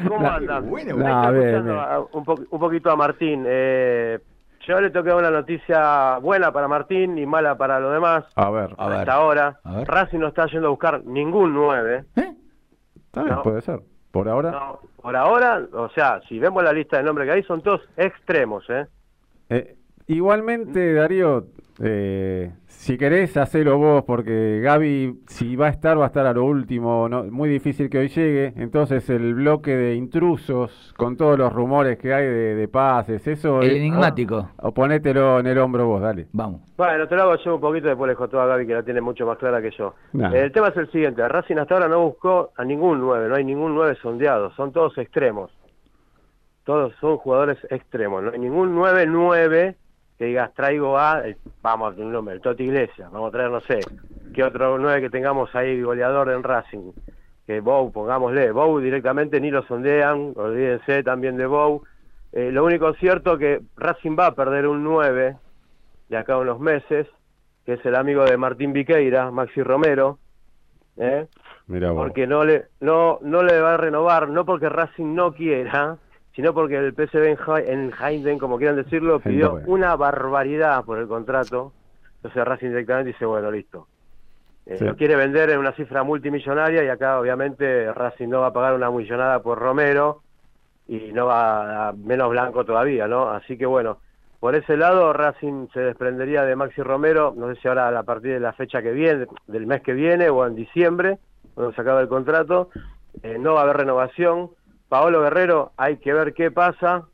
¿Cómo 0.09 0.29
andan? 0.31 0.69
bueno, 0.69 0.97
No, 0.97 1.33
bien, 1.33 1.65
bien. 1.65 1.69
a- 1.79 2.01
un, 2.13 2.25
po- 2.25 2.41
un 2.51 2.61
poquito 2.61 2.91
a 2.91 2.97
Martín. 2.97 3.45
Eh, 3.47 4.19
yo 4.67 4.79
le 4.81 4.91
toqué 4.91 5.13
una 5.15 5.31
noticia 5.31 6.19
buena 6.19 6.53
para 6.53 6.69
Martín 6.69 7.17
y 7.17 7.25
mala 7.25 7.57
para 7.57 7.81
los 7.81 7.93
demás. 7.95 8.25
A 8.37 8.51
ver, 8.51 8.75
A 8.77 8.89
ver. 8.89 8.99
Hasta 8.99 9.13
ahora, 9.15 9.61
A 9.65 9.77
ver. 9.77 9.89
Racing 9.89 10.19
no 10.19 10.29
está 10.29 10.47
yendo 10.47 10.67
a 10.67 10.71
buscar 10.71 11.03
ningún 11.05 11.55
9. 11.55 12.05
está 12.15 13.23
bien, 13.23 13.35
no. 13.37 13.43
puede 13.43 13.63
ser. 13.63 13.81
Por 14.11 14.29
ahora, 14.29 14.51
No, 14.51 14.81
por 15.01 15.15
ahora, 15.17 15.63
o 15.73 15.89
sea, 15.91 16.21
si 16.29 16.39
vemos 16.41 16.63
la 16.65 16.73
lista 16.73 16.97
de 16.99 17.05
nombres 17.05 17.27
que 17.29 17.33
hay, 17.33 17.43
son 17.45 17.63
todos 17.63 17.81
extremos, 17.97 18.69
¿eh? 18.69 18.87
eh, 19.51 19.77
Igualmente, 20.11 20.95
Darío, 20.95 21.45
eh, 21.81 22.51
si 22.67 22.99
querés, 22.99 23.37
hacelo 23.37 23.79
vos, 23.79 24.03
porque 24.03 24.61
Gaby, 24.61 25.21
si 25.29 25.55
va 25.55 25.69
a 25.69 25.71
estar, 25.71 25.97
va 25.97 26.05
a 26.05 26.07
estar 26.09 26.27
a 26.27 26.33
lo 26.33 26.45
último. 26.47 27.09
No, 27.09 27.23
muy 27.23 27.49
difícil 27.49 27.89
que 27.89 27.99
hoy 27.99 28.09
llegue. 28.09 28.53
Entonces, 28.57 29.09
el 29.09 29.35
bloque 29.35 29.77
de 29.77 29.95
intrusos, 29.95 30.93
con 30.97 31.17
todos 31.17 31.39
los 31.39 31.53
rumores 31.53 31.97
que 31.97 32.13
hay 32.13 32.25
de, 32.25 32.57
de 32.57 32.67
pases, 32.67 33.25
eso. 33.29 33.63
El 33.63 33.71
eh, 33.71 33.77
enigmático. 33.77 34.49
O, 34.57 34.71
o 34.71 34.75
ponételo 34.75 35.39
en 35.39 35.47
el 35.47 35.59
hombro 35.59 35.87
vos, 35.87 36.03
dale. 36.03 36.27
Vamos. 36.33 36.63
Bueno, 36.77 37.07
te 37.07 37.15
lo 37.15 37.23
hago 37.23 37.37
yo 37.37 37.55
un 37.55 37.61
poquito, 37.61 37.87
después 37.87 38.09
le 38.09 38.17
todo 38.27 38.41
a 38.41 38.47
Gaby, 38.47 38.67
que 38.67 38.75
la 38.75 38.83
tiene 38.83 39.01
mucho 39.01 39.25
más 39.27 39.39
clara 39.39 39.63
que 39.63 39.71
yo. 39.71 39.95
Nah. 40.13 40.35
El 40.35 40.51
tema 40.51 40.69
es 40.69 40.77
el 40.77 40.91
siguiente, 40.91 41.29
Racing 41.29 41.57
hasta 41.57 41.75
ahora 41.75 41.87
no 41.87 42.03
buscó 42.03 42.51
a 42.57 42.65
ningún 42.65 42.99
9, 42.99 43.29
no 43.29 43.37
hay 43.37 43.45
ningún 43.45 43.77
9 43.77 43.97
sondeado, 44.03 44.51
son 44.57 44.73
todos 44.73 44.99
extremos. 44.99 45.53
Todos 46.65 46.93
son 47.01 47.17
jugadores 47.19 47.59
extremos, 47.71 48.25
no 48.25 48.33
hay 48.33 48.41
ningún 48.41 48.75
9-9 48.75 49.77
que 50.21 50.27
digas 50.27 50.53
traigo 50.53 50.99
a, 50.99 51.23
el- 51.25 51.39
vamos 51.63 51.97
a 51.97 52.01
un 52.03 52.13
nombre, 52.13 52.35
el 52.35 52.43
Toti 52.43 52.65
Iglesias, 52.65 53.11
vamos 53.11 53.31
a 53.31 53.33
traer, 53.33 53.51
no 53.51 53.61
sé, 53.63 53.81
qué 54.35 54.45
otro 54.45 54.77
9 54.77 55.01
que 55.01 55.09
tengamos 55.09 55.55
ahí 55.57 55.81
goleador 55.81 56.29
en 56.31 56.43
Racing. 56.43 56.93
Que 57.47 57.61
Bow, 57.61 57.91
pongámosle, 57.91 58.53
Bow 58.53 58.79
directamente 58.81 59.41
ni 59.41 59.51
lo 59.51 59.63
sondean, 59.63 60.35
olvídense 60.37 61.03
también 61.03 61.39
de 61.39 61.47
Bow. 61.47 61.85
Eh, 62.33 62.53
lo 62.53 62.67
único 62.67 62.93
cierto 62.93 63.39
que 63.39 63.63
Racing 63.79 64.15
va 64.19 64.27
a 64.27 64.35
perder 64.35 64.67
un 64.67 64.85
9 64.85 65.37
de 66.11 66.17
acá 66.19 66.35
a 66.35 66.39
unos 66.39 66.61
meses, 66.61 67.07
que 67.65 67.73
es 67.73 67.87
el 67.87 67.95
amigo 67.97 68.23
de 68.27 68.37
Martín 68.37 68.75
Viqueira, 68.75 69.31
Maxi 69.31 69.63
Romero, 69.63 70.19
¿eh? 70.99 71.29
Porque 72.05 72.27
no 72.27 72.45
le 72.45 72.65
no 72.81 73.21
no 73.23 73.43
le 73.43 73.59
va 73.59 73.73
a 73.73 73.77
renovar, 73.79 74.29
no 74.29 74.45
porque 74.45 74.69
Racing 74.69 75.15
no 75.15 75.33
quiera, 75.33 75.97
sino 76.41 76.55
porque 76.55 76.77
el 76.77 76.95
PSV 76.95 77.29
en, 77.33 77.37
Hei- 77.37 77.65
en 77.69 77.93
Heinden, 78.01 78.39
como 78.39 78.57
quieran 78.57 78.77
decirlo, 78.77 79.21
pidió 79.21 79.53
una 79.67 79.95
barbaridad 79.95 80.83
por 80.87 80.99
el 80.99 81.07
contrato. 81.07 81.75
Entonces 82.17 82.45
Racing 82.47 82.69
directamente 82.69 83.09
dice, 83.13 83.27
bueno, 83.27 83.51
listo. 83.51 83.89
Eh, 84.65 84.77
Sí. 84.79 84.85
Lo 84.87 84.97
quiere 84.97 85.17
vender 85.17 85.51
en 85.51 85.59
una 85.59 85.73
cifra 85.73 86.03
multimillonaria 86.03 86.83
y 86.83 86.89
acá 86.89 87.21
obviamente 87.21 87.93
Racing 87.93 88.29
no 88.29 88.41
va 88.41 88.47
a 88.47 88.53
pagar 88.55 88.73
una 88.75 88.91
millonada 88.91 89.43
por 89.43 89.59
Romero 89.59 90.23
y 90.89 91.13
no 91.13 91.27
va 91.27 91.89
a 91.89 91.93
menos 91.93 92.31
blanco 92.31 92.65
todavía, 92.65 93.07
¿no? 93.07 93.29
Así 93.29 93.59
que 93.59 93.67
bueno, 93.67 93.99
por 94.39 94.55
ese 94.55 94.79
lado 94.79 95.13
Racing 95.13 95.69
se 95.75 95.81
desprendería 95.81 96.45
de 96.45 96.57
Maxi 96.57 96.83
Romero, 96.83 97.35
no 97.37 97.53
sé 97.55 97.61
si 97.61 97.69
ahora 97.69 97.89
a 97.99 98.03
partir 98.03 98.33
de 98.33 98.41
la 98.41 98.55
fecha 98.55 98.81
que 98.81 98.93
viene, 98.93 99.27
del 99.47 99.67
mes 99.67 99.83
que 99.83 99.93
viene 99.93 100.31
o 100.31 100.47
en 100.47 100.55
diciembre, 100.55 101.19
cuando 101.55 101.75
se 101.75 101.81
acabe 101.83 102.01
el 102.01 102.09
contrato, 102.09 102.71
eh, 103.23 103.37
no 103.39 103.53
va 103.55 103.61
a 103.61 103.65
haber 103.65 103.77
renovación. 103.77 104.51
Paolo 104.91 105.23
Guerrero, 105.23 105.73
hay 105.79 105.97
que 105.97 106.13
ver 106.13 106.35
qué 106.35 106.51
pasa 106.51 107.07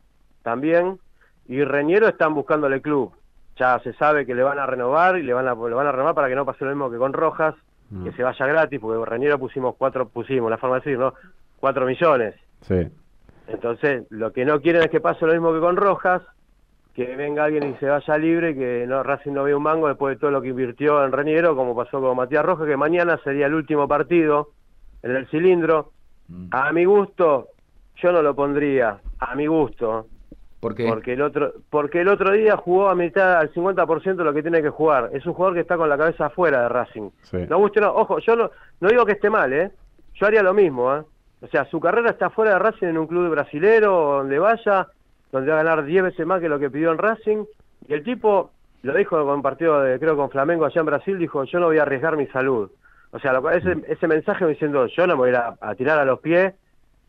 también. 0.42 0.98
Y 1.46 1.62
Reñero 1.62 2.08
están 2.08 2.34
buscándole 2.34 2.82
club. 2.82 3.12
Ya 3.56 3.78
se 3.84 3.92
sabe 3.92 4.26
que 4.26 4.34
le 4.34 4.42
van 4.42 4.58
a 4.58 4.66
renovar 4.66 5.16
y 5.16 5.22
le 5.22 5.32
van 5.32 5.46
a, 5.46 5.54
le 5.54 5.74
van 5.74 5.86
a 5.86 5.92
renovar 5.92 6.14
para 6.16 6.28
que 6.28 6.34
no 6.34 6.44
pase 6.44 6.64
lo 6.64 6.70
mismo 6.72 6.90
que 6.90 6.98
con 6.98 7.12
Rojas, 7.12 7.54
Mm. 7.88 8.04
que 8.04 8.12
se 8.12 8.22
vaya 8.24 8.46
gratis, 8.46 8.80
porque 8.80 9.08
Reñero 9.08 9.38
pusimos 9.38 9.76
cuatro, 9.76 10.08
pusimos, 10.08 10.50
la 10.50 10.58
forma 10.58 10.76
de 10.76 10.80
decir, 10.80 10.98
¿no? 10.98 11.14
Cuatro 11.60 11.86
millones. 11.86 12.34
Sí. 12.62 12.88
Entonces, 13.46 14.06
lo 14.10 14.32
que 14.32 14.44
no 14.44 14.60
quieren 14.60 14.82
es 14.82 14.88
que 14.88 15.00
pase 15.00 15.24
lo 15.24 15.32
mismo 15.32 15.52
que 15.52 15.60
con 15.60 15.76
Rojas, 15.76 16.22
que 16.94 17.14
venga 17.14 17.44
alguien 17.44 17.70
y 17.70 17.74
se 17.74 17.86
vaya 17.86 18.18
libre, 18.18 18.56
que 18.56 18.86
no 18.88 19.04
Racing 19.04 19.32
no 19.32 19.44
vea 19.44 19.56
un 19.56 19.62
mango 19.62 19.86
después 19.86 20.16
de 20.16 20.20
todo 20.20 20.32
lo 20.32 20.42
que 20.42 20.48
invirtió 20.48 21.04
en 21.04 21.12
Reñero, 21.12 21.54
como 21.54 21.76
pasó 21.76 22.00
con 22.00 22.16
Matías 22.16 22.44
Rojas, 22.44 22.66
que 22.66 22.76
mañana 22.76 23.20
sería 23.22 23.46
el 23.46 23.54
último 23.54 23.86
partido 23.86 24.48
en 25.04 25.14
el 25.14 25.28
cilindro. 25.28 25.92
Mm. 26.28 26.48
A 26.50 26.72
mi 26.72 26.86
gusto, 26.86 27.50
yo 27.96 28.12
no 28.12 28.22
lo 28.22 28.34
pondría, 28.34 28.98
a 29.18 29.34
mi 29.34 29.46
gusto, 29.46 30.06
¿Por 30.60 30.74
qué? 30.74 30.86
porque 30.88 31.12
el 31.12 31.22
otro 31.22 31.52
porque 31.70 32.00
el 32.00 32.08
otro 32.08 32.32
día 32.32 32.56
jugó 32.56 32.88
a 32.88 32.94
mitad 32.94 33.38
al 33.38 33.52
50% 33.52 34.16
de 34.16 34.24
lo 34.24 34.32
que 34.32 34.42
tiene 34.42 34.62
que 34.62 34.70
jugar. 34.70 35.10
Es 35.12 35.26
un 35.26 35.34
jugador 35.34 35.54
que 35.54 35.60
está 35.60 35.76
con 35.76 35.88
la 35.88 35.98
cabeza 35.98 36.26
afuera 36.26 36.62
de 36.62 36.68
Racing. 36.68 37.10
Sí. 37.22 37.38
No 37.48 37.58
guste, 37.58 37.80
no. 37.80 37.92
Ojo, 37.92 38.18
yo 38.18 38.36
no, 38.36 38.50
no 38.80 38.88
digo 38.88 39.04
que 39.04 39.12
esté 39.12 39.30
mal, 39.30 39.52
¿eh? 39.52 39.70
Yo 40.14 40.26
haría 40.26 40.42
lo 40.42 40.54
mismo, 40.54 40.94
¿eh? 40.94 41.02
O 41.42 41.46
sea, 41.48 41.66
su 41.66 41.78
carrera 41.78 42.10
está 42.10 42.30
fuera 42.30 42.52
de 42.52 42.58
Racing 42.58 42.86
en 42.86 42.98
un 42.98 43.06
club 43.06 43.30
brasilero, 43.30 44.18
donde 44.18 44.38
vaya, 44.38 44.88
donde 45.30 45.52
va 45.52 45.60
a 45.60 45.62
ganar 45.62 45.84
10 45.84 46.04
veces 46.04 46.26
más 46.26 46.40
que 46.40 46.48
lo 46.48 46.58
que 46.58 46.70
pidió 46.70 46.90
en 46.90 46.98
Racing. 46.98 47.44
Y 47.86 47.92
el 47.92 48.02
tipo, 48.02 48.50
lo 48.82 48.94
dijo 48.94 49.22
con 49.24 49.36
un 49.36 49.42
partido, 49.42 49.80
de, 49.82 49.98
creo, 49.98 50.16
con 50.16 50.30
Flamengo 50.30 50.64
allá 50.64 50.80
en 50.80 50.86
Brasil, 50.86 51.18
dijo, 51.18 51.44
yo 51.44 51.60
no 51.60 51.66
voy 51.66 51.78
a 51.78 51.82
arriesgar 51.82 52.16
mi 52.16 52.26
salud. 52.28 52.70
O 53.12 53.18
sea, 53.18 53.34
lo 53.34 53.50
ese, 53.50 53.76
ese 53.86 54.08
mensaje 54.08 54.46
diciendo, 54.46 54.86
yo 54.86 55.06
no 55.06 55.16
me 55.16 55.30
voy 55.30 55.32
a 55.34 55.74
tirar 55.74 55.98
a 55.98 56.04
los 56.04 56.20
pies 56.20 56.54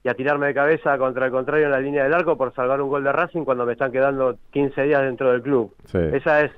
y 0.08 0.10
a 0.10 0.13
tirarme 0.13 0.48
de 0.48 0.54
cabeza 0.54 0.98
contra 0.98 1.26
el 1.26 1.34
contrario 1.34 1.65
en 1.65 1.72
la 1.74 1.82
línea 1.82 2.02
del 2.06 2.13
arco 2.13 2.38
por 2.38 2.54
salvar 2.54 2.82
un 2.82 2.88
gol 2.88 3.04
de 3.04 3.12
Racing 3.12 3.43
cuando 3.43 3.65
me 3.65 3.74
están 3.74 3.91
quedando 3.91 4.38
15 4.52 4.84
días 4.84 5.02
dentro 5.02 5.34
del 5.34 5.41
club. 5.41 5.76
Sí. 5.84 5.98
Esa 5.98 6.43
es 6.43 6.52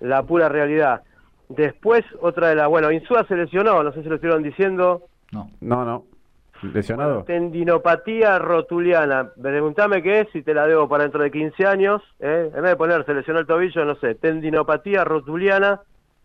la 0.00 0.24
pura 0.24 0.48
realidad. 0.48 1.02
Después, 1.48 2.04
otra 2.20 2.48
de 2.48 2.56
las... 2.56 2.66
Bueno, 2.68 2.90
Insúa 2.90 3.24
se 3.28 3.36
lesionó, 3.36 3.84
no 3.84 3.92
sé 3.92 4.02
si 4.02 4.08
lo 4.08 4.16
estuvieron 4.16 4.42
diciendo. 4.42 5.02
No. 5.30 5.48
No, 5.60 5.84
no. 5.84 6.02
¿Lesionado? 6.74 7.22
Tendinopatía 7.22 8.40
rotuliana. 8.40 9.30
Preguntame 9.40 10.02
qué 10.02 10.22
es, 10.22 10.28
si 10.32 10.42
te 10.42 10.52
la 10.52 10.66
debo 10.66 10.88
para 10.88 11.04
dentro 11.04 11.22
de 11.22 11.30
15 11.30 11.64
años. 11.64 12.02
¿eh? 12.18 12.50
En 12.52 12.60
vez 12.60 12.72
de 12.72 12.76
poner 12.76 13.04
se 13.06 13.14
lesionó 13.14 13.38
el 13.38 13.46
tobillo, 13.46 13.84
no 13.84 13.94
sé. 14.00 14.16
Tendinopatía 14.16 15.04
rotuliana. 15.04 15.80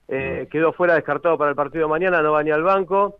eh, 0.07 0.47
quedó 0.51 0.73
fuera, 0.73 0.95
descartado 0.95 1.37
para 1.37 1.51
el 1.51 1.55
partido 1.55 1.83
de 1.85 1.89
mañana, 1.91 2.23
no 2.23 2.31
va 2.31 2.41
ni 2.41 2.49
al 2.49 2.63
banco. 2.63 3.19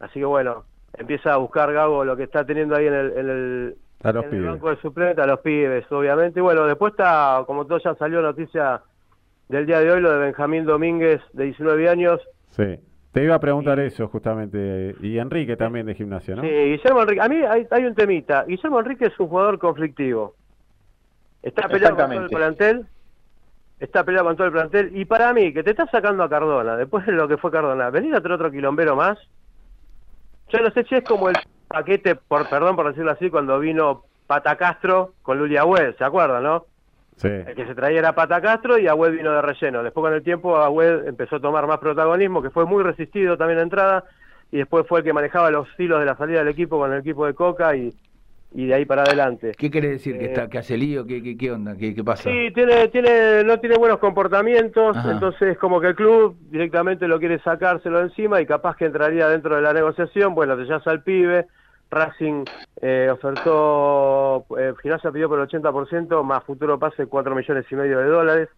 Así 0.00 0.18
que 0.20 0.26
bueno, 0.26 0.64
empieza 0.96 1.34
a 1.34 1.36
buscar 1.36 1.72
Gago 1.72 2.04
lo 2.04 2.16
que 2.16 2.24
está 2.24 2.44
teniendo 2.44 2.76
ahí 2.76 2.86
en 2.86 2.94
el, 2.94 3.12
en 3.12 3.28
el, 3.30 3.76
A 4.02 4.12
los 4.12 4.24
en 4.24 4.30
el 4.30 4.36
pibes. 4.36 4.50
banco 4.52 4.70
de 4.70 4.76
suplente, 4.76 5.22
a 5.22 5.26
los 5.26 5.40
pibes, 5.40 5.90
obviamente. 5.90 6.40
Y 6.40 6.42
bueno, 6.42 6.66
después 6.66 6.92
está, 6.92 7.42
como 7.46 7.66
todo 7.66 7.78
ya 7.78 7.94
salió 7.94 8.20
noticia 8.22 8.80
del 9.48 9.66
día 9.66 9.80
de 9.80 9.90
hoy, 9.90 10.00
lo 10.00 10.12
de 10.12 10.18
Benjamín 10.18 10.64
Domínguez, 10.64 11.20
de 11.32 11.44
19 11.44 11.88
años. 11.88 12.20
Sí. 12.50 12.78
Te 13.12 13.24
iba 13.24 13.34
a 13.34 13.40
preguntar 13.40 13.80
eso 13.80 14.06
justamente. 14.06 14.94
Y 15.00 15.18
Enrique 15.18 15.56
también 15.56 15.86
de 15.86 15.94
gimnasia, 15.96 16.36
¿no? 16.36 16.42
Sí, 16.42 16.48
Guillermo 16.48 17.02
Enrique. 17.02 17.20
A 17.20 17.28
mí 17.28 17.36
hay, 17.42 17.66
hay 17.68 17.84
un 17.84 17.94
temita. 17.96 18.44
Guillermo 18.44 18.78
Enrique 18.78 19.06
es 19.06 19.18
un 19.18 19.26
jugador 19.28 19.58
conflictivo. 19.58 20.34
Está 21.42 21.66
peleado 21.68 21.96
con 21.96 22.10
todo 22.10 22.20
el 22.22 22.28
plantel. 22.28 22.86
Está 23.80 24.04
peleado 24.04 24.26
con 24.28 24.36
todo 24.36 24.46
el 24.46 24.52
plantel. 24.52 24.96
Y 24.96 25.06
para 25.06 25.32
mí, 25.32 25.52
que 25.52 25.64
te 25.64 25.70
está 25.70 25.86
sacando 25.86 26.22
a 26.22 26.28
Cardona, 26.28 26.76
después 26.76 27.04
de 27.06 27.12
lo 27.12 27.26
que 27.26 27.36
fue 27.36 27.50
Cardona, 27.50 27.90
venir 27.90 28.14
a 28.14 28.20
traer 28.20 28.34
otro 28.34 28.50
quilombero 28.52 28.94
más. 28.94 29.18
Yo 30.52 30.58
no 30.58 30.70
sé 30.70 30.84
si 30.84 30.96
es 30.96 31.04
como 31.04 31.28
el 31.28 31.36
paquete, 31.68 32.16
por 32.16 32.48
perdón 32.48 32.76
por 32.76 32.88
decirlo 32.88 33.12
así, 33.12 33.30
cuando 33.30 33.58
vino 33.58 34.04
Pata 34.26 34.56
Castro 34.56 35.14
con 35.22 35.38
Luli 35.38 35.56
Agüed, 35.56 35.96
¿se 35.96 36.04
acuerdan, 36.04 36.42
no? 36.42 36.66
Sí. 37.16 37.28
El 37.28 37.54
que 37.54 37.66
se 37.66 37.74
traía 37.74 37.98
era 37.98 38.14
Pata 38.14 38.40
Castro 38.40 38.78
y 38.78 38.88
Agüed 38.88 39.12
vino 39.12 39.32
de 39.32 39.42
relleno. 39.42 39.82
Después 39.82 40.02
con 40.02 40.14
el 40.14 40.22
tiempo 40.22 40.56
Agüed 40.56 41.06
empezó 41.06 41.36
a 41.36 41.40
tomar 41.40 41.66
más 41.66 41.78
protagonismo, 41.78 42.42
que 42.42 42.50
fue 42.50 42.64
muy 42.64 42.82
resistido 42.82 43.36
también 43.36 43.58
a 43.58 43.62
entrada, 43.62 44.04
y 44.50 44.58
después 44.58 44.86
fue 44.88 45.00
el 45.00 45.04
que 45.04 45.12
manejaba 45.12 45.50
los 45.50 45.68
hilos 45.78 46.00
de 46.00 46.06
la 46.06 46.16
salida 46.16 46.40
del 46.40 46.48
equipo 46.48 46.78
con 46.78 46.92
el 46.92 47.00
equipo 47.00 47.26
de 47.26 47.34
Coca 47.34 47.76
y, 47.76 47.94
y 48.52 48.66
de 48.66 48.74
ahí 48.74 48.84
para 48.84 49.02
adelante. 49.02 49.52
¿Qué 49.56 49.70
quiere 49.70 49.90
decir? 49.90 50.18
¿Que, 50.18 50.24
Eh, 50.24 50.28
está, 50.28 50.48
que 50.48 50.58
hace 50.58 50.76
lío? 50.76 51.06
¿Qué, 51.06 51.22
qué, 51.22 51.36
qué 51.36 51.52
onda? 51.52 51.76
¿Qué, 51.76 51.94
qué 51.94 52.02
pasa? 52.02 52.24
Sí, 52.24 52.50
tiene, 52.52 52.88
tiene, 52.88 53.44
no 53.44 53.60
tiene 53.60 53.76
buenos 53.76 53.98
comportamientos, 53.98 54.96
Ajá. 54.96 55.12
entonces 55.12 55.56
como 55.58 55.80
que 55.80 55.88
el 55.88 55.94
club 55.94 56.36
directamente 56.50 57.06
lo 57.06 57.18
quiere 57.20 57.38
sacárselo 57.40 58.00
encima 58.00 58.40
y 58.40 58.46
capaz 58.46 58.76
que 58.76 58.86
entraría 58.86 59.28
dentro 59.28 59.54
de 59.54 59.62
la 59.62 59.72
negociación, 59.72 60.34
bueno, 60.34 60.56
te 60.56 60.64
llamas 60.64 60.86
al 60.88 61.02
pibe, 61.02 61.46
Racing 61.90 62.44
eh, 62.80 63.08
ofertó, 63.12 64.46
eh, 64.58 64.74
Gimnasia 64.82 65.10
pidió 65.10 65.28
por 65.28 65.40
el 65.40 65.48
80%, 65.48 66.22
más 66.22 66.44
futuro 66.44 66.78
pase 66.78 67.06
4 67.06 67.34
millones 67.34 67.66
y 67.70 67.74
medio 67.76 67.98
de 67.98 68.06
dólares, 68.06 68.48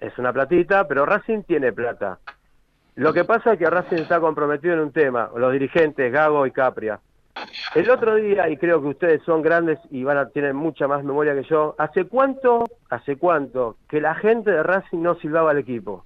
es 0.00 0.16
una 0.18 0.32
platita, 0.32 0.86
pero 0.88 1.06
Racing 1.06 1.42
tiene 1.42 1.72
plata. 1.72 2.18
Lo 2.96 3.12
que 3.12 3.24
pasa 3.24 3.54
es 3.54 3.58
que 3.58 3.68
Racing 3.68 3.96
está 3.96 4.20
comprometido 4.20 4.74
en 4.74 4.80
un 4.80 4.92
tema, 4.92 5.30
los 5.36 5.52
dirigentes 5.52 6.12
Gago 6.12 6.46
y 6.46 6.50
Capria. 6.52 7.00
El 7.74 7.90
otro 7.90 8.14
día, 8.14 8.48
y 8.48 8.56
creo 8.56 8.80
que 8.80 8.88
ustedes 8.88 9.22
son 9.22 9.42
grandes 9.42 9.78
y 9.90 10.04
van 10.04 10.18
a 10.18 10.28
tener 10.28 10.54
mucha 10.54 10.86
más 10.86 11.02
memoria 11.02 11.34
que 11.34 11.42
yo, 11.42 11.74
¿hace 11.78 12.04
cuánto, 12.04 12.64
hace 12.88 13.16
cuánto 13.16 13.76
que 13.88 14.00
la 14.00 14.14
gente 14.14 14.50
de 14.50 14.62
Racing 14.62 15.02
no 15.02 15.16
silbaba 15.16 15.50
al 15.50 15.58
equipo? 15.58 16.04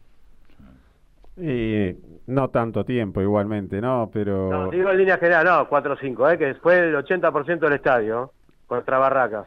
Y 1.37 1.95
no 2.27 2.49
tanto 2.49 2.85
tiempo 2.85 3.21
igualmente, 3.21 3.81
¿no? 3.81 4.11
Pero... 4.13 4.51
No, 4.51 4.71
digo 4.71 4.91
en 4.91 4.99
línea 4.99 5.19
general, 5.19 5.45
no, 5.45 5.69
4 5.69 5.93
o 5.93 5.97
5, 5.97 6.31
¿eh? 6.31 6.39
que 6.39 6.55
fue 6.55 6.79
el 6.79 6.97
80% 6.97 7.59
del 7.59 7.73
estadio 7.75 8.33
contra 8.67 8.99
Barracas. 8.99 9.47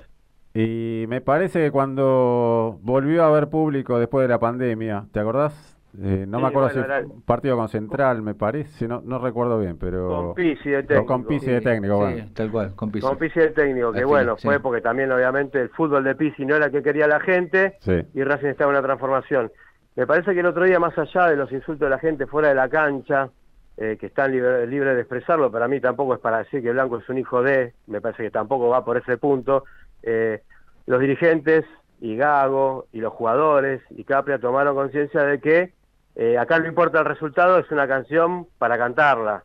Y 0.54 1.06
me 1.08 1.22
parece 1.22 1.60
que 1.63 1.72
cuando 1.72 2.78
volvió 2.82 3.24
a 3.24 3.28
haber 3.28 3.50
público 3.50 4.00
después 4.00 4.24
de 4.24 4.30
la 4.30 4.39
pandemia, 4.39 5.06
¿te 5.12 5.20
acordás? 5.20 5.81
Eh, 5.99 6.25
no 6.27 6.38
Sí, 6.38 6.43
me 6.43 6.47
acuerdo 6.49 6.51
bueno, 6.51 6.69
si 6.69 6.80
fue 6.80 6.86
era- 6.86 6.99
un 7.06 7.21
partido 7.23 7.58
con 7.58 7.67
Central, 7.69 8.21
me 8.21 8.34
parece, 8.34 8.88
no, 8.88 9.01
no 9.04 9.19
recuerdo 9.19 9.60
bien, 9.60 9.77
pero... 9.77 10.08
Con 10.08 10.36
Pizzi 10.36 10.69
de 10.69 10.84
técnico. 10.84 11.06
con 11.06 11.39
Sí, 11.39 11.45
de 11.51 11.62
técnico, 11.62 11.93
sí, 11.95 11.99
bueno. 12.13 12.30
tal 12.34 12.51
cual, 12.51 12.75
con 12.75 12.91
Pizzi. 12.91 13.08
Con 13.08 13.17
Pizzi 13.17 13.39
de 13.41 13.49
técnico, 13.49 13.91
que 13.91 14.06
bueno, 14.06 14.38
fue 14.38 14.60
porque 14.62 14.80
también 14.82 15.12
obviamente 15.12 15.60
el 15.62 15.69
fútbol 15.69 16.04
de 16.06 16.15
Pizzi 16.15 16.45
no 16.45 16.56
era 16.56 16.67
el 16.67 16.71
que 16.71 16.82
quería 16.82 17.08
la 17.08 17.19
gente 17.19 17.77
Sí. 17.82 18.01
y 18.13 18.23
Racing 18.23 18.47
estaba 18.47 18.71
en 18.71 18.77
una 18.77 18.86
transformación. 18.86 19.51
Me 19.97 20.08
parece 20.08 20.34
que 20.34 20.39
el 20.39 20.45
otro 20.45 20.63
día, 20.63 20.80
más 20.80 20.97
allá 20.97 21.27
de 21.27 21.36
los 21.36 21.51
insultos 21.51 21.86
de 21.86 21.89
la 21.89 21.99
gente 21.99 22.25
fuera 22.25 22.47
de 22.47 22.56
la 22.56 22.69
cancha, 22.69 23.30
eh, 23.75 23.97
que 23.99 24.06
están 24.06 24.32
libre- 24.32 24.65
libres 24.67 24.95
de 24.95 25.01
expresarlo, 25.01 25.51
para 25.51 25.67
mí 25.67 25.82
tampoco 25.82 26.13
es 26.13 26.19
para 26.21 26.38
decir 26.39 26.62
que 26.62 26.71
Blanco 26.71 26.99
es 26.99 27.10
un 27.10 27.17
hijo 27.17 27.43
de, 27.43 27.73
me 27.88 27.99
parece 27.99 28.23
que 28.23 28.32
tampoco 28.32 28.69
va 28.69 28.86
por 28.86 28.95
ese 28.95 29.17
punto. 29.17 29.65
Eh, 30.04 30.41
los 30.86 31.01
dirigentes 31.01 31.65
y 31.99 32.15
Gago 32.15 32.86
y 32.93 32.99
los 33.01 33.12
jugadores 33.13 33.82
y 33.89 34.04
Capria 34.06 34.39
tomaron 34.39 34.73
conciencia 34.75 35.23
de 35.23 35.39
que 35.39 35.73
eh, 36.15 36.38
acá 36.38 36.60
no 36.60 36.67
importa 36.67 37.00
el 37.00 37.06
resultado, 37.06 37.58
es 37.60 37.71
una 37.71 37.88
canción 37.88 38.47
para 38.58 38.78
cantarla. 38.78 39.43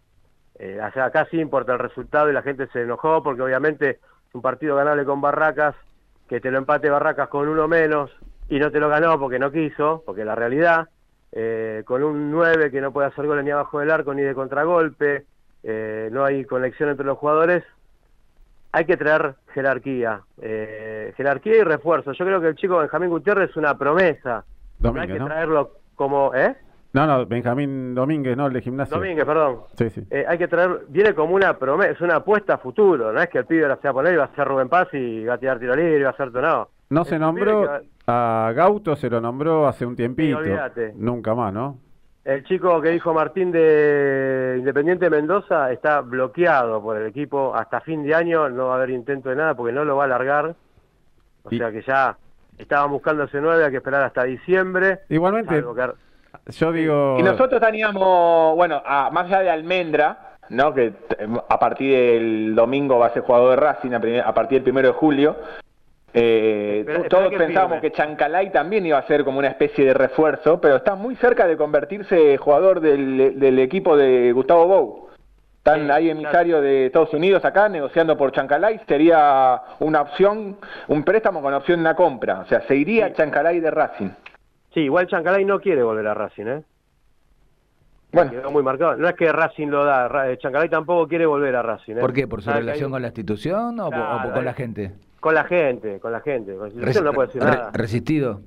Eh, 0.59 0.81
acá 0.81 1.27
sí 1.31 1.39
importa 1.39 1.75
el 1.75 1.79
resultado 1.79 2.31
y 2.31 2.33
la 2.33 2.43
gente 2.43 2.67
se 2.69 2.83
enojó 2.83 3.23
porque 3.23 3.43
obviamente 3.43 3.91
es 3.91 4.35
un 4.35 4.43
partido 4.43 4.77
ganable 4.77 5.05
con 5.05 5.21
Barracas, 5.21 5.75
que 6.29 6.41
te 6.41 6.51
lo 6.51 6.59
empate 6.59 6.91
Barracas 6.91 7.29
con 7.29 7.49
uno 7.49 7.69
menos 7.69 8.11
y 8.49 8.59
no 8.59 8.71
te 8.71 8.81
lo 8.81 8.89
ganó 8.89 9.19
porque 9.19 9.39
no 9.39 9.53
quiso, 9.53 10.03
porque 10.07 10.25
la 10.25 10.35
realidad, 10.35 10.89
eh, 11.33 11.83
con 11.85 12.03
un 12.03 12.31
9 12.31 12.71
que 12.71 12.81
no 12.81 12.93
puede 12.93 13.09
hacer 13.09 13.27
goles 13.27 13.45
ni 13.45 13.51
abajo 13.51 13.81
del 13.81 13.91
arco 13.91 14.15
ni 14.15 14.23
de 14.23 14.35
contragolpe, 14.35 15.27
eh, 15.63 16.09
no 16.13 16.25
hay 16.25 16.45
conexión 16.45 16.91
entre 16.91 17.07
los 17.07 17.19
jugadores, 17.19 17.65
hay 18.73 18.85
que 18.85 18.97
traer 18.97 19.35
jerarquía, 19.53 20.23
eh, 20.41 21.13
jerarquía 21.17 21.57
y 21.57 21.63
refuerzo. 21.63 22.13
Yo 22.13 22.25
creo 22.25 22.41
que 22.41 22.49
el 22.49 22.57
chico 22.57 22.79
Benjamín 22.79 23.11
Gutiérrez 23.11 23.51
es 23.51 23.57
una 23.57 23.77
promesa. 23.77 24.45
no 24.79 25.01
hay 25.01 25.09
que 25.09 25.19
¿no? 25.19 25.27
traerlo 25.27 25.73
como, 25.97 26.33
¿eh? 26.35 26.55
No, 26.93 27.07
no, 27.07 27.27
Benjamín 27.27 27.95
Domínguez, 27.95 28.37
no, 28.37 28.47
el 28.47 28.53
de 28.55 28.63
gimnasio. 28.63 28.97
Domínguez, 28.97 29.27
perdón. 29.27 29.63
Sí, 29.77 29.91
sí. 29.91 30.07
Eh, 30.11 30.25
hay 30.27 30.39
que 30.39 30.49
traer, 30.49 30.83
viene 30.89 31.15
como 31.15 31.35
una 31.35 31.59
promesa, 31.59 31.91
es 31.91 32.01
una 32.01 32.17
apuesta 32.17 32.55
a 32.55 32.59
futuro, 32.59 33.13
no 33.13 33.21
es 33.21 33.29
que 33.29 33.39
el 33.39 33.45
pibe 33.47 33.69
la 33.69 33.77
se 33.77 33.89
va 33.89 33.91
a 33.91 33.95
poner 33.95 34.15
y 34.15 34.17
va 34.17 34.25
a 34.25 34.35
ser 34.35 34.47
Rubén 34.49 34.69
Paz 34.69 34.89
y 34.95 35.25
va 35.25 35.35
a 35.35 35.39
tirar 35.39 35.59
tiro 35.59 35.75
libre 35.75 35.99
y 35.99 36.03
va 36.03 36.09
a 36.11 36.13
hacer 36.13 36.33
no. 36.33 36.69
No 36.89 37.03
Es 37.03 37.09
se 37.09 37.19
nombró, 37.19 37.69
a 38.07 38.53
Gauto 38.55 38.95
se 38.97 39.11
lo 39.11 39.21
nombró 39.21 39.67
hace 39.67 39.85
un 39.85 39.97
tiempito. 39.97 40.39
olvídate. 40.39 40.93
Nunca 40.97 41.35
más, 41.35 41.53
¿no? 41.53 41.79
El 42.25 42.43
chico 42.45 42.81
que 42.81 42.91
dijo 42.91 43.13
Martín 43.13 43.53
de 43.53 44.57
Independiente 44.59 45.11
Mendoza 45.11 45.71
está 45.73 46.01
bloqueado 46.01 46.81
por 46.83 46.97
el 46.97 47.07
equipo 47.07 47.55
hasta 47.55 47.81
fin 47.81 48.03
de 48.05 48.15
año, 48.15 48.49
no 48.49 48.67
va 48.69 48.73
a 48.75 48.77
haber 48.77 48.91
intento 48.91 49.29
de 49.29 49.37
nada 49.37 49.55
porque 49.55 49.73
no 49.73 49.85
lo 49.85 49.97
va 49.97 50.05
a 50.05 50.07
alargar. 50.07 50.55
O 51.43 51.49
Y- 51.51 51.59
sea 51.59 51.71
que 51.71 51.83
ya 51.83 52.17
estaban 52.59 52.91
buscando 52.91 53.25
ese 53.25 53.41
9, 53.41 53.65
hay 53.65 53.71
que 53.71 53.77
esperar 53.79 54.03
hasta 54.03 54.25
diciembre. 54.25 55.01
Igualmente, 55.09 55.55
que- 55.63 56.53
yo 56.53 56.73
digo... 56.73 57.17
Y 57.19 57.23
nosotros 57.23 57.61
teníamos, 57.61 58.55
bueno, 58.57 58.83
a- 58.85 59.11
más 59.11 59.27
allá 59.27 59.41
de 59.41 59.51
Almendra, 59.51 60.35
¿no? 60.51 60.73
que 60.75 60.93
a 61.49 61.59
partir 61.59 61.93
del 61.97 62.55
domingo 62.55 62.99
va 62.99 63.07
a 63.07 63.11
ser 63.13 63.23
jugador 63.23 63.51
de 63.51 63.57
Racing, 63.57 63.93
a, 63.93 64.01
primer- 64.01 64.21
a 64.21 64.33
partir 64.35 64.57
del 64.59 64.63
primero 64.65 64.89
de 64.89 64.95
julio, 64.95 65.37
eh, 66.15 66.79
Espera- 66.81 66.99
espera 66.99 67.09
todos 67.09 67.31
que 67.31 67.37
pensábamos 67.39 67.79
firme. 67.81 67.91
que 67.91 67.97
Chancalay 67.97 68.51
también 68.51 68.87
iba 68.87 68.97
a 68.99 69.07
ser 69.07 69.25
como 69.25 69.39
una 69.39 69.49
especie 69.49 69.85
de 69.85 69.93
refuerzo, 69.95 70.61
pero 70.61 70.77
está 70.77 70.95
muy 70.95 71.15
cerca 71.17 71.47
de 71.47 71.57
convertirse 71.57 72.37
jugador 72.39 72.81
del, 72.81 73.39
del 73.39 73.59
equipo 73.59 73.97
de 73.97 74.33
Gustavo 74.33 74.67
Bou. 74.67 75.06
Están 75.67 75.87
Sí, 75.87 75.91
ahí 75.91 76.11
emisarios 76.11 76.63
de 76.63 76.87
Estados 76.87 77.13
Unidos 77.13 77.45
acá 77.45 77.69
negociando 77.69 78.17
por 78.17 78.31
Chancalay, 78.31 78.81
sería 78.87 79.61
una 79.81 80.03
opción, 80.03 80.59
un 80.87 81.03
préstamo 81.03 81.43
con 81.43 81.53
opción 81.55 81.79
de 81.79 81.81
una 81.81 81.97
compra, 81.97 82.39
o 82.39 82.45
sea, 82.47 82.61
se 82.69 82.77
iría 82.77 83.13
Chancalay 83.13 83.59
de 83.59 83.73
Racing. 83.73 84.11
Sí, 84.73 84.83
igual 84.83 85.09
Chancalay 85.09 85.45
no 85.45 85.59
quiere 85.59 85.83
volver 85.83 86.07
a 86.07 86.15
Racing, 86.15 86.47
¿eh? 86.47 86.63
Bueno, 88.13 88.31
Quedó 88.31 88.51
muy 88.53 88.63
marcado. 88.63 88.95
No 88.97 89.09
es 89.09 89.17
que 89.17 89.33
Racing 89.33 89.67
lo 89.67 89.85
da, 89.85 90.31
eh, 90.31 90.39
Chancalay 90.39 90.69
tampoco 90.69 91.09
quiere 91.09 91.27
volver 91.27 91.57
a 91.57 91.63
Racing. 91.63 91.97
¿eh? 91.97 92.01
¿Por 92.01 92.13
qué? 92.13 92.29
¿Por 92.29 92.43
su 92.43 92.49
que 92.51 92.59
relación 92.59 92.87
hay- 92.87 92.93
con 92.93 93.03
la 93.03 93.09
institución 93.09 93.81
o, 93.81 93.91
por- 93.91 93.99
o 93.99 94.07
Claro, 94.07 94.33
con 94.35 94.45
la 94.45 94.55
gente? 94.55 94.93
Con 95.19 95.35
la 95.35 95.43
gente, 95.45 95.99
con 95.99 96.13
la 96.13 96.21
gente. 96.21 96.53
Con 96.53 96.61
la 96.61 96.67
institución 96.69 97.05
no 97.07 97.13
puede 97.13 97.27
decir 97.27 97.43
re- 97.43 97.51
nada. 97.51 97.71
¿Resistido? 97.73 98.41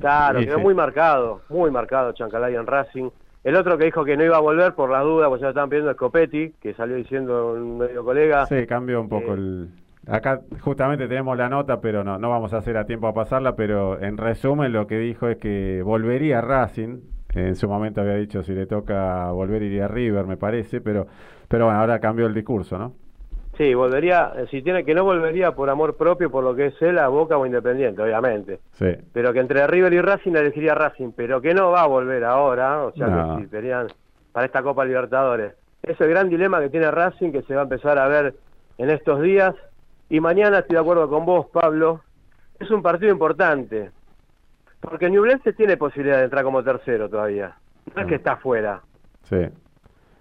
Claro, 0.00 0.38
Sí, 0.40 0.46
quedó 0.46 0.56
sí. 0.56 0.62
muy 0.62 0.72
marcado, 0.74 1.42
muy 1.50 1.70
marcado 1.70 2.12
Chancalay 2.12 2.54
en 2.54 2.66
Racing. 2.66 3.10
El 3.46 3.54
otro 3.54 3.78
que 3.78 3.84
dijo 3.84 4.04
que 4.04 4.16
no 4.16 4.24
iba 4.24 4.38
a 4.38 4.40
volver 4.40 4.74
por 4.74 4.90
las 4.90 5.04
dudas, 5.04 5.28
pues 5.28 5.40
ya 5.40 5.46
lo 5.46 5.50
estaban 5.50 5.70
pidiendo 5.70 5.92
es 5.92 5.96
Copetti, 5.96 6.50
que 6.60 6.74
salió 6.74 6.96
diciendo 6.96 7.52
un 7.52 7.78
medio 7.78 8.04
colega. 8.04 8.44
Sí, 8.46 8.66
cambió 8.66 9.00
un 9.00 9.08
poco 9.08 9.34
Eh, 9.34 9.34
el... 9.34 9.68
Acá 10.08 10.40
justamente 10.60 11.06
tenemos 11.06 11.38
la 11.38 11.48
nota, 11.48 11.80
pero 11.80 12.02
no, 12.02 12.18
no 12.18 12.28
vamos 12.28 12.52
a 12.54 12.56
hacer 12.56 12.76
a 12.76 12.86
tiempo 12.86 13.06
a 13.06 13.14
pasarla, 13.14 13.54
pero 13.54 14.02
en 14.02 14.16
resumen 14.16 14.72
lo 14.72 14.88
que 14.88 14.98
dijo 14.98 15.28
es 15.28 15.36
que 15.36 15.80
volvería 15.84 16.40
a 16.40 16.42
Racing. 16.42 16.98
En 17.36 17.54
su 17.54 17.68
momento 17.68 18.00
había 18.00 18.14
dicho 18.14 18.42
si 18.42 18.52
le 18.52 18.66
toca 18.66 19.30
volver 19.30 19.62
iría 19.62 19.84
a 19.84 19.88
River, 19.88 20.26
me 20.26 20.36
parece, 20.36 20.80
pero, 20.80 21.06
pero 21.46 21.66
bueno, 21.66 21.78
ahora 21.78 22.00
cambió 22.00 22.26
el 22.26 22.34
discurso, 22.34 22.78
¿no? 22.78 22.94
Sí, 23.56 23.72
volvería, 23.74 24.32
eh, 24.36 24.46
si 24.50 24.60
tiene 24.60 24.84
que 24.84 24.94
no 24.94 25.04
volvería 25.04 25.52
por 25.52 25.70
amor 25.70 25.96
propio, 25.96 26.30
por 26.30 26.44
lo 26.44 26.54
que 26.54 26.66
es 26.66 26.82
él, 26.82 26.98
a 26.98 27.08
Boca 27.08 27.38
o 27.38 27.46
Independiente, 27.46 28.02
obviamente. 28.02 28.60
Sí. 28.72 28.94
Pero 29.12 29.32
que 29.32 29.38
entre 29.40 29.66
River 29.66 29.92
y 29.94 30.00
Racing 30.02 30.32
elegiría 30.36 30.74
Racing, 30.74 31.12
pero 31.16 31.40
que 31.40 31.54
no 31.54 31.70
va 31.70 31.82
a 31.82 31.86
volver 31.86 32.22
ahora, 32.24 32.82
o 32.84 32.92
sea 32.92 33.06
No. 33.06 33.36
que 33.38 33.44
si 33.44 33.48
tenían 33.48 33.86
para 34.32 34.46
esta 34.46 34.62
Copa 34.62 34.84
Libertadores. 34.84 35.54
Es 35.82 35.98
el 36.00 36.10
gran 36.10 36.28
dilema 36.28 36.60
que 36.60 36.68
tiene 36.68 36.90
Racing, 36.90 37.32
que 37.32 37.42
se 37.42 37.54
va 37.54 37.60
a 37.62 37.64
empezar 37.64 37.98
a 37.98 38.08
ver 38.08 38.34
en 38.76 38.90
estos 38.90 39.22
días. 39.22 39.54
Y 40.10 40.20
mañana 40.20 40.58
estoy 40.58 40.74
de 40.74 40.80
acuerdo 40.82 41.08
con 41.08 41.24
vos, 41.24 41.46
Pablo, 41.46 42.02
es 42.60 42.70
un 42.70 42.82
partido 42.82 43.10
importante, 43.10 43.90
porque 44.80 45.08
Ñublense 45.10 45.52
tiene 45.54 45.76
posibilidad 45.78 46.18
de 46.18 46.24
entrar 46.24 46.44
como 46.44 46.62
tercero 46.62 47.08
todavía. 47.08 47.56
No 47.94 48.02
es 48.02 48.08
que 48.08 48.16
está 48.16 48.32
afuera. 48.32 48.82
Sí. 49.22 49.38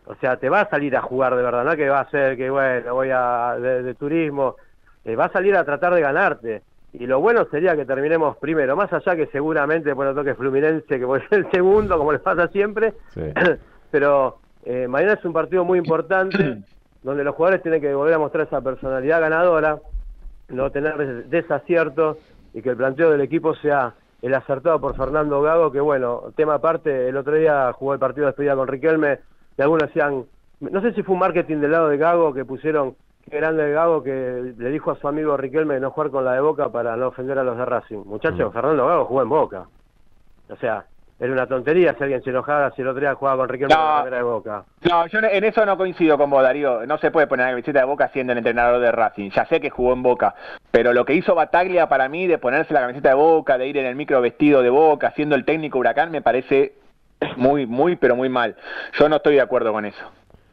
O 0.08 0.16
sea, 0.16 0.38
te 0.38 0.50
va 0.50 0.62
a 0.62 0.70
salir 0.70 0.96
a 0.96 1.02
jugar 1.02 1.36
de 1.36 1.42
verdad, 1.42 1.64
no 1.64 1.76
que 1.76 1.90
va 1.90 2.02
a 2.02 2.10
ser 2.10 2.38
que, 2.38 2.50
bueno, 2.50 2.94
voy 2.94 3.10
a 3.12 3.56
de, 3.60 3.84
de 3.84 3.94
turismo, 3.96 4.56
eh, 5.04 5.16
va 5.16 5.26
a 5.26 5.32
salir 5.32 5.56
a 5.56 5.64
tratar 5.64 5.94
de 5.94 6.02
ganarte. 6.02 6.62
Y 6.94 7.08
lo 7.08 7.20
bueno 7.20 7.46
sería 7.52 7.76
que 7.76 7.86
terminemos 7.86 8.38
primero, 8.38 8.76
más 8.76 8.92
allá 8.94 9.16
que 9.16 9.28
seguramente 9.28 9.94
nos 9.94 10.16
toque 10.16 10.36
Fluminense, 10.36 11.00
que 11.00 11.06
puede 11.06 11.28
ser 11.28 11.40
el 11.40 11.52
segundo, 11.52 11.98
como 11.98 12.12
les 12.14 12.22
pasa 12.22 12.48
siempre. 12.50 12.94
Sí. 13.10 13.22
Pero 13.92 14.38
eh, 14.64 14.88
mañana 14.88 15.14
es 15.14 15.26
un 15.26 15.34
partido 15.34 15.64
muy 15.66 15.80
importante, 15.80 16.60
donde 17.04 17.24
los 17.24 17.36
jugadores 17.36 17.62
tienen 17.64 17.82
que 17.82 17.94
volver 17.94 18.14
a 18.14 18.20
mostrar 18.20 18.48
esa 18.48 18.62
personalidad 18.62 19.20
ganadora, 19.22 19.80
no 20.50 20.72
tener 20.72 20.98
des- 20.98 21.30
desaciertos 21.30 22.18
y 22.54 22.62
que 22.62 22.70
el 22.70 22.78
planteo 22.78 23.10
del 23.12 23.22
equipo 23.22 23.56
sea 23.56 23.94
el 24.22 24.34
acertado 24.34 24.80
por 24.80 24.96
Fernando 24.96 25.42
Gago, 25.42 25.72
que 25.72 25.80
bueno, 25.82 26.32
tema 26.36 26.56
aparte, 26.56 27.10
el 27.10 27.18
otro 27.18 27.34
día 27.36 27.72
jugó 27.74 27.94
el 27.94 28.00
partido 28.00 28.26
de 28.26 28.32
despedida 28.32 28.56
con 28.56 28.68
Riquelme, 28.68 29.20
y 29.58 29.62
algunos 29.62 29.88
decían, 29.88 30.26
no 30.60 30.82
sé 30.82 30.94
si 30.94 31.04
fue 31.04 31.14
un 31.14 31.20
marketing 31.20 31.58
del 31.58 31.72
lado 31.72 31.90
de 31.90 31.98
Gago 31.98 32.34
que 32.34 32.46
pusieron, 32.46 32.96
qué 33.30 33.38
grande 33.38 33.72
Gago 33.72 34.04
que 34.04 34.54
le 34.58 34.70
dijo 34.70 34.92
a 34.92 34.96
su 34.96 35.08
amigo 35.08 35.36
Riquelme 35.38 35.76
de 35.76 35.80
no 35.80 35.92
jugar 35.92 36.12
con 36.12 36.26
la 36.26 36.34
de 36.34 36.42
Boca 36.42 36.70
para 36.70 36.96
no 36.96 37.08
ofender 37.08 37.38
a 37.40 37.44
los 37.44 37.58
de 37.58 37.66
Racing. 37.66 38.04
Muchachos, 38.06 38.54
Fernando 38.54 38.88
Gago 38.88 39.06
jugó 39.06 39.22
en 39.22 39.30
Boca. 39.30 39.66
O 40.50 40.56
sea, 40.58 40.86
era 41.18 41.32
una 41.32 41.48
tontería 41.48 41.94
si 41.96 42.04
alguien 42.04 42.22
se 42.22 42.30
enojara 42.30 42.72
si 42.72 42.82
el 42.82 42.90
otro 42.90 43.00
día 43.00 43.16
jugaba 43.16 43.38
con 43.38 43.50
Riquelme 43.50 43.74
No. 43.74 44.02
con 44.02 44.12
la 44.12 44.18
de 44.18 44.24
Boca. 44.24 44.64
No, 44.90 45.08
yo 45.08 45.20
en 45.20 45.44
eso 45.46 45.66
no 45.66 45.78
coincido 45.78 46.18
con 46.18 46.30
vos, 46.30 46.44
Darío. 46.44 46.86
No 46.86 46.98
se 46.98 47.10
puede 47.10 47.26
poner 47.28 47.46
la 47.46 47.52
camiseta 47.54 47.80
de 47.80 47.86
Boca 47.86 48.10
siendo 48.10 48.34
el 48.34 48.38
entrenador 48.40 48.82
de 48.82 48.92
Racing. 48.92 49.30
Ya 49.32 49.46
sé 49.46 49.62
que 49.62 49.70
jugó 49.70 49.94
en 49.94 50.04
Boca, 50.04 50.36
pero 50.72 50.94
lo 50.94 51.06
que 51.06 51.14
hizo 51.14 51.34
Bataglia 51.34 51.88
para 51.88 52.10
mí 52.10 52.28
de 52.28 52.38
ponerse 52.38 52.74
la 52.74 52.82
camiseta 52.82 53.10
de 53.10 53.16
Boca, 53.16 53.58
de 53.58 53.68
ir 53.68 53.78
en 53.78 53.86
el 53.86 53.96
micro 53.96 54.20
vestido 54.22 54.62
de 54.62 54.70
Boca, 54.70 55.12
siendo 55.16 55.36
el 55.36 55.46
técnico 55.46 55.80
Huracán, 55.80 56.12
me 56.12 56.22
parece 56.22 56.74
muy, 57.38 57.66
muy, 57.66 57.96
pero 57.96 58.16
muy 58.16 58.30
mal. 58.30 58.56
Yo 58.94 59.10
no 59.10 59.18
estoy 59.18 59.36
de 59.36 59.42
acuerdo 59.42 59.72
con 59.72 59.86
eso. 59.86 60.04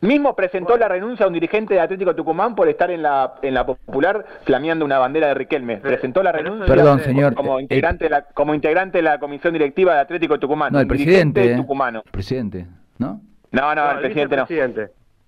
Mismo 0.01 0.35
presentó 0.35 0.77
la 0.77 0.89
renuncia 0.89 1.25
a 1.25 1.29
un 1.29 1.35
dirigente 1.35 1.75
de 1.75 1.81
Atlético 1.81 2.13
Tucumán 2.17 2.57
por 2.57 2.69
estar 2.69 2.91
en 2.91 3.03
la 3.03 3.35
en 3.41 3.55
la 3.55 3.65
popular 3.65 4.25
flameando 4.45 4.85
una 4.85 4.99
bandera 4.99 5.29
de 5.29 5.35
Riquelme. 5.35 5.77
Presentó 5.77 6.25
la 6.25 6.33
renuncia 6.33 6.67
Perdón, 6.67 6.99
ya- 6.99 7.05
señor. 7.05 7.35
como 7.37 7.61
eh, 7.61 7.63
integrante 7.63 8.05
de 8.07 8.11
la 8.11 8.23
como 8.23 8.53
integrante 8.53 8.99
de 8.99 9.03
la 9.03 9.21
comisión 9.21 9.53
directiva 9.53 9.95
de 9.95 10.01
Atlético 10.01 10.41
Tucumán. 10.41 10.73
No, 10.73 10.81
el 10.81 10.89
presidente. 10.89 11.53
¿eh? 11.53 11.57
tucumano. 11.57 12.03
Presidente, 12.11 12.67
¿no? 12.99 13.21
No, 13.53 13.75
no, 13.77 13.85
No, 13.85 13.91
el 13.93 13.99
presidente 14.01 14.37
no. 14.37 14.43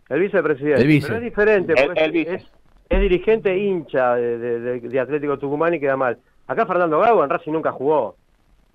El 0.09 0.21
vicepresidente. 0.21 0.83
El 0.83 0.89
vice. 0.89 1.07
Pero 1.07 1.19
es 1.19 1.25
diferente, 1.25 1.73
El- 1.77 1.87
porque 1.87 2.01
el 2.05 2.07
es, 2.07 2.13
vice. 2.13 2.35
es- 2.35 2.47
es 2.89 3.01
dirigente 3.01 3.57
hincha 3.57 4.17
de, 4.17 4.39
de- 4.39 4.61
de- 4.61 4.81
de 4.81 5.01
Atlético 5.01 5.39
Tucumán 5.39 5.73
y 5.75 5.79
queda 5.81 5.97
mal. 5.97 6.19
Acá 6.49 6.67
Fernando 6.67 6.99
Gago 6.99 7.23
en 7.23 7.31
Racing 7.31 7.53
nunca 7.53 7.71
jugó. 7.71 8.17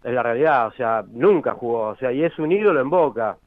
Es 0.03 0.13
la 0.13 0.23
realidad, 0.23 0.67
o 0.67 0.71
sea, 0.71 1.03
nunca 1.11 1.53
jugó. 1.53 1.89
O 1.89 1.95
sea, 1.95 2.11
y 2.11 2.23
es 2.23 2.37
un 2.39 2.51
ídolo 2.51 2.79
en 2.79 2.89
Boca. 2.89 3.37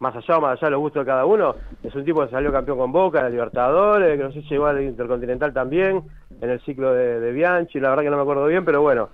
Más 0.00 0.14
allá 0.14 0.38
o 0.38 0.40
más 0.40 0.52
allá 0.52 0.68
de 0.68 0.70
los 0.72 0.80
gustos 0.80 1.04
de 1.04 1.10
cada 1.10 1.24
uno, 1.24 1.56
es 1.82 1.92
un 1.92 2.04
tipo 2.04 2.24
que 2.24 2.30
salió 2.30 2.52
campeón 2.52 2.78
con 2.78 2.92
Boca, 2.92 3.18
en 3.18 3.26
el 3.26 3.32
Libertadores, 3.32 4.16
que 4.16 4.22
no 4.22 4.30
sé 4.30 4.42
si 4.42 4.48
llegó 4.48 4.66
al 4.66 4.80
Intercontinental 4.80 5.52
también, 5.52 6.04
en 6.40 6.50
el 6.50 6.60
ciclo 6.60 6.94
de, 6.94 7.18
de 7.18 7.32
Bianchi, 7.32 7.80
la 7.80 7.90
verdad 7.90 8.04
que 8.04 8.10
no 8.10 8.16
me 8.16 8.22
acuerdo 8.22 8.46
bien, 8.46 8.64
pero 8.64 8.80
bueno, 8.80 9.08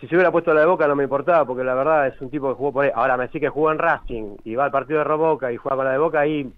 si 0.00 0.08
se 0.08 0.14
hubiera 0.14 0.30
puesto 0.30 0.52
la 0.52 0.60
de 0.60 0.66
Boca 0.66 0.86
no 0.86 0.96
me 0.96 1.04
importaba, 1.04 1.44
porque 1.44 1.64
la 1.64 1.74
verdad 1.74 2.06
es 2.08 2.20
un 2.20 2.30
tipo 2.30 2.48
que 2.48 2.54
jugó 2.54 2.72
por 2.72 2.84
ahí. 2.84 2.90
Ahora 2.94 3.16
me 3.16 3.24
decís 3.24 3.40
que 3.40 3.48
jugó 3.48 3.72
en 3.72 3.78
Racing 3.78 4.36
y 4.44 4.54
va 4.54 4.66
al 4.66 4.70
partido 4.70 5.02
de 5.02 5.14
Boca 5.14 5.50
y 5.50 5.56
juega 5.56 5.76
con 5.76 5.84
la 5.86 5.92
de 5.92 5.98
Boca 5.98 6.20
ahí, 6.20 6.52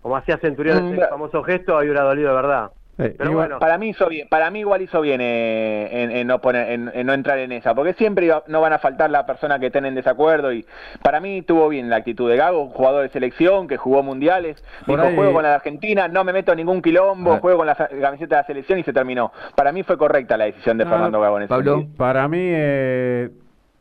como 0.00 0.16
hacía 0.16 0.38
Centurión 0.38 0.78
Mm, 0.78 0.94
ese 0.94 1.08
famoso 1.08 1.42
gesto, 1.42 1.76
ahí 1.76 1.86
hubiera 1.88 2.04
dolido 2.04 2.28
de 2.28 2.34
verdad. 2.34 2.70
Eh, 2.96 3.12
Pero 3.18 3.30
igual- 3.30 3.46
bueno, 3.48 3.58
Para 3.58 3.76
mí 3.76 3.88
hizo 3.88 4.08
bien, 4.08 4.28
para 4.28 4.50
mí 4.52 4.60
igual 4.60 4.80
hizo 4.82 5.00
bien 5.00 5.20
eh, 5.20 5.88
en, 5.90 6.10
en 6.12 6.26
no 6.28 6.40
poner, 6.40 6.70
en, 6.70 6.90
en 6.94 7.06
no 7.06 7.12
entrar 7.12 7.38
en 7.38 7.50
esa, 7.50 7.74
porque 7.74 7.92
siempre 7.94 8.26
iba- 8.26 8.44
no 8.46 8.60
van 8.60 8.72
a 8.72 8.78
faltar 8.78 9.10
las 9.10 9.24
personas 9.24 9.58
que 9.58 9.66
estén 9.66 9.84
en 9.84 9.96
desacuerdo 9.96 10.52
y 10.52 10.64
para 11.02 11.18
mí 11.18 11.42
tuvo 11.42 11.68
bien 11.68 11.90
la 11.90 11.96
actitud 11.96 12.30
de 12.30 12.36
Gago, 12.36 12.62
un 12.62 12.70
jugador 12.70 13.02
de 13.02 13.08
selección 13.08 13.66
que 13.66 13.76
jugó 13.78 14.04
mundiales, 14.04 14.62
dijo 14.86 15.00
ahí- 15.02 15.16
juego 15.16 15.32
con 15.32 15.42
la 15.42 15.56
Argentina, 15.56 16.06
no 16.06 16.22
me 16.22 16.32
meto 16.32 16.52
en 16.52 16.58
ningún 16.58 16.80
quilombo, 16.82 17.32
Ah. 17.32 17.38
juego 17.40 17.58
con 17.58 17.66
la 17.66 17.74
camiseta 17.74 18.36
de 18.36 18.42
la 18.42 18.46
selección 18.46 18.78
y 18.78 18.84
se 18.84 18.92
terminó. 18.92 19.32
Para 19.56 19.72
mí 19.72 19.82
fue 19.82 19.98
correcta 19.98 20.36
la 20.36 20.44
decisión 20.44 20.78
de 20.78 20.84
Ah, 20.84 20.88
Fernando 20.90 21.20
Gago 21.20 21.36
en 21.38 21.42
ese 21.42 21.48
Pablo. 21.48 21.74
sentido. 21.78 21.96
Para 21.96 22.28
mí, 22.28 22.38
eh, 22.40 23.28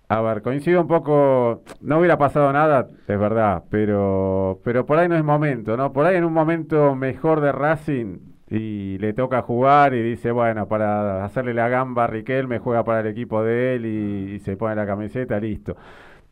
a 0.10 0.22
ver, 0.22 0.42
coincido 0.42 0.82
un 0.82 0.88
poco, 0.88 1.62
no 1.82 2.00
hubiera 2.00 2.18
pasado 2.18 2.52
nada, 2.52 2.88
es 3.08 3.20
verdad, 3.20 3.62
pero, 3.70 4.60
pero 4.64 4.88
por 4.88 4.98
ahí 4.98 5.08
no 5.08 5.16
es 5.16 5.24
momento, 5.24 5.78
¿no? 5.78 5.94
Por 5.94 6.08
ahí 6.08 6.16
en 6.16 6.24
un 6.24 6.34
momento 6.34 6.96
mejor 6.96 7.42
de 7.42 7.52
Racing 7.52 8.18
y 8.56 8.98
le 9.00 9.14
toca 9.14 9.42
jugar 9.42 9.94
y 9.96 10.04
dice, 10.04 10.32
bueno, 10.32 10.68
para 10.68 11.26
hacerle 11.26 11.54
la 11.56 11.70
gamba 11.70 12.04
a 12.06 12.08
Riquelme 12.08 12.60
juega 12.60 12.84
para 12.84 13.00
el 13.02 13.08
equipo 13.08 13.44
de 13.44 13.76
él 13.76 13.86
y, 13.86 14.40
se 14.40 14.58
pone 14.58 14.76
la 14.76 14.86
camiseta, 14.86 15.40
listo. 15.40 15.76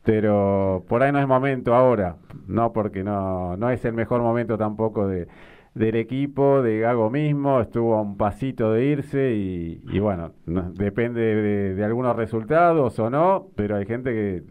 Pero 0.04 0.84
por 0.88 1.02
ahí 1.02 1.12
no 1.12 1.20
es 1.20 1.28
momento 1.28 1.74
ahora, 1.74 2.16
no 2.48 2.72
porque 2.72 3.04
no, 3.04 3.56
no 3.56 3.70
es 3.70 3.84
el 3.84 3.94
mejor 3.94 4.20
momento 4.22 4.58
tampoco 4.58 5.06
de, 5.08 5.28
del 5.74 5.96
equipo, 5.96 6.62
de 6.62 6.80
Gago 6.80 7.10
mismo, 7.10 7.60
estuvo 7.60 7.96
a 7.96 8.02
un 8.02 8.16
pasito 8.16 8.72
de 8.72 8.84
irse 8.86 9.32
y, 9.34 9.80
y 9.92 9.98
bueno, 10.00 10.32
no- 10.46 10.70
depende 10.72 11.20
de, 11.20 11.74
de 11.74 11.84
algunos 11.84 12.16
resultados 12.16 12.98
o 12.98 13.10
no, 13.10 13.48
pero 13.56 13.76
hay 13.76 13.86
gente 13.86 14.12
que 14.12 14.42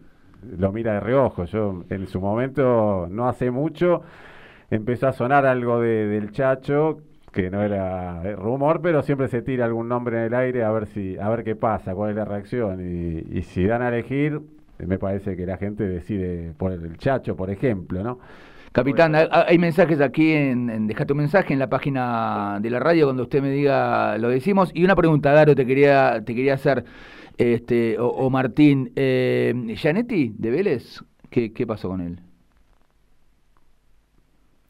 lo 0.57 0.71
mira 0.71 0.93
de 0.95 0.99
reojo. 1.01 1.45
Yo 1.45 1.83
en 1.89 2.07
su 2.07 2.19
momento, 2.21 3.07
no 3.09 3.27
hace 3.29 3.51
mucho, 3.51 4.01
empezó 4.69 5.07
a 5.07 5.13
sonar 5.13 5.45
algo 5.45 5.79
de, 5.79 6.07
del 6.07 6.31
Chacho, 6.31 6.99
que 7.31 7.49
no 7.49 7.63
era 7.63 8.35
rumor, 8.35 8.81
pero 8.81 9.01
siempre 9.03 9.27
se 9.27 9.41
tira 9.41 9.65
algún 9.65 9.87
nombre 9.87 10.17
en 10.17 10.23
el 10.25 10.33
aire 10.33 10.63
a 10.63 10.71
ver 10.71 10.87
si, 10.87 11.17
a 11.17 11.29
ver 11.29 11.43
qué 11.43 11.55
pasa, 11.55 11.95
cuál 11.95 12.11
es 12.11 12.15
la 12.17 12.25
reacción. 12.25 12.81
Y, 12.81 13.37
y 13.37 13.43
si 13.43 13.65
dan 13.65 13.81
a 13.81 13.89
elegir, 13.89 14.41
me 14.79 14.97
parece 14.97 15.35
que 15.37 15.45
la 15.45 15.57
gente 15.57 15.87
decide 15.87 16.53
por 16.57 16.71
el 16.71 16.97
Chacho, 16.97 17.35
por 17.35 17.49
ejemplo, 17.49 18.03
¿no? 18.03 18.19
Capitán, 18.73 19.15
hay, 19.15 19.27
hay 19.29 19.57
mensajes 19.57 19.99
aquí 19.99 20.31
en, 20.31 20.69
en 20.69 20.87
Deja 20.87 21.05
tu 21.05 21.13
mensaje 21.13 21.51
en 21.53 21.59
la 21.59 21.69
página 21.69 22.57
de 22.61 22.69
la 22.69 22.79
radio 22.79 23.07
cuando 23.07 23.23
usted 23.23 23.41
me 23.41 23.51
diga 23.51 24.17
lo 24.17 24.29
decimos. 24.29 24.71
Y 24.73 24.83
una 24.85 24.95
pregunta, 24.95 25.33
Daro, 25.33 25.55
te 25.55 25.65
quería, 25.65 26.23
te 26.25 26.33
quería 26.33 26.53
hacer, 26.53 26.85
este, 27.37 27.99
o, 27.99 28.07
o 28.07 28.29
Martín, 28.29 28.91
eh, 28.95 29.53
Gianetti 29.75 30.33
de 30.37 30.51
Vélez, 30.51 31.03
¿qué, 31.29 31.51
qué 31.51 31.67
pasó 31.67 31.89
con 31.89 32.01
él? 32.01 32.19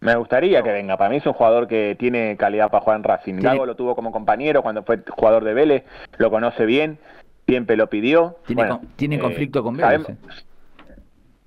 Me 0.01 0.15
gustaría 0.15 0.61
que 0.63 0.71
venga. 0.71 0.97
Para 0.97 1.09
mí 1.11 1.17
es 1.17 1.25
un 1.27 1.33
jugador 1.33 1.67
que 1.67 1.95
tiene 1.97 2.35
calidad 2.35 2.69
para 2.71 2.81
jugar 2.83 2.97
en 2.97 3.03
Racing. 3.03 3.33
Tiene- 3.35 3.49
Gago 3.49 3.65
lo 3.67 3.75
tuvo 3.75 3.95
como 3.95 4.11
compañero 4.11 4.61
cuando 4.63 4.83
fue 4.83 4.99
jugador 5.09 5.43
de 5.43 5.53
Vélez, 5.53 5.83
lo 6.17 6.29
conoce 6.31 6.65
bien, 6.65 6.97
siempre 7.47 7.77
lo 7.77 7.87
pidió. 7.87 8.37
Tiene, 8.47 8.63
Bueno, 8.63 8.79
con- 8.79 8.87
tiene 8.95 9.15
eh, 9.15 9.19
conflicto 9.19 9.63
con 9.63 9.77
Vélez. 9.77 10.01
sabemos- 10.01 10.09
eh. 10.09 10.15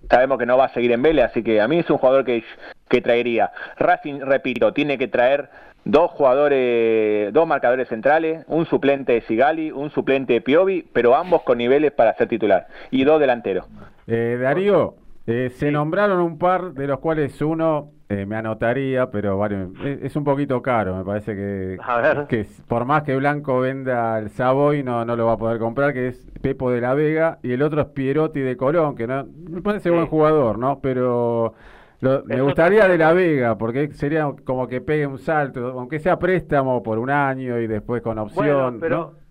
sabemos 0.09 0.39
que 0.39 0.47
no 0.47 0.57
va 0.57 0.67
a 0.67 0.69
seguir 0.75 0.93
en 0.93 1.03
Vélez, 1.03 1.25
así 1.27 1.43
que 1.43 1.61
a 1.61 1.67
mí 1.67 1.79
es 1.81 1.91
un 1.91 1.99
jugador 1.99 2.25
que, 2.25 2.45
que 2.89 3.01
traería. 3.01 3.51
Racing, 3.77 4.21
repito, 4.21 4.73
tiene 4.73 4.99
que 4.99 5.09
traer 5.09 5.49
dos 5.85 6.13
jugadores, 6.13 7.33
dos 7.33 7.47
marcadores 7.49 7.89
centrales, 7.89 8.45
un 8.47 8.67
suplente 8.67 9.13
de 9.15 9.21
Sigali, 9.23 9.73
un 9.73 9.91
suplente 9.91 10.33
de 10.35 10.41
Piovi, 10.41 10.87
pero 10.93 11.17
ambos 11.17 11.43
con 11.43 11.59
niveles 11.59 11.91
para 11.93 12.15
ser 12.15 12.29
titular, 12.29 12.69
y 12.93 13.03
dos 13.05 13.19
delanteros. 13.19 13.67
Eh, 14.07 14.39
Darío, 14.41 14.95
eh, 15.27 15.51
se 15.55 15.71
nombraron 15.71 16.21
un 16.21 16.39
par, 16.39 16.75
de 16.75 16.87
los 16.87 16.99
cuales 17.01 17.41
uno 17.43 17.91
eh, 18.09 18.27
me 18.27 18.37
anotaría, 18.37 19.11
pero 19.11 19.37
bueno, 19.37 19.73
es, 19.85 20.03
es 20.03 20.17
un 20.17 20.25
poquito 20.25 20.61
caro, 20.63 20.97
me 20.97 21.05
parece 21.05 21.35
que, 21.35 21.79
A 21.83 21.97
ver. 22.01 22.27
que 22.27 22.47
por 22.69 22.85
más 22.85 23.03
que 23.03 23.17
Blanco 23.17 23.61
venda 23.61 24.19
el 24.19 24.29
Savoy, 24.31 24.83
no, 24.83 25.05
no 25.05 25.17
lo 25.17 25.27
va 25.27 25.33
a 25.33 25.39
poder 25.39 25.59
comprar, 25.59 25.93
que 25.95 26.09
es 26.09 26.31
Pepo 26.43 26.71
de 26.71 26.81
la 26.83 26.95
Vega, 26.95 27.39
y 27.43 27.53
el 27.53 27.63
otro 27.63 27.81
es 27.81 27.87
Pierotti 27.89 28.41
de 28.41 28.57
Colón, 28.57 28.95
que 28.97 29.07
no 29.07 29.25
me 29.51 29.63
parece 29.63 29.91
buen 29.91 30.07
jugador, 30.07 30.59
¿no? 30.59 30.81
Pero 30.81 31.55
lo- 32.01 32.23
me 32.25 32.43
gustaría 32.43 32.87
de 32.87 32.99
la 32.99 33.13
Vega, 33.15 33.57
porque 33.57 33.93
sería 33.95 34.31
como 34.45 34.69
que 34.69 34.83
pegue 34.83 35.07
un 35.07 35.19
salto, 35.19 35.69
aunque 35.79 35.99
sea 36.01 36.19
préstamo 36.19 36.83
por 36.83 36.99
un 36.99 37.09
año 37.11 37.59
y 37.59 37.67
después 37.67 38.03
con 38.03 38.19
opción, 38.19 38.45
Bueno, 38.47 38.77
pero 38.81 38.97
¿no? 38.99 39.24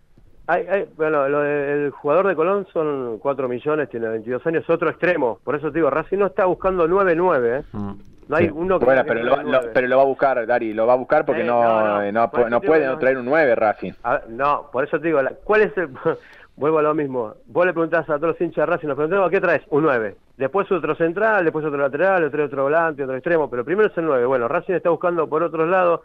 Hay, 0.48 0.68
hay- 0.68 0.90
bueno, 0.98 1.28
lo 1.30 1.40
de- 1.42 1.86
el 1.86 1.92
jugador 1.92 2.28
de 2.28 2.36
Colón 2.36 2.68
son 2.74 3.18
4 3.20 3.48
millones, 3.48 3.90
tiene 3.90 4.08
22 4.08 4.46
años, 4.48 4.70
otro 4.70 4.90
extremo. 4.90 5.40
Por 5.44 5.56
eso 5.56 5.72
te 5.72 5.80
digo, 5.80 5.90
Racing 5.90 6.18
no 6.18 6.26
está 6.28 6.46
buscando 6.46 6.88
9-9, 6.88 7.60
¿eh? 7.60 7.64
Mm. 7.72 7.92
No 8.30 8.38
hay 8.38 8.46
Sí. 8.46 8.52
uno 8.56 8.80
que 8.80 8.86
Bueno, 8.86 9.04
que 9.04 9.08
pero 9.10 9.24
lo, 9.24 9.36
lo- 9.36 9.44
9. 9.44 9.70
pero 9.74 9.88
lo 9.88 9.98
va 9.98 10.02
a 10.04 10.06
buscar, 10.06 10.46
Dari, 10.48 10.74
lo 10.74 10.88
va 10.88 10.94
a 10.94 10.98
buscar 10.98 11.26
porque 11.26 11.42
Eh, 11.42 11.46
no, 11.46 11.62
no, 11.62 11.88
no, 11.88 12.02
eh, 12.04 12.12
no, 12.12 12.32
puede 12.32 12.46
digo, 12.82 12.94
no 12.94 12.98
traer 12.98 13.18
un 13.18 13.26
9 13.26 13.54
Racing. 13.56 13.92
A 14.04 14.22
no, 14.30 14.70
por 14.72 14.86
eso 14.86 14.98
te 15.00 15.08
digo, 15.08 15.22
la- 15.22 15.34
¿cuál 15.44 15.62
es 15.62 15.78
el...? 15.78 15.90
Vuelvo 16.56 16.78
a 16.78 16.84
lo 16.84 16.94
mismo. 16.94 17.34
Vos 17.48 17.66
le 17.66 17.74
preguntás 17.74 18.08
a 18.10 18.18
todos 18.18 18.30
los 18.34 18.42
hinchas 18.42 18.68
de 18.68 18.72
Racing, 18.72 18.88
nos 18.88 18.96
preguntamos, 18.96 19.32
¿qué 19.32 19.42
traes? 19.42 19.64
Un 19.72 19.82
9. 19.84 20.16
Después 20.38 20.72
otro 20.72 20.94
central, 20.96 21.44
después 21.46 21.66
otro 21.66 21.80
lateral, 21.80 22.24
otro, 22.26 22.46
otro 22.46 22.62
volante, 22.64 23.04
otro 23.04 23.16
extremo, 23.16 23.50
pero 23.50 23.66
primero 23.66 23.90
es 23.90 23.98
el 23.98 24.06
9. 24.06 24.26
Bueno, 24.28 24.48
Racing 24.48 24.74
está 24.76 24.90
buscando 24.92 25.28
por 25.28 25.42
otros 25.42 25.68
lados. 25.68 26.02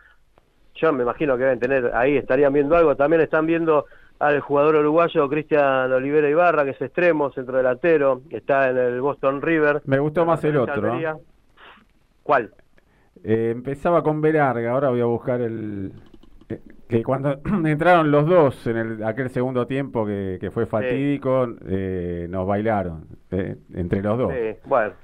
Yo 0.76 0.90
me 0.92 1.02
imagino 1.02 1.36
que 1.36 1.42
deben 1.44 1.60
tener 1.60 1.94
ahí, 1.94 2.16
estarían 2.16 2.52
viendo 2.54 2.74
algo. 2.76 2.96
También 2.96 3.20
están 3.20 3.44
viendo 3.44 3.84
al 4.18 4.40
jugador 4.40 4.76
uruguayo 4.76 5.28
Cristian 5.28 5.92
Olivera 5.92 6.28
Ibarra, 6.28 6.64
que 6.64 6.70
es 6.70 6.82
extremo, 6.82 7.30
centro 7.32 7.56
delantero, 7.56 8.22
que 8.28 8.38
está 8.38 8.70
en 8.70 8.78
el 8.78 9.00
Boston 9.00 9.40
River. 9.42 9.82
Me 9.84 9.98
gustó 9.98 10.24
más 10.26 10.42
el 10.44 10.56
otro, 10.56 10.82
¿no? 10.82 10.92
Almería. 10.92 11.16
¿Cuál? 12.22 12.52
Eh, 13.24 13.50
empezaba 13.52 14.02
con 14.02 14.20
B 14.20 14.32
larga, 14.32 14.72
ahora 14.72 14.90
voy 14.90 15.00
a 15.00 15.04
buscar 15.06 15.40
el... 15.40 15.92
eh, 16.48 16.60
Que 16.88 17.02
cuando 17.02 17.40
entraron 17.66 18.10
los 18.10 18.26
dos 18.26 18.66
en 18.66 18.76
el, 18.76 19.04
aquel 19.04 19.30
segundo 19.30 19.66
tiempo 19.66 20.06
que, 20.06 20.38
que 20.40 20.50
fue 20.50 20.66
fatídico, 20.66 21.48
eh, 21.66 22.26
nos 22.30 22.46
bailaron, 22.46 23.06
eh, 23.30 23.56
entre 23.74 24.02
los 24.02 24.18
dos. 24.18 24.32
Sí, 24.32 24.56
bueno. 24.64 24.94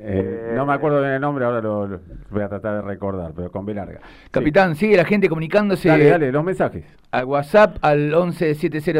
Eh, 0.00 0.52
no 0.54 0.66
me 0.66 0.72
acuerdo 0.74 1.00
bien 1.00 1.12
el 1.14 1.20
nombre, 1.20 1.44
ahora 1.44 1.60
lo, 1.60 1.86
lo 1.86 2.00
voy 2.30 2.42
a 2.42 2.48
tratar 2.48 2.76
de 2.76 2.82
recordar, 2.82 3.32
pero 3.34 3.50
con 3.50 3.64
B 3.66 3.74
larga. 3.74 4.00
Sí. 4.02 4.28
Capitán, 4.30 4.76
sigue 4.76 4.96
la 4.96 5.04
gente 5.04 5.28
comunicándose 5.28 5.88
Dale, 5.88 6.04
dale, 6.10 6.32
los 6.32 6.44
mensajes. 6.44 6.84
al 7.10 7.24
WhatsApp 7.24 7.78
al 7.82 8.12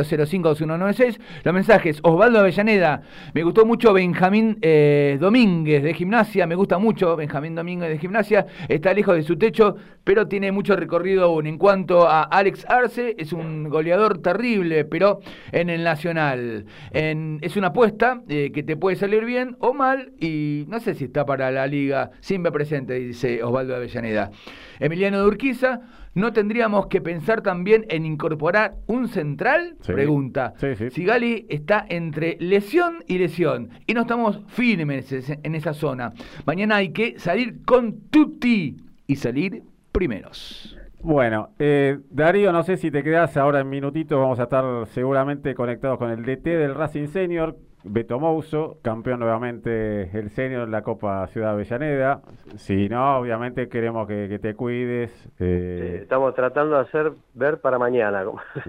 1170052196. 0.05 1.19
Los 1.45 1.55
mensajes, 1.55 1.99
Osvaldo 2.03 2.41
Avellaneda, 2.41 3.03
me 3.35 3.43
gustó 3.43 3.67
mucho 3.67 3.93
Benjamín 3.93 4.59
eh, 4.63 5.17
Domínguez 5.21 5.83
de 5.83 5.95
gimnasia, 5.95 6.47
me 6.47 6.55
gusta 6.55 6.79
mucho 6.79 7.17
Benjamín 7.17 7.55
Domínguez 7.55 7.91
de 7.91 7.99
gimnasia, 7.99 8.47
está 8.69 8.93
lejos 8.95 9.17
de 9.17 9.23
su 9.23 9.37
techo, 9.37 9.77
pero 10.05 10.29
tiene 10.29 10.53
mucho 10.53 10.77
recorrido 10.77 11.25
aún. 11.25 11.47
En 11.47 11.59
cuanto 11.59 12.09
a 12.09 12.23
Alex 12.23 12.65
Arce, 12.69 13.15
es 13.19 13.33
un 13.33 13.69
goleador 13.69 14.19
terrible, 14.19 14.85
pero 14.85 15.21
en 15.53 15.71
el 15.71 15.85
Nacional. 15.85 16.67
En- 16.93 17.39
es 17.43 17.57
una 17.57 17.69
apuesta 17.69 18.23
eh, 18.29 18.51
que 18.53 18.63
te 18.63 18.77
puede 18.77 18.97
salir 18.97 19.25
bien 19.25 19.57
o 19.61 19.73
mal, 19.73 20.13
y 20.21 20.65
no 20.69 20.81
sé 20.81 20.86
si 20.95 21.05
está 21.05 21.25
para 21.27 21.51
la 21.51 21.67
liga, 21.67 22.11
siempre 22.21 22.53
presente, 22.53 22.95
dice 22.95 23.43
Osvaldo 23.43 23.75
Avellaneda. 23.77 24.31
Emiliano 24.79 25.21
de 25.21 25.27
Urquiza, 25.27 25.81
¿no 26.15 26.33
tendríamos 26.33 26.87
que 26.87 27.01
pensar 27.01 27.41
también 27.43 27.85
en 27.89 28.05
incorporar 28.07 28.75
un 28.87 29.09
central? 29.09 29.77
Sí. 29.81 29.93
Pregunta. 29.93 30.55
Sí, 30.59 30.75
sí. 30.77 30.91
Sigali 30.91 31.47
está 31.49 31.85
entre 31.89 32.37
lesión 32.41 33.05
y 33.07 33.19
lesión 33.19 33.71
y 33.87 33.95
no 33.95 34.03
estamos 34.03 34.41
firmes 34.49 35.13
es- 35.13 35.31
en 35.43 35.55
esa 35.55 35.73
zona. 35.75 36.13
Mañana 36.45 36.77
hay 36.77 36.91
que 36.91 37.19
salir 37.19 37.63
con 37.65 38.01
tutti 38.11 38.77
y 39.07 39.17
salir 39.17 39.63
primeros. 39.93 40.77
Bueno, 41.03 41.51
eh, 41.59 41.99
Darío, 42.11 42.53
no 42.53 42.63
sé 42.65 42.77
si 42.77 42.91
te 42.91 43.03
quedas 43.03 43.37
ahora 43.37 43.61
en 43.61 43.69
minutitos, 43.69 44.19
vamos 44.19 44.41
a 44.41 44.45
estar 44.45 44.65
seguramente 44.89 45.55
conectados 45.55 45.99
con 45.99 46.11
el 46.11 46.25
DT 46.25 46.51
del 46.57 46.75
Racing 46.75 47.07
Senior, 47.09 47.57
Beto 47.89 48.19
Mouso, 48.19 48.79
campeón 48.83 49.21
nuevamente 49.21 50.11
el 50.19 50.31
Senior 50.31 50.63
en 50.65 50.71
la 50.71 50.83
Copa 50.83 51.27
Ciudad 51.29 51.53
Avellaneda. 51.53 52.21
Si 52.57 52.89
no, 52.89 53.19
obviamente 53.19 53.69
queremos 53.69 54.07
que, 54.09 54.27
que 54.29 54.39
te 54.39 54.55
cuides. 54.55 55.11
Eh, 55.39 55.95
eh, 55.97 55.99
estamos 56.03 56.35
tratando 56.35 56.75
de 56.77 56.81
hacer 56.83 57.13
ver 57.35 57.61
para 57.61 57.79
mañana. 57.79 58.25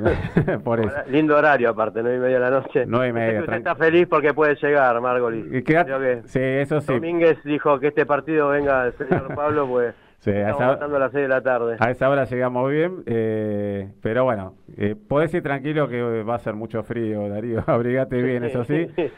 por 0.63 0.80
eso. 0.80 0.91
Lindo 1.10 1.36
horario 1.36 1.69
aparte, 1.69 2.01
nueve 2.01 2.17
y 2.17 2.21
media 2.21 2.36
de 2.36 2.41
la 2.41 2.51
noche. 2.51 2.86
Nueve 2.88 3.08
y 3.10 3.13
media, 3.13 3.39
usted 3.41 3.53
está 3.53 3.75
feliz 3.75 4.08
porque 4.08 4.34
puede 4.34 4.56
llegar, 4.56 4.99
Margoli. 5.01 5.58
Y 5.58 5.63
queda- 5.63 5.86
que 5.86 6.21
sí, 6.25 6.39
eso 6.39 6.80
sí. 6.82 6.93
Domínguez 6.93 7.43
dijo 7.43 7.80
que 7.80 7.88
este 7.88 8.06
partido 8.06 8.49
venga 8.49 8.86
el 8.88 8.93
señor 8.93 9.27
Pablo, 9.36 9.67
pues 9.67 9.95
Sí, 10.19 10.32
a 10.32 10.49
estamos 10.49 10.75
esa- 10.77 10.86
a 10.86 10.99
las 10.99 11.12
seis 11.12 11.23
de 11.23 11.27
la 11.30 11.41
tarde. 11.41 11.77
A 11.80 11.91
esa 11.91 12.10
hora 12.10 12.23
llegamos 12.25 12.69
bien, 12.71 13.03
eh, 13.06 13.91
pero 14.01 14.23
bueno, 14.23 14.56
eh, 14.75 14.95
podés 14.95 15.34
ir 15.34 15.43
tranquilo 15.43 15.88
que 15.88 16.23
va 16.23 16.36
a 16.36 16.39
ser 16.39 16.56
mucho 16.56 16.84
frío, 16.84 17.30
Darío. 17.30 17.63
Abrigate 17.67 18.21
bien, 18.21 18.43
eso 18.43 18.63
sí. 18.63 18.88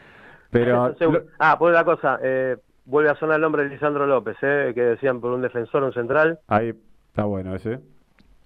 Pero 0.50 0.94
lo- 1.00 1.22
Ah, 1.38 1.56
por 1.58 1.70
una 1.70 1.84
cosa, 1.84 2.18
eh, 2.22 2.56
vuelve 2.84 3.10
a 3.10 3.14
sonar 3.14 3.36
el 3.36 3.42
nombre 3.42 3.62
de 3.64 3.70
Lisandro 3.70 4.06
López, 4.06 4.36
eh, 4.42 4.72
que 4.74 4.82
decían 4.82 5.20
por 5.20 5.32
un 5.32 5.42
defensor, 5.42 5.82
un 5.84 5.92
central. 5.92 6.38
ahí 6.48 6.72
está 7.08 7.24
bueno 7.24 7.54
ese. 7.54 7.78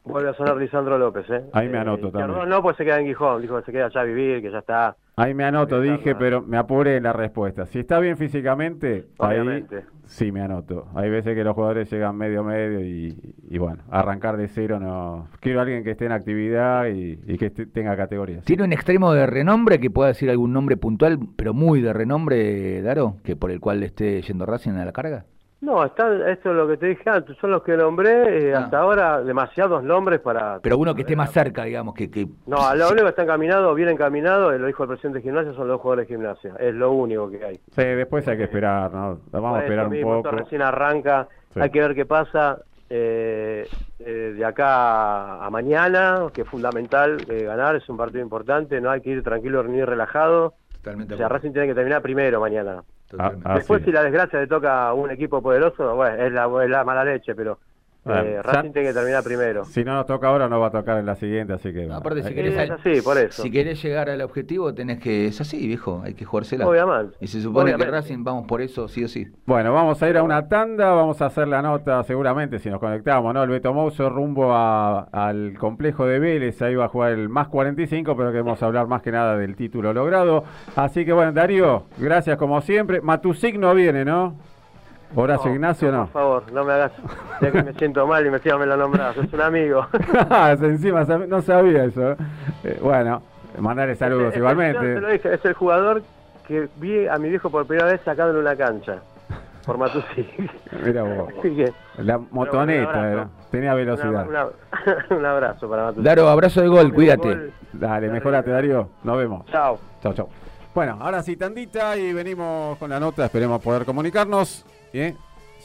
Vuelve 0.04 0.28
a 0.30 0.34
sonar 0.34 0.56
Lisandro 0.58 0.98
López, 0.98 1.24
¿eh? 1.30 1.44
Ahí 1.54 1.68
me 1.68 1.78
anoto 1.78 2.08
y 2.08 2.12
también. 2.12 2.48
No, 2.48 2.62
pues 2.62 2.76
se 2.76 2.84
queda 2.84 3.00
en 3.00 3.06
Gijón. 3.06 3.40
Dijo 3.40 3.56
que 3.58 3.64
se 3.64 3.72
queda 3.72 3.86
allá 3.86 4.02
a 4.02 4.04
vivir, 4.04 4.42
que 4.42 4.50
ya 4.50 4.58
está. 4.58 4.96
Ahí 5.16 5.32
me 5.32 5.44
anoto, 5.44 5.80
dije, 5.80 6.14
pero 6.14 6.42
me 6.42 6.58
apuré 6.58 6.96
en 6.96 7.04
la 7.04 7.12
respuesta. 7.12 7.64
Si 7.66 7.78
está 7.78 8.00
bien 8.00 8.16
físicamente, 8.16 9.06
ahí 9.18 9.38
Obviamente. 9.38 9.84
sí 10.04 10.30
me 10.32 10.42
anoto. 10.42 10.88
Hay 10.94 11.08
veces 11.08 11.34
que 11.34 11.42
los 11.44 11.54
jugadores 11.54 11.90
llegan 11.90 12.16
medio 12.16 12.42
medio 12.44 12.80
y, 12.84 13.16
y 13.48 13.58
bueno, 13.58 13.82
arrancar 13.90 14.36
de 14.36 14.48
cero 14.48 14.78
no. 14.78 15.28
Quiero 15.40 15.60
alguien 15.60 15.84
que 15.84 15.92
esté 15.92 16.04
en 16.06 16.12
actividad 16.12 16.86
y, 16.88 17.18
y 17.26 17.38
que 17.38 17.46
esté- 17.46 17.66
tenga 17.66 17.96
categorías. 17.96 18.44
¿Tiene 18.44 18.64
un 18.64 18.72
extremo 18.72 19.12
de 19.14 19.24
renombre 19.26 19.78
que 19.80 19.88
pueda 19.90 20.08
decir 20.08 20.28
algún 20.30 20.52
nombre 20.52 20.76
puntual, 20.76 21.18
pero 21.36 21.54
muy 21.54 21.80
de 21.80 21.92
renombre, 21.92 22.82
Daro, 22.82 23.16
que 23.22 23.36
por 23.36 23.50
el 23.52 23.60
cual 23.60 23.80
le 23.80 23.86
esté 23.86 24.20
yendo 24.22 24.44
Racing 24.44 24.72
a 24.72 24.84
la 24.84 24.92
carga? 24.92 25.24
No, 25.64 25.84
están, 25.84 26.20
esto 26.28 26.50
es 26.50 26.56
lo 26.56 26.68
que 26.68 26.76
te 26.76 26.86
dije 26.86 27.08
antes, 27.08 27.36
son 27.38 27.50
los 27.50 27.62
que 27.62 27.76
nombré. 27.76 28.50
eh, 28.50 28.54
Ah. 28.54 28.60
Hasta 28.60 28.78
ahora, 28.78 29.22
demasiados 29.22 29.82
nombres 29.82 30.20
para. 30.20 30.60
Pero 30.60 30.76
uno 30.78 30.94
que 30.94 31.00
esté 31.02 31.16
más 31.16 31.32
cerca, 31.32 31.64
digamos, 31.64 31.94
que... 31.94 32.10
que 32.10 32.26
No, 32.46 32.74
lo 32.74 32.88
único 32.88 33.04
que 33.04 33.10
está 33.10 33.22
encaminado, 33.22 33.74
bien 33.74 33.88
encaminado, 33.88 34.52
eh, 34.52 34.58
lo 34.58 34.66
dijo 34.66 34.82
el 34.84 34.88
presidente 34.90 35.18
de 35.18 35.22
gimnasia, 35.22 35.52
son 35.54 35.68
los 35.68 35.80
jugadores 35.80 36.06
de 36.08 36.14
gimnasia. 36.14 36.54
Es 36.58 36.74
lo 36.74 36.92
único 36.92 37.30
que 37.30 37.44
hay. 37.44 37.54
Sí, 37.56 37.82
después 37.84 38.26
hay 38.28 38.36
que 38.36 38.44
esperar, 38.44 38.92
¿no? 38.92 39.18
Vamos 39.30 39.58
a 39.58 39.62
esperar 39.62 39.88
un 39.88 40.00
poco. 40.02 40.16
esto 40.18 40.30
recién 40.32 40.62
arranca, 40.62 41.28
Sí. 41.54 41.60
hay 41.60 41.70
que 41.70 41.80
ver 41.80 41.94
qué 41.94 42.04
pasa. 42.06 42.58
eh, 42.90 43.66
eh, 43.98 44.34
de 44.36 44.44
acá 44.44 45.44
a 45.44 45.50
mañana, 45.50 46.26
que 46.32 46.42
es 46.42 46.48
fundamental 46.48 47.16
eh, 47.28 47.44
ganar, 47.44 47.74
es 47.76 47.88
un 47.88 47.96
partido 47.96 48.22
importante, 48.22 48.80
no 48.80 48.90
hay 48.90 49.00
que 49.00 49.10
ir 49.10 49.22
tranquilo 49.22 49.64
ni 49.64 49.82
relajado. 49.82 50.52
Totalmente 50.74 51.14
O 51.14 51.16
sea, 51.16 51.28
Racing 51.28 51.52
tiene 51.52 51.66
que 51.66 51.74
terminar 51.74 52.02
primero 52.02 52.40
mañana. 52.40 52.82
Totalmente. 53.08 53.48
Ah, 53.48 53.54
Después 53.54 53.80
sí. 53.80 53.86
si 53.86 53.92
la 53.92 54.02
desgracia 54.02 54.40
le 54.40 54.46
toca 54.46 54.88
a 54.88 54.94
un 54.94 55.10
equipo 55.10 55.42
poderoso, 55.42 55.94
bueno, 55.94 56.22
es 56.22 56.32
la, 56.32 56.64
es 56.64 56.70
la 56.70 56.84
mala 56.84 57.04
leche, 57.04 57.34
pero 57.34 57.58
eh, 58.06 58.32
ya- 58.34 58.42
Racing 58.42 58.72
tiene 58.72 58.88
que 58.88 58.94
terminar 58.94 59.22
primero. 59.24 59.64
Si 59.64 59.84
no 59.84 59.94
nos 59.94 60.06
toca 60.06 60.28
ahora, 60.28 60.48
no 60.48 60.60
va 60.60 60.66
a 60.68 60.70
tocar 60.70 60.98
en 60.98 61.06
la 61.06 61.14
siguiente, 61.16 61.52
así 61.54 61.72
que. 61.72 61.90
Aparte, 61.90 62.22
si 62.22 62.34
querés, 62.34 62.54
Es 62.56 62.70
así, 62.70 63.00
por 63.02 63.16
eso. 63.18 63.42
si 63.42 63.50
querés 63.50 63.82
llegar 63.82 64.10
al 64.10 64.20
objetivo, 64.20 64.74
tenés 64.74 64.98
que. 65.00 65.26
Es 65.26 65.40
así, 65.40 65.66
viejo, 65.66 66.02
hay 66.04 66.14
que 66.14 66.24
jugársela. 66.24 66.66
Obviamente. 66.68 67.16
Y 67.20 67.26
se 67.26 67.40
supone 67.40 67.64
Obviamente. 67.64 67.86
que 67.86 67.90
Racing 67.90 68.24
vamos 68.24 68.46
por 68.46 68.60
eso, 68.62 68.88
sí 68.88 69.04
o 69.04 69.08
sí. 69.08 69.26
Bueno, 69.46 69.72
vamos 69.72 70.02
a 70.02 70.08
ir 70.10 70.16
a 70.16 70.22
una 70.22 70.48
tanda, 70.48 70.92
vamos 70.92 71.20
a 71.22 71.26
hacer 71.26 71.48
la 71.48 71.62
nota 71.62 72.02
seguramente 72.04 72.58
si 72.58 72.68
nos 72.70 72.80
conectamos, 72.80 73.32
¿no? 73.34 73.42
El 73.42 73.50
Beto 73.50 73.72
Mouso 73.72 74.10
rumbo 74.10 74.52
a- 74.52 75.08
al 75.12 75.54
complejo 75.58 76.06
de 76.06 76.18
Vélez, 76.18 76.60
ahí 76.62 76.74
va 76.74 76.86
a 76.86 76.88
jugar 76.88 77.12
el 77.12 77.28
más 77.28 77.48
45, 77.48 78.16
pero 78.16 78.30
queremos 78.32 78.62
hablar 78.62 78.86
más 78.86 79.02
que 79.02 79.12
nada 79.12 79.36
del 79.36 79.56
título 79.56 79.92
logrado. 79.92 80.44
Así 80.76 81.04
que 81.04 81.12
bueno, 81.12 81.32
Darío, 81.32 81.84
gracias 81.98 82.36
como 82.36 82.60
siempre. 82.60 83.00
Matusic 83.00 83.56
no 83.56 83.74
viene, 83.74 84.04
¿no? 84.04 84.36
Horacio 85.14 85.52
Ignacio 85.54 85.92
no. 85.92 86.02
Por 86.06 86.12
favor, 86.12 86.52
no 86.52 86.64
me 86.64 86.72
hagas, 86.72 86.92
ya 87.40 87.50
que 87.52 87.62
me 87.62 87.72
siento 87.74 88.06
mal 88.06 88.26
y 88.26 88.30
me 88.30 88.38
me 88.58 88.66
lo 88.66 88.76
nombrás, 88.76 89.16
es 89.16 89.32
un 89.32 89.40
amigo. 89.40 89.86
Encima 90.62 91.04
no 91.04 91.42
sabía 91.42 91.84
eso. 91.84 92.12
¿eh? 92.12 92.16
Eh, 92.64 92.78
bueno, 92.82 93.22
mandarle 93.58 93.94
saludos 93.96 94.28
Es- 94.28 94.32
es- 94.34 94.38
igualmente. 94.38 94.78
yo 94.88 94.94
te 94.94 95.00
lo 95.00 95.08
dije, 95.08 95.34
es 95.34 95.44
el 95.44 95.54
jugador 95.54 96.02
que 96.46 96.68
vi 96.76 97.06
a 97.06 97.16
mi 97.18 97.28
viejo 97.30 97.50
por 97.50 97.66
primera 97.66 97.88
vez 97.88 98.00
sacado 98.04 98.30
en 98.32 98.36
una 98.38 98.54
cancha, 98.56 98.98
por 99.64 99.78
Matusí. 99.78 100.28
Mira 100.84 101.02
vos. 101.02 101.32
Que, 101.42 101.72
La 101.98 102.18
motoneta 102.18 102.88
abrazo. 102.90 103.06
era. 103.06 103.28
Tenía 103.50 103.74
velocidad. 103.74 104.26
una- 104.28 104.46
una- 104.46 105.16
un 105.16 105.24
abrazo 105.24 105.68
para 105.70 105.84
Matusí. 105.84 106.02
Daro, 106.04 106.28
abrazo 106.28 106.60
de 106.60 106.68
gol, 106.68 106.92
cuídate. 106.92 107.28
Gol. 107.28 107.52
Dale, 107.72 108.08
mejorate, 108.08 108.50
Darío. 108.50 108.88
Nos 109.04 109.16
vemos. 109.18 109.46
Chao. 109.46 109.78
Chau, 110.02 110.12
chau. 110.12 110.28
Bueno, 110.74 110.98
ahora 111.00 111.22
sí, 111.22 111.36
tandita 111.36 111.96
y 111.96 112.12
venimos 112.12 112.76
con 112.78 112.90
la 112.90 112.98
nota. 112.98 113.24
Esperemos 113.26 113.62
poder 113.62 113.84
comunicarnos. 113.84 114.66
¿Eh? 114.94 115.14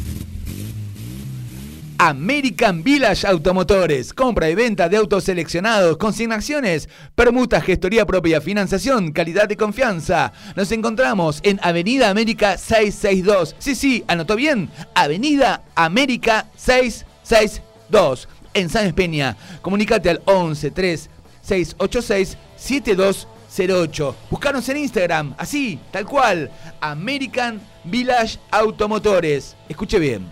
American 1.98 2.82
Village 2.82 3.26
Automotores. 3.26 4.12
Compra 4.12 4.50
y 4.50 4.54
venta 4.54 4.88
de 4.88 4.96
autos 4.96 5.24
seleccionados, 5.24 5.96
consignaciones, 5.96 6.88
permuta, 7.14 7.60
gestoría 7.60 8.06
propia, 8.06 8.40
financiación, 8.40 9.12
calidad 9.12 9.48
y 9.50 9.56
confianza. 9.56 10.32
Nos 10.54 10.72
encontramos 10.72 11.40
en 11.42 11.58
Avenida 11.62 12.10
América 12.10 12.58
662. 12.58 13.56
Sí, 13.58 13.74
sí, 13.74 14.04
anotó 14.08 14.36
bien. 14.36 14.70
Avenida 14.94 15.62
América 15.74 16.46
662. 16.56 18.28
En 18.54 18.68
San 18.68 18.92
Peña. 18.92 19.36
Comunicate 19.62 20.10
al 20.10 20.22
11 20.24 20.70
3 20.70 21.10
686 21.42 22.38
7208. 22.56 24.16
Buscanos 24.30 24.68
en 24.68 24.78
Instagram, 24.78 25.34
así, 25.38 25.78
tal 25.90 26.06
cual. 26.06 26.50
American 26.80 27.60
Village 27.84 28.38
Automotores. 28.50 29.56
Escuche 29.68 29.98
bien. 29.98 30.26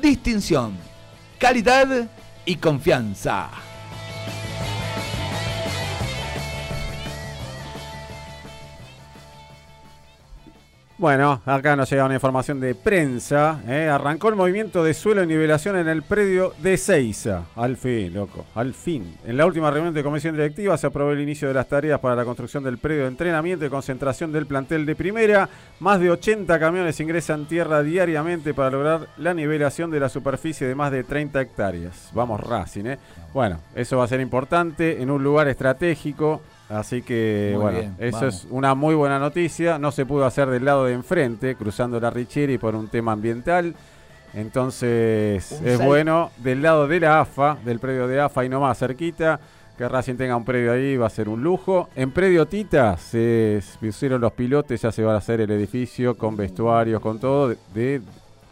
Distinción, 0.00 0.76
calidad 1.38 2.08
y 2.44 2.56
confianza. 2.56 3.67
Bueno, 10.98 11.40
acá 11.46 11.76
nos 11.76 11.88
llega 11.88 12.04
una 12.04 12.14
información 12.14 12.58
de 12.58 12.74
prensa. 12.74 13.60
¿eh? 13.68 13.88
Arrancó 13.88 14.30
el 14.30 14.34
movimiento 14.34 14.82
de 14.82 14.94
suelo 14.94 15.22
y 15.22 15.28
nivelación 15.28 15.76
en 15.78 15.86
el 15.86 16.02
predio 16.02 16.54
de 16.60 16.76
Seiza. 16.76 17.44
Al 17.54 17.76
fin, 17.76 18.12
loco, 18.12 18.46
al 18.56 18.74
fin. 18.74 19.16
En 19.24 19.36
la 19.36 19.46
última 19.46 19.70
reunión 19.70 19.94
de 19.94 20.02
comisión 20.02 20.34
directiva 20.34 20.76
se 20.76 20.88
aprobó 20.88 21.12
el 21.12 21.20
inicio 21.20 21.46
de 21.46 21.54
las 21.54 21.68
tareas 21.68 22.00
para 22.00 22.16
la 22.16 22.24
construcción 22.24 22.64
del 22.64 22.78
predio 22.78 23.02
de 23.02 23.10
entrenamiento 23.10 23.64
y 23.64 23.70
concentración 23.70 24.32
del 24.32 24.46
plantel 24.46 24.84
de 24.86 24.96
primera. 24.96 25.48
Más 25.78 26.00
de 26.00 26.10
80 26.10 26.58
camiones 26.58 26.98
ingresan 26.98 27.46
tierra 27.46 27.80
diariamente 27.84 28.52
para 28.52 28.70
lograr 28.70 29.06
la 29.18 29.34
nivelación 29.34 29.92
de 29.92 30.00
la 30.00 30.08
superficie 30.08 30.66
de 30.66 30.74
más 30.74 30.90
de 30.90 31.04
30 31.04 31.40
hectáreas. 31.40 32.10
Vamos 32.12 32.40
Racing, 32.40 32.86
¿eh? 32.86 32.98
Bueno, 33.32 33.60
eso 33.76 33.98
va 33.98 34.04
a 34.04 34.08
ser 34.08 34.20
importante 34.20 35.00
en 35.00 35.12
un 35.12 35.22
lugar 35.22 35.46
estratégico. 35.46 36.42
Así 36.68 37.00
que, 37.02 37.50
Muy 37.54 37.62
bueno, 37.62 37.78
bien, 37.80 37.94
eso 37.98 38.18
vamos. 38.18 38.34
es 38.34 38.46
una 38.50 38.74
muy 38.74 38.94
buena 38.94 39.18
noticia. 39.18 39.78
No 39.78 39.90
se 39.90 40.04
pudo 40.04 40.26
hacer 40.26 40.48
del 40.48 40.64
lado 40.64 40.84
de 40.84 40.92
enfrente, 40.92 41.54
cruzando 41.54 41.98
la 41.98 42.10
Richieri 42.10 42.58
por 42.58 42.74
un 42.74 42.88
tema 42.88 43.12
ambiental. 43.12 43.74
Entonces, 44.34 45.56
Un 45.60 45.66
es 45.68 45.78
sal- 45.78 45.86
bueno 45.86 46.30
del 46.38 46.62
lado 46.62 46.86
de 46.86 47.00
la 47.00 47.20
AFA, 47.20 47.56
del 47.64 47.78
predio 47.78 48.06
de 48.06 48.20
AFA 48.20 48.44
y 48.44 48.48
no 48.48 48.60
más 48.60 48.78
cerquita. 48.78 49.40
Que 49.76 49.88
Racing 49.88 50.16
tenga 50.16 50.34
un 50.36 50.44
predio 50.44 50.72
ahí 50.72 50.96
va 50.96 51.06
a 51.06 51.10
ser 51.10 51.28
un 51.28 51.40
lujo. 51.42 51.88
En 51.94 52.10
predio 52.10 52.46
Tita 52.46 52.96
se 52.96 53.62
pusieron 53.80 54.20
los 54.20 54.32
pilotes, 54.32 54.82
ya 54.82 54.90
se 54.90 55.04
va 55.04 55.14
a 55.14 55.18
hacer 55.18 55.40
el 55.40 55.50
edificio 55.52 56.16
con 56.16 56.36
vestuarios, 56.36 57.00
con 57.00 57.20
todo, 57.20 57.50
de, 57.50 57.56
de 57.74 58.00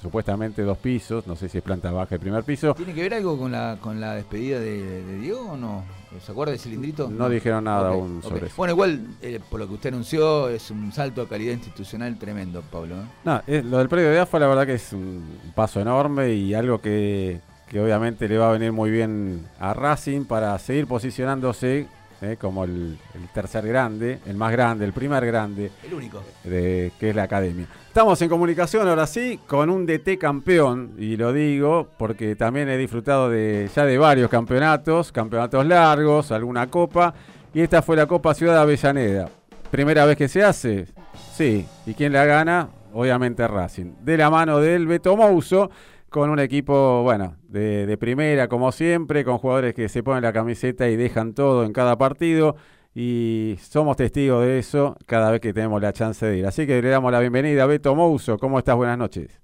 supuestamente 0.00 0.62
dos 0.62 0.78
pisos. 0.78 1.26
No 1.26 1.34
sé 1.34 1.48
si 1.48 1.58
es 1.58 1.64
planta 1.64 1.90
baja 1.90 2.14
el 2.14 2.20
primer 2.20 2.44
piso. 2.44 2.74
¿Tiene 2.74 2.94
que 2.94 3.02
ver 3.02 3.14
algo 3.14 3.36
con 3.36 3.50
la, 3.50 3.76
con 3.80 4.00
la 4.00 4.14
despedida 4.14 4.60
de, 4.60 5.02
de 5.02 5.18
Diego 5.18 5.50
o 5.52 5.56
no? 5.56 5.82
¿Se 6.24 6.32
acuerda 6.32 6.52
del 6.52 6.60
cilindrito? 6.60 7.10
No 7.10 7.28
dijeron 7.28 7.64
nada 7.64 7.88
aún 7.90 8.22
sobre 8.22 8.46
eso. 8.46 8.54
Bueno, 8.56 8.72
igual, 8.72 9.06
eh, 9.22 9.40
por 9.50 9.60
lo 9.60 9.68
que 9.68 9.74
usted 9.74 9.88
anunció, 9.92 10.48
es 10.48 10.70
un 10.70 10.90
salto 10.92 11.22
de 11.22 11.26
calidad 11.28 11.52
institucional 11.52 12.16
tremendo, 12.18 12.62
Pablo. 12.62 12.94
¿eh? 12.96 13.04
No, 13.24 13.42
es- 13.46 13.64
lo 13.64 13.78
del 13.78 13.88
predio 13.88 14.10
de 14.10 14.20
AFA 14.20 14.38
la 14.38 14.46
verdad 14.46 14.66
que 14.66 14.74
es 14.74 14.92
un 14.92 15.24
paso 15.54 15.80
enorme 15.80 16.32
y 16.32 16.54
algo 16.54 16.80
que, 16.80 17.40
que 17.68 17.80
obviamente 17.80 18.28
le 18.28 18.38
va 18.38 18.48
a 18.48 18.52
venir 18.52 18.72
muy 18.72 18.90
bien 18.90 19.46
a 19.60 19.74
Racing 19.74 20.24
para 20.24 20.58
seguir 20.58 20.86
posicionándose 20.86 21.86
eh, 22.22 22.36
como 22.40 22.64
el, 22.64 22.98
el 23.14 23.28
tercer 23.34 23.66
grande, 23.66 24.20
el 24.26 24.36
más 24.36 24.52
grande, 24.52 24.84
el 24.84 24.92
primer 24.92 25.24
grande, 25.26 25.70
El 25.84 25.94
único. 25.94 26.22
de, 26.44 26.92
que 26.98 27.10
es 27.10 27.16
la 27.16 27.24
academia. 27.24 27.66
Estamos 27.88 28.20
en 28.22 28.28
comunicación 28.28 28.88
ahora 28.88 29.06
sí 29.06 29.40
con 29.46 29.70
un 29.70 29.86
DT 29.86 30.18
campeón, 30.18 30.94
y 30.98 31.16
lo 31.16 31.32
digo 31.32 31.88
porque 31.98 32.36
también 32.36 32.68
he 32.68 32.76
disfrutado 32.76 33.30
de 33.30 33.70
ya 33.74 33.84
de 33.84 33.98
varios 33.98 34.30
campeonatos, 34.30 35.12
campeonatos 35.12 35.66
largos, 35.66 36.32
alguna 36.32 36.68
copa, 36.68 37.14
y 37.54 37.60
esta 37.62 37.80
fue 37.82 37.96
la 37.96 38.06
Copa 38.06 38.34
Ciudad 38.34 38.58
Avellaneda. 38.60 39.30
Primera 39.70 40.04
vez 40.04 40.16
que 40.16 40.28
se 40.28 40.42
hace, 40.42 40.86
sí, 41.34 41.66
y 41.86 41.94
quién 41.94 42.12
la 42.12 42.24
gana, 42.26 42.68
obviamente 42.92 43.46
Racing. 43.48 43.94
De 44.02 44.16
la 44.16 44.30
mano 44.30 44.58
del 44.60 44.86
Beto 44.86 45.16
Mouso, 45.16 45.70
con 46.10 46.30
un 46.30 46.38
equipo, 46.38 47.02
bueno, 47.02 47.36
de, 47.48 47.86
de 47.86 47.96
primera 47.98 48.48
como 48.48 48.72
siempre, 48.72 49.24
con 49.24 49.38
jugadores 49.38 49.74
que 49.74 49.88
se 49.88 50.02
ponen 50.02 50.22
la 50.22 50.32
camiseta 50.32 50.88
y 50.88 50.96
dejan 50.96 51.34
todo 51.34 51.64
en 51.64 51.72
cada 51.72 51.96
partido 51.98 52.56
y 52.94 53.56
somos 53.60 53.96
testigos 53.96 54.44
de 54.44 54.58
eso 54.58 54.96
cada 55.06 55.30
vez 55.30 55.40
que 55.40 55.52
tenemos 55.52 55.82
la 55.82 55.92
chance 55.92 56.24
de 56.24 56.38
ir. 56.38 56.46
Así 56.46 56.66
que 56.66 56.80
le 56.80 56.88
damos 56.88 57.12
la 57.12 57.20
bienvenida 57.20 57.64
a 57.64 57.66
Beto 57.66 57.94
Mouso. 57.94 58.38
¿Cómo 58.38 58.58
estás? 58.58 58.76
Buenas 58.76 58.96
noches. 58.96 59.38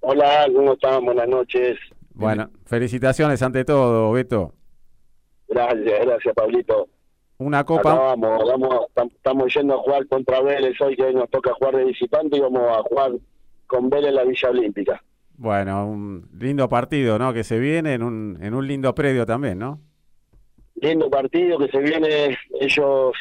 Hola, 0.00 0.46
¿cómo 0.54 0.72
están? 0.72 1.04
Buenas 1.04 1.28
noches. 1.28 1.78
Bueno, 2.14 2.50
felicitaciones 2.64 3.42
ante 3.42 3.64
todo, 3.64 4.10
Beto. 4.12 4.54
Gracias, 5.48 6.00
gracias, 6.06 6.34
Pablito. 6.34 6.88
Una 7.38 7.58
Acá 7.60 7.66
copa. 7.66 7.94
vamos, 7.94 8.42
vamos, 8.48 8.86
tam- 8.94 9.12
estamos 9.14 9.54
yendo 9.54 9.74
a 9.74 9.78
jugar 9.78 10.06
contra 10.08 10.40
Vélez 10.40 10.80
hoy, 10.80 10.96
que 10.96 11.02
hoy 11.04 11.14
nos 11.14 11.28
toca 11.30 11.52
jugar 11.54 11.76
de 11.76 11.84
visitante 11.84 12.36
y 12.38 12.40
vamos 12.40 12.62
a 12.62 12.82
jugar 12.82 13.12
con 13.66 13.90
Vélez 13.90 14.08
en 14.08 14.14
la 14.14 14.24
Villa 14.24 14.50
Olímpica. 14.50 15.02
Bueno, 15.38 15.86
un 15.86 16.28
lindo 16.38 16.68
partido, 16.68 17.18
¿no? 17.18 17.32
Que 17.32 17.44
se 17.44 17.58
viene 17.58 17.94
en 17.94 18.02
un, 18.02 18.38
en 18.40 18.54
un 18.54 18.66
lindo 18.66 18.94
predio 18.94 19.26
también, 19.26 19.58
¿no? 19.58 19.80
Lindo 20.76 21.10
partido 21.10 21.58
que 21.58 21.68
se 21.68 21.78
viene, 21.78 22.36
ellos 22.60 23.12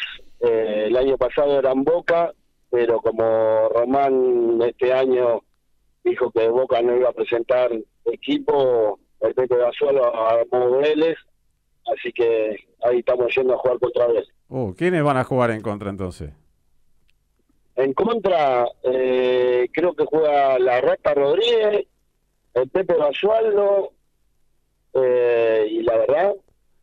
eh, 0.41 0.85
el 0.87 0.95
año 0.95 1.17
pasado 1.17 1.59
eran 1.59 1.83
Boca, 1.83 2.31
pero 2.69 2.99
como 2.99 3.69
Román 3.69 4.59
este 4.61 4.93
año 4.93 5.41
dijo 6.03 6.31
que 6.31 6.47
Boca 6.49 6.81
no 6.81 6.95
iba 6.95 7.09
a 7.09 7.13
presentar 7.13 7.71
equipo, 8.05 8.99
el 9.21 9.33
Pepe 9.33 9.55
Basualo 9.57 10.15
armó 10.15 10.77
Vélez, 10.77 11.17
así 11.93 12.11
que 12.11 12.55
ahí 12.83 12.99
estamos 12.99 13.33
yendo 13.35 13.53
a 13.53 13.57
jugar 13.57 13.79
contra 13.79 14.07
Vélez. 14.07 14.27
Uh, 14.49 14.73
¿quiénes 14.73 15.03
van 15.03 15.17
a 15.17 15.23
jugar 15.23 15.51
en 15.51 15.61
contra 15.61 15.89
entonces? 15.89 16.31
En 17.75 17.93
contra, 17.93 18.65
eh, 18.83 19.67
creo 19.73 19.93
que 19.95 20.05
juega 20.05 20.57
la 20.59 20.79
Rata 20.79 21.13
Rodríguez, 21.13 21.85
el 22.55 22.69
Pepe 22.69 22.93
Basualdo, 22.95 23.91
eh, 24.93 25.67
y 25.69 25.83
la 25.83 25.97
verdad, 25.97 26.33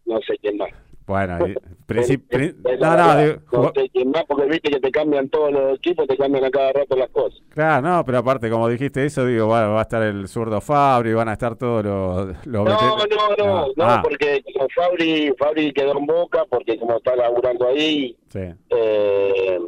no 0.06 0.20
sé 0.20 0.36
quién 0.40 0.56
más. 0.58 0.70
Bueno, 1.06 1.38
Eh, 1.94 2.16
pri- 2.26 2.44
eh, 2.64 2.78
no, 2.80 2.96
no, 2.96 3.16
digo, 3.18 3.36
no 3.52 3.70
sé 3.74 3.90
quién 3.90 4.10
más, 4.12 4.24
porque 4.26 4.46
viste 4.46 4.70
que 4.70 4.80
te 4.80 4.90
cambian 4.90 5.28
todos 5.28 5.52
los 5.52 5.76
equipos, 5.76 6.06
te 6.06 6.16
cambian 6.16 6.44
a 6.46 6.50
cada 6.50 6.72
rato 6.72 6.96
las 6.96 7.10
cosas. 7.10 7.38
claro, 7.50 7.86
no, 7.86 8.02
pero 8.02 8.18
aparte, 8.18 8.48
como 8.48 8.66
dijiste 8.66 9.04
eso, 9.04 9.26
digo, 9.26 9.46
va, 9.48 9.66
va 9.68 9.80
a 9.80 9.82
estar 9.82 10.02
el 10.02 10.26
zurdo 10.26 10.62
Fabri, 10.62 11.12
van 11.12 11.28
a 11.28 11.34
estar 11.34 11.54
todos 11.56 11.84
los... 11.84 12.46
los 12.46 12.64
No, 12.64 12.64
veter- 12.64 13.08
no, 13.10 13.36
no, 13.36 13.66
no, 13.76 13.84
Ah, 13.84 14.00
porque 14.02 14.42
como 14.54 14.66
Fabri, 14.74 15.34
Fabri 15.38 15.70
quedó 15.74 15.98
en 15.98 16.06
Boca, 16.06 16.46
porque 16.48 16.78
como 16.78 16.96
está 16.96 17.14
laburando 17.14 17.68
ahí, 17.68 18.16
sí. 18.30 18.40
eh, 18.70 19.60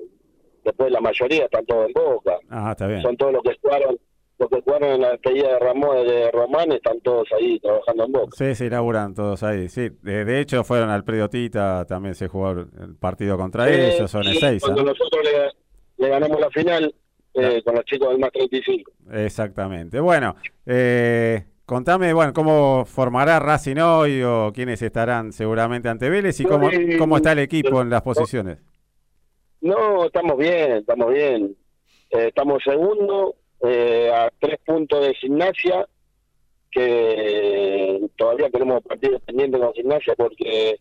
después 0.65 0.91
la 0.93 1.01
mayoría 1.03 1.45
están 1.45 1.67
todos 1.67 1.89
en 1.89 1.93
Boca. 1.93 2.39
Ah, 2.49 2.71
está 2.71 2.87
bien. 2.87 3.03
Son 3.03 3.19
todos 3.19 3.35
los 3.35 3.43
que 3.43 3.55
jugaron, 3.61 3.99
que 4.49 4.61
jugaron 4.63 4.91
en 4.91 5.01
la 5.01 5.11
despedida 5.11 5.49
de 5.49 5.59
Ramón 5.59 6.07
de 6.07 6.31
Román, 6.31 6.73
están 6.73 7.01
todos 7.01 7.29
ahí 7.39 7.59
trabajando 7.61 8.05
en 8.05 8.13
Boca. 8.13 8.37
Sí, 8.37 8.55
sí, 8.55 8.71
laburan 8.71 9.15
todos 9.15 9.43
ahí. 9.43 9.69
Sí, 9.69 9.91
de, 10.03 10.25
de 10.25 10.41
hecho 10.41 10.65
fueron 10.65 10.91
al 10.91 11.05
predio 11.05 11.29
Tita, 11.29 11.85
también 11.87 12.15
se 12.15 12.29
jugó 12.29 12.51
el 12.53 12.97
partido 13.01 13.37
contra 13.37 13.69
Eh, 13.69 13.97
ellos, 13.97 14.11
son 14.11 14.27
el 14.27 14.37
6. 14.37 14.63
Cuando 14.63 14.85
nosotros 14.85 15.25
le, 15.25 16.05
le 16.05 16.09
ganamos 16.09 16.41
la 16.41 16.51
final 16.51 16.95
eh, 17.35 17.63
con 17.65 17.75
los 17.75 17.85
chicos 17.85 18.11
del 18.11 18.19
más 18.19 18.31
35. 18.33 18.93
Exactamente. 19.13 19.99
Bueno, 20.01 20.37
eh, 20.67 21.45
contame, 21.67 22.13
bueno, 22.13 22.33
cómo 22.33 22.85
formará 22.85 23.41
Racing 23.41 23.79
hoy 23.79 24.23
o 24.23 24.53
quiénes 24.55 24.81
estarán 24.83 25.33
seguramente 25.33 25.89
ante 25.89 26.09
Vélez 26.09 26.39
y 26.41 26.45
cómo, 26.45 26.71
cómo 26.99 27.17
está 27.17 27.33
el 27.33 27.41
equipo 27.41 27.81
en 27.83 27.91
las 27.91 28.03
posiciones. 28.03 28.59
No, 29.61 30.05
estamos 30.05 30.37
bien, 30.37 30.73
estamos 30.73 31.13
bien. 31.13 31.57
Eh, 32.11 32.29
estamos 32.29 32.63
segundo, 32.63 33.35
eh, 33.63 34.11
a 34.15 34.31
tres 34.41 34.59
puntos 34.65 35.07
de 35.07 35.15
gimnasia, 35.15 35.87
que 36.71 38.01
todavía 38.17 38.51
tenemos 38.51 38.83
partidos 38.83 39.23
pendientes 39.23 39.61
con 39.61 39.73
gimnasia 39.75 40.15
porque 40.17 40.79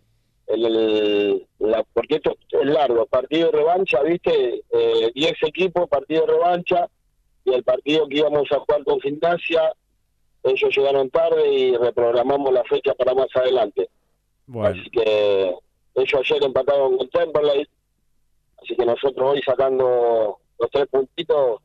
el, 0.48 0.66
el- 0.66 1.48
la, 1.60 1.84
porque 1.94 2.16
esto 2.16 2.36
es 2.50 2.66
largo, 2.66 3.06
partido 3.06 3.52
de 3.52 3.58
revancha, 3.58 4.02
viste, 4.02 4.64
eh, 4.72 5.12
10 5.14 5.34
equipos, 5.44 5.88
partido 5.88 6.26
de 6.26 6.34
revancha, 6.34 6.90
y 7.46 7.54
el 7.54 7.64
partido 7.64 8.08
que 8.08 8.18
íbamos 8.18 8.52
a 8.52 8.60
jugar 8.60 8.84
con 8.84 9.00
gimnasia, 9.02 9.72
ellos 10.44 10.76
llegaron 10.76 11.10
tarde 11.10 11.48
y 11.54 11.78
reprogramamos 11.78 12.52
la 12.52 12.64
fecha 12.66 12.94
para 12.96 13.14
más 13.14 13.28
adelante. 13.36 13.90
Bueno, 14.48 14.70
Así 14.70 14.90
que 14.90 15.56
ellos 15.96 16.22
ayer 16.32 16.44
empataron 16.44 16.98
con 16.98 17.10
Temperley, 17.10 17.66
así 18.62 18.76
que 18.76 18.86
nosotros 18.86 19.34
hoy 19.34 19.42
sacando 19.46 20.38
los 20.60 20.70
tres 20.72 20.88
puntitos 20.88 21.62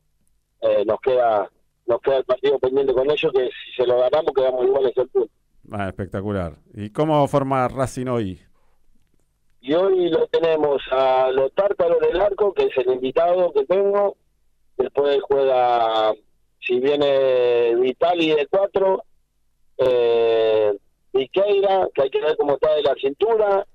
eh, 0.61 0.83
nos 0.85 0.99
queda 1.01 1.49
nos 1.87 2.01
queda 2.01 2.17
el 2.17 2.25
partido 2.25 2.59
pendiente 2.59 2.93
con 2.93 3.09
ellos 3.09 3.31
que 3.33 3.45
si 3.45 3.71
se 3.75 3.87
lo 3.87 3.99
ganamos 3.99 4.31
quedamos 4.35 4.65
iguales 4.65 4.93
el 4.95 5.09
punto. 5.09 5.31
ah, 5.71 5.87
espectacular. 5.87 6.53
¿Y 6.73 6.91
cómo 6.91 7.27
forma 7.27 7.67
Racing 7.67 8.07
hoy? 8.07 8.39
Y 9.61 9.73
hoy 9.73 10.09
lo 10.09 10.27
tenemos 10.27 10.81
a 10.91 11.31
los 11.31 11.51
tártaros 11.53 11.99
del 11.99 12.21
arco, 12.21 12.53
que 12.53 12.65
es 12.65 12.77
el 12.77 12.93
invitado 12.93 13.51
que 13.51 13.65
tengo. 13.65 14.15
Después 14.77 15.19
juega, 15.23 16.13
si 16.61 16.79
viene 16.79 17.75
Vitali 17.75 18.29
de 18.29 18.47
cuatro, 18.47 19.03
eh, 19.77 20.73
Viqueira, 21.11 21.89
que 21.93 22.03
hay 22.03 22.09
que 22.09 22.21
ver 22.21 22.37
cómo 22.37 22.53
está 22.53 22.73
de 22.75 22.83
la 22.83 22.95
cintura, 22.95 23.67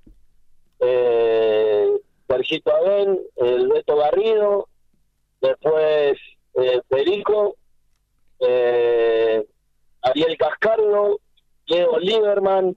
eh, 0.80 1.90
Sergito 2.28 2.74
Adén, 2.74 3.20
el 3.36 3.68
Beto 3.68 3.96
Garrido, 3.96 4.68
después 5.42 6.18
eh, 6.54 6.80
Perico, 6.88 7.56
eh, 8.40 9.44
Ariel 10.02 10.36
Cascardo, 10.38 11.20
Leo 11.66 11.98
Lieberman, 11.98 12.76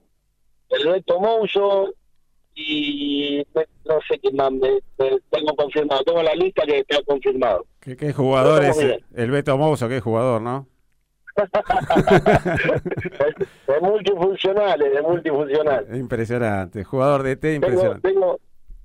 el 0.70 0.88
Beto 0.88 1.20
Mouso, 1.20 1.92
y 2.54 3.44
no 3.84 3.98
sé 4.08 4.18
quién 4.18 4.34
más 4.36 4.50
me, 4.50 4.80
me- 4.98 5.20
tengo 5.30 5.54
confirmado, 5.56 6.02
tengo 6.04 6.22
la 6.22 6.34
lista 6.34 6.64
que 6.66 6.78
está 6.80 7.02
confirmado. 7.06 7.64
¿Qué, 7.80 7.96
qué 7.96 8.12
jugador 8.12 8.64
es 8.64 8.76
bien. 8.78 9.00
el 9.14 9.30
Beto 9.30 9.56
Mouso? 9.56 9.88
¿Qué 9.88 10.00
jugador, 10.00 10.40
no? 10.42 10.66
es, 13.68 13.82
multifuncional, 13.82 14.82
es 14.82 15.02
multifuncional. 15.02 15.86
Impresionante. 15.96 16.82
Jugador 16.84 17.22
de 17.22 17.36
T, 17.36 17.52
Tengo, 17.52 17.66
impresionante. 17.66 18.08
tengo, 18.08 18.40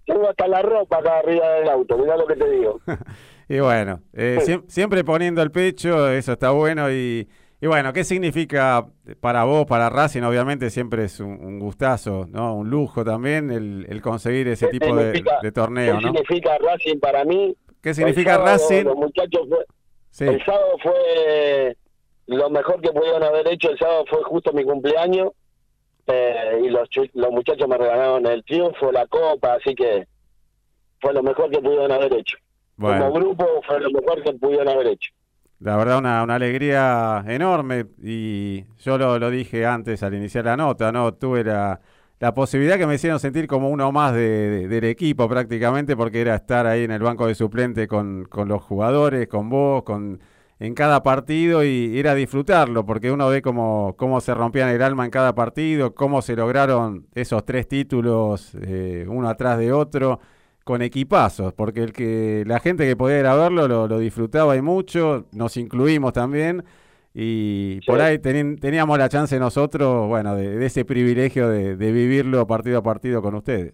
tengo 0.05 0.29
hasta 0.29 0.47
la 0.47 0.61
ropa 0.61 0.97
acá 0.97 1.19
arriba 1.19 1.49
del 1.53 1.69
auto, 1.69 1.97
mirá 1.97 2.15
lo 2.17 2.27
que 2.27 2.35
te 2.35 2.49
digo. 2.49 2.79
Y 3.55 3.59
bueno, 3.59 4.01
eh, 4.13 4.39
siem- 4.41 4.63
siempre 4.67 5.03
poniendo 5.03 5.41
el 5.43 5.51
pecho, 5.51 6.09
eso 6.09 6.31
está 6.33 6.49
bueno. 6.51 6.91
Y, 6.91 7.27
y 7.61 7.67
bueno, 7.67 7.93
¿qué 7.93 8.03
significa 8.03 8.87
para 9.19 9.43
vos, 9.43 9.65
para 9.67 9.89
Racing? 9.89 10.23
Obviamente 10.23 10.69
siempre 10.71 11.03
es 11.03 11.19
un, 11.19 11.33
un 11.43 11.59
gustazo, 11.59 12.25
¿no? 12.31 12.55
Un 12.55 12.69
lujo 12.71 13.03
también 13.05 13.51
el, 13.51 13.85
el 13.89 14.01
conseguir 14.01 14.47
ese 14.47 14.69
¿Qué 14.69 14.79
tipo 14.79 14.95
de, 14.95 15.51
torneo, 15.51 15.97
¿Qué 15.97 16.01
¿no? 16.01 16.13
significa 16.13 16.57
Racing 16.57 16.99
para 16.99 17.23
mí? 17.25 17.55
¿Qué 17.81 17.93
significa 17.93 18.31
sábado, 18.35 18.51
Racing? 18.53 18.83
Los 18.85 18.95
muchachos 18.95 19.41
fue, 19.47 19.65
Sí, 20.09 20.25
El 20.25 20.45
sábado 20.45 20.77
fue 20.81 21.77
lo 22.27 22.49
mejor 22.49 22.81
que 22.81 22.91
pudieron 22.91 23.23
haber 23.23 23.47
hecho. 23.49 23.69
El 23.69 23.77
sábado 23.77 24.05
fue 24.09 24.23
justo 24.23 24.51
mi 24.53 24.63
cumpleaños 24.63 25.29
eh, 26.07 26.59
y 26.63 26.69
los, 26.69 26.89
los 27.13 27.31
muchachos 27.31 27.67
me 27.67 27.77
regalaron 27.77 28.25
el 28.25 28.43
triunfo, 28.45 28.91
la 28.91 29.05
copa, 29.07 29.55
así 29.55 29.75
que 29.75 30.07
fue 31.01 31.13
lo 31.13 31.21
mejor 31.21 31.49
que 31.51 31.59
pudieron 31.59 31.91
haber 31.91 32.13
hecho. 32.15 32.37
Como 32.77 33.11
grupo 33.13 33.45
fue 33.67 33.79
lo 33.79 33.89
mejor 33.91 34.23
que 34.23 34.33
pudieron 34.33 34.67
haber 34.69 34.87
hecho. 34.87 35.11
la 35.59 35.77
verdad 35.77 35.97
una, 35.99 36.23
una 36.23 36.35
alegría 36.35 37.23
enorme 37.27 37.85
y 38.01 38.65
yo 38.79 38.97
lo, 38.97 39.17
lo 39.19 39.29
dije 39.29 39.65
antes 39.65 40.03
al 40.03 40.13
iniciar 40.13 40.45
la 40.45 40.57
nota, 40.57 40.91
¿no? 40.91 41.13
Tuve 41.13 41.43
la, 41.43 41.79
la 42.19 42.33
posibilidad 42.33 42.77
que 42.77 42.85
me 42.87 42.95
hicieron 42.95 43.19
sentir 43.19 43.47
como 43.47 43.69
uno 43.69 43.91
más 43.91 44.13
de- 44.13 44.49
de- 44.49 44.67
del 44.67 44.83
equipo 44.85 45.29
prácticamente 45.29 45.95
porque 45.95 46.19
era 46.21 46.35
estar 46.35 46.67
ahí 46.67 46.83
en 46.83 46.91
el 46.91 47.01
banco 47.01 47.27
de 47.27 47.35
suplente 47.35 47.87
con, 47.87 48.25
con 48.25 48.47
los 48.49 48.61
jugadores, 48.61 49.27
con 49.27 49.49
vos, 49.49 49.83
con 49.83 50.19
en 50.59 50.75
cada 50.75 51.01
partido 51.03 51.63
y 51.63 51.97
era 51.99 52.13
disfrutarlo 52.15 52.85
porque 52.85 53.11
uno 53.11 53.27
ve 53.29 53.41
cómo, 53.41 53.95
cómo 53.97 54.21
se 54.21 54.33
rompían 54.33 54.69
el 54.69 54.81
alma 54.81 55.03
en 55.05 55.11
cada 55.11 55.33
partido, 55.35 55.93
cómo 55.95 56.21
se 56.21 56.35
lograron 56.35 57.07
esos 57.15 57.45
tres 57.45 57.67
títulos 57.67 58.51
eh, 58.61 59.05
uno 59.09 59.27
atrás 59.29 59.57
de 59.57 59.71
otro 59.73 60.19
con 60.63 60.81
equipazos, 60.81 61.53
porque 61.53 61.81
el 61.83 61.91
que 61.93 62.43
la 62.47 62.59
gente 62.59 62.87
que 62.87 62.95
podía 62.95 63.19
ir 63.19 63.25
a 63.25 63.35
verlo 63.35 63.67
lo, 63.67 63.87
lo 63.87 63.99
disfrutaba 63.99 64.55
y 64.55 64.61
mucho, 64.61 65.25
nos 65.33 65.57
incluimos 65.57 66.13
también 66.13 66.63
y 67.13 67.79
Sí. 67.81 67.85
por 67.85 68.01
ahí 68.01 68.17
teni- 68.17 68.59
teníamos 68.59 68.97
la 68.97 69.09
chance 69.09 69.37
nosotros, 69.37 70.07
bueno, 70.07 70.35
de, 70.35 70.57
de 70.57 70.65
ese 70.65 70.85
privilegio 70.85 71.49
de, 71.49 71.75
de 71.75 71.91
vivirlo 71.91 72.47
partido 72.47 72.79
a 72.79 72.83
partido 72.83 73.21
con 73.21 73.35
ustedes. 73.35 73.73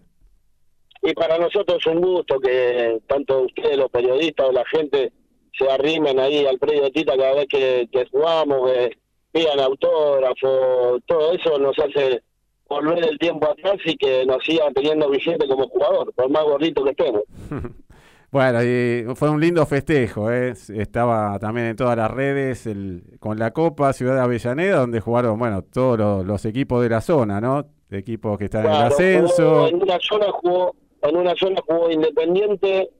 Y 1.02 1.14
para 1.14 1.38
nosotros 1.38 1.78
es 1.80 1.86
un 1.86 2.00
gusto 2.02 2.38
que 2.40 3.00
tanto 3.06 3.42
ustedes, 3.42 3.78
los 3.78 3.90
periodistas 3.90 4.48
o 4.48 4.52
la 4.52 4.64
gente, 4.66 5.12
se 5.56 5.70
arrimen 5.70 6.18
ahí 6.18 6.44
al 6.44 6.58
predio 6.58 6.82
de 6.82 6.90
Tita 6.90 7.16
cada 7.16 7.34
vez 7.36 7.46
que, 7.48 7.88
que 7.90 8.04
jugamos, 8.10 8.70
que 8.70 8.90
pidan 9.32 9.60
autógrafos, 9.60 11.00
todo 11.06 11.32
eso 11.32 11.58
nos 11.58 11.78
hace 11.78 12.22
volver 12.70 13.04
el 13.04 13.18
tiempo 13.18 13.50
atrás 13.50 13.76
y 13.84 13.96
que 13.96 14.24
nos 14.24 14.42
sigan 14.44 14.72
teniendo 14.72 15.10
vigente 15.10 15.46
como 15.46 15.68
jugador, 15.68 16.12
por 16.14 16.30
más 16.30 16.44
gordito 16.44 16.84
que 16.84 16.90
estemos. 16.90 17.22
Bueno, 18.32 18.62
y 18.62 19.12
fue 19.16 19.28
un 19.28 19.40
lindo 19.40 19.66
festejo, 19.66 20.30
¿eh? 20.30 20.52
estaba 20.52 21.36
también 21.40 21.66
en 21.66 21.74
todas 21.74 21.96
las 21.96 22.08
redes 22.08 22.64
el, 22.64 23.02
con 23.18 23.40
la 23.40 23.50
Copa 23.50 23.92
Ciudad 23.92 24.14
de 24.14 24.20
Avellaneda, 24.20 24.78
donde 24.78 25.00
jugaron, 25.00 25.36
bueno, 25.36 25.62
todos 25.62 25.98
los, 25.98 26.24
los 26.24 26.44
equipos 26.44 26.80
de 26.80 26.90
la 26.90 27.00
zona, 27.00 27.40
¿no? 27.40 27.66
Equipos 27.90 28.38
que 28.38 28.44
están 28.44 28.66
en 28.66 28.70
el 28.70 28.82
ascenso. 28.82 29.66
en 29.66 29.82
una 29.82 29.98
zona 29.98 30.26
jugó, 30.30 30.76
en 31.02 31.16
una 31.16 31.34
zona 31.34 31.60
jugó 31.66 31.90
Independiente, 31.90 32.90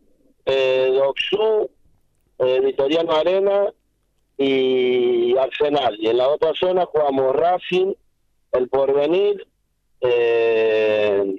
eh, 0.46 0.90
Doxú, 0.94 1.70
eh, 2.40 2.60
Vitoriano 2.64 3.12
Arena 3.12 3.72
y 4.36 5.36
Arsenal. 5.36 5.96
Y 6.00 6.08
en 6.08 6.16
la 6.16 6.28
otra 6.28 6.50
zona 6.54 6.86
jugamos 6.86 7.36
Racing, 7.36 7.92
El 8.50 8.68
Porvenir, 8.68 9.46
eh, 10.00 11.36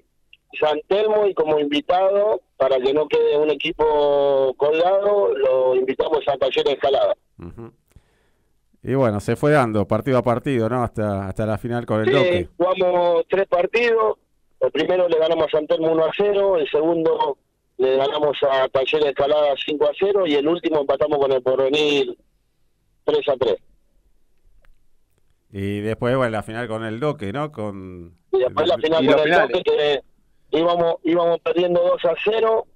San 0.59 0.79
Telmo 0.87 1.27
y 1.27 1.33
como 1.33 1.59
invitado, 1.59 2.41
para 2.57 2.77
que 2.79 2.93
no 2.93 3.07
quede 3.07 3.37
un 3.37 3.49
equipo 3.49 4.53
colgado, 4.57 5.33
lo 5.33 5.75
invitamos 5.75 6.19
a 6.27 6.37
Taller 6.37 6.65
de 6.65 6.71
Escalada. 6.73 7.15
Y 8.83 8.93
bueno, 8.95 9.19
se 9.19 9.35
fue 9.35 9.51
dando 9.51 9.87
partido 9.87 10.17
a 10.17 10.23
partido, 10.23 10.67
¿no? 10.69 10.83
Hasta, 10.83 11.27
hasta 11.27 11.45
la 11.45 11.57
final 11.57 11.85
con 11.85 12.01
el 12.01 12.07
Sí, 12.07 12.11
Doque. 12.13 12.49
jugamos 12.57 13.25
tres 13.29 13.47
partidos. 13.47 14.17
El 14.59 14.71
primero 14.71 15.07
le 15.07 15.17
ganamos 15.17 15.45
a 15.47 15.51
San 15.57 15.67
Telmo 15.67 15.91
1 15.91 16.05
a 16.05 16.11
0, 16.15 16.57
el 16.57 16.69
segundo 16.69 17.37
le 17.77 17.97
ganamos 17.97 18.37
a 18.43 18.67
Taller 18.69 19.07
Escalada 19.07 19.55
5 19.65 19.85
a 19.85 19.91
0 19.97 20.27
y 20.27 20.35
el 20.35 20.47
último 20.47 20.81
empatamos 20.81 21.17
con 21.17 21.31
el 21.31 21.41
Porvenir 21.41 22.15
3 23.05 23.29
a 23.29 23.33
3. 23.37 23.55
Y 25.51 25.81
después, 25.81 26.15
bueno, 26.15 26.31
la 26.31 26.43
final 26.43 26.67
con 26.67 26.85
el 26.85 26.99
Doque, 26.99 27.33
¿no? 27.33 27.51
Con... 27.51 28.15
Y 28.31 28.39
después 28.39 28.67
la 28.67 28.77
final 28.77 29.05
con 29.05 29.19
el. 29.19 29.31
Doque 29.31 29.63
que 29.63 30.01
íbamos, 30.51 30.95
íbamos 31.03 31.39
perdiendo 31.39 31.81
2 31.81 32.05
a 32.05 32.15
0. 32.23 32.67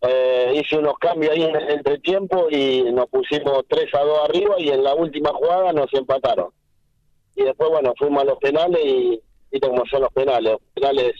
Eh, 0.00 0.52
hice 0.54 0.78
unos 0.78 0.94
cambios 0.98 1.32
ahí 1.32 1.42
en 1.42 1.56
el 1.56 1.70
entretiempo 1.70 2.46
y 2.50 2.84
nos 2.92 3.08
pusimos 3.08 3.64
3 3.68 3.94
a 3.94 4.00
2 4.00 4.28
arriba 4.28 4.54
y 4.58 4.68
en 4.68 4.84
la 4.84 4.94
última 4.94 5.30
jugada 5.30 5.72
nos 5.72 5.92
empataron. 5.92 6.50
Y 7.34 7.44
después, 7.44 7.70
bueno, 7.70 7.92
fuimos 7.98 8.22
a 8.22 8.26
los 8.26 8.38
penales 8.38 8.80
y 8.84 9.20
viste 9.50 9.68
cómo 9.68 9.84
son 9.86 10.02
los 10.02 10.12
penales. 10.12 10.52
Los 10.52 10.60
penales 10.74 11.12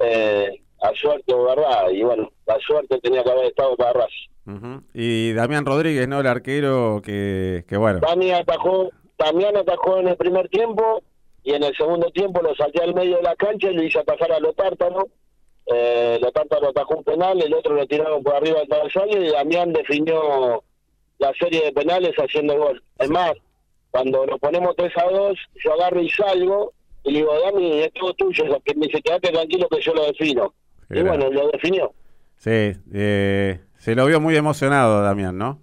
eh, 0.00 0.62
a 0.80 0.92
suerte 0.94 1.32
o 1.32 1.44
verdad. 1.44 1.90
Y 1.90 2.02
bueno, 2.02 2.30
la 2.46 2.58
suerte 2.58 2.98
tenía 3.00 3.22
que 3.22 3.30
haber 3.30 3.46
estado 3.46 3.76
para 3.76 3.92
Racing. 3.92 4.80
Y 4.92 5.32
Damián 5.32 5.64
Rodríguez, 5.64 6.08
¿no? 6.08 6.20
El 6.20 6.26
arquero 6.26 7.00
que, 7.04 7.64
que 7.68 7.76
bueno. 7.76 8.00
Dani 8.00 8.32
atajó, 8.32 8.90
Damián 9.22 9.56
atajó 9.56 9.98
en 9.98 10.08
el 10.08 10.16
primer 10.16 10.48
tiempo 10.48 11.02
y 11.44 11.54
en 11.54 11.62
el 11.62 11.74
segundo 11.76 12.10
tiempo 12.10 12.42
lo 12.42 12.54
saqué 12.54 12.82
al 12.82 12.94
medio 12.94 13.16
de 13.16 13.22
la 13.22 13.36
cancha 13.36 13.70
y 13.70 13.74
lo 13.74 13.82
hice 13.82 13.98
atajar 13.98 14.32
a 14.32 14.40
los 14.40 14.54
tártaros. 14.56 15.04
Eh, 15.66 16.18
los 16.20 16.32
tártaros 16.32 16.70
atajó 16.70 16.96
un 16.96 17.04
penal, 17.04 17.40
el 17.40 17.54
otro 17.54 17.74
lo 17.74 17.86
tiraron 17.86 18.22
por 18.22 18.34
arriba 18.34 18.58
del 18.58 18.68
travesaño 18.68 19.22
y 19.22 19.30
Damián 19.30 19.72
definió 19.72 20.64
la 21.18 21.32
serie 21.38 21.64
de 21.64 21.72
penales 21.72 22.14
haciendo 22.16 22.56
gol. 22.56 22.82
Es 22.98 23.10
más, 23.10 23.32
cuando 23.90 24.26
nos 24.26 24.40
ponemos 24.40 24.74
3 24.76 24.92
a 24.96 25.10
2, 25.10 25.38
yo 25.64 25.72
agarro 25.74 26.00
y 26.00 26.10
salgo 26.10 26.72
y 27.04 27.12
le 27.12 27.18
digo, 27.20 27.32
Dani, 27.40 27.80
es 27.82 27.92
todo 27.92 28.12
tuyo, 28.14 28.44
que 28.64 28.74
me 28.74 28.86
dice, 28.86 29.02
quédate 29.02 29.30
tranquilo 29.30 29.68
que 29.68 29.80
yo 29.80 29.94
lo 29.94 30.06
defino. 30.06 30.54
Y 30.90 31.02
bueno, 31.02 31.30
lo 31.30 31.48
definió. 31.50 31.92
Sí, 32.36 32.72
eh, 32.92 33.60
se 33.78 33.94
lo 33.94 34.06
vio 34.06 34.20
muy 34.20 34.36
emocionado, 34.36 35.02
Damián, 35.02 35.38
¿no? 35.38 35.60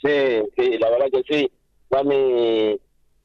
Sí, 0.00 0.42
sí, 0.56 0.78
la 0.78 0.90
verdad 0.90 1.06
que 1.12 1.22
sí. 1.28 1.50
Dami 1.96 2.80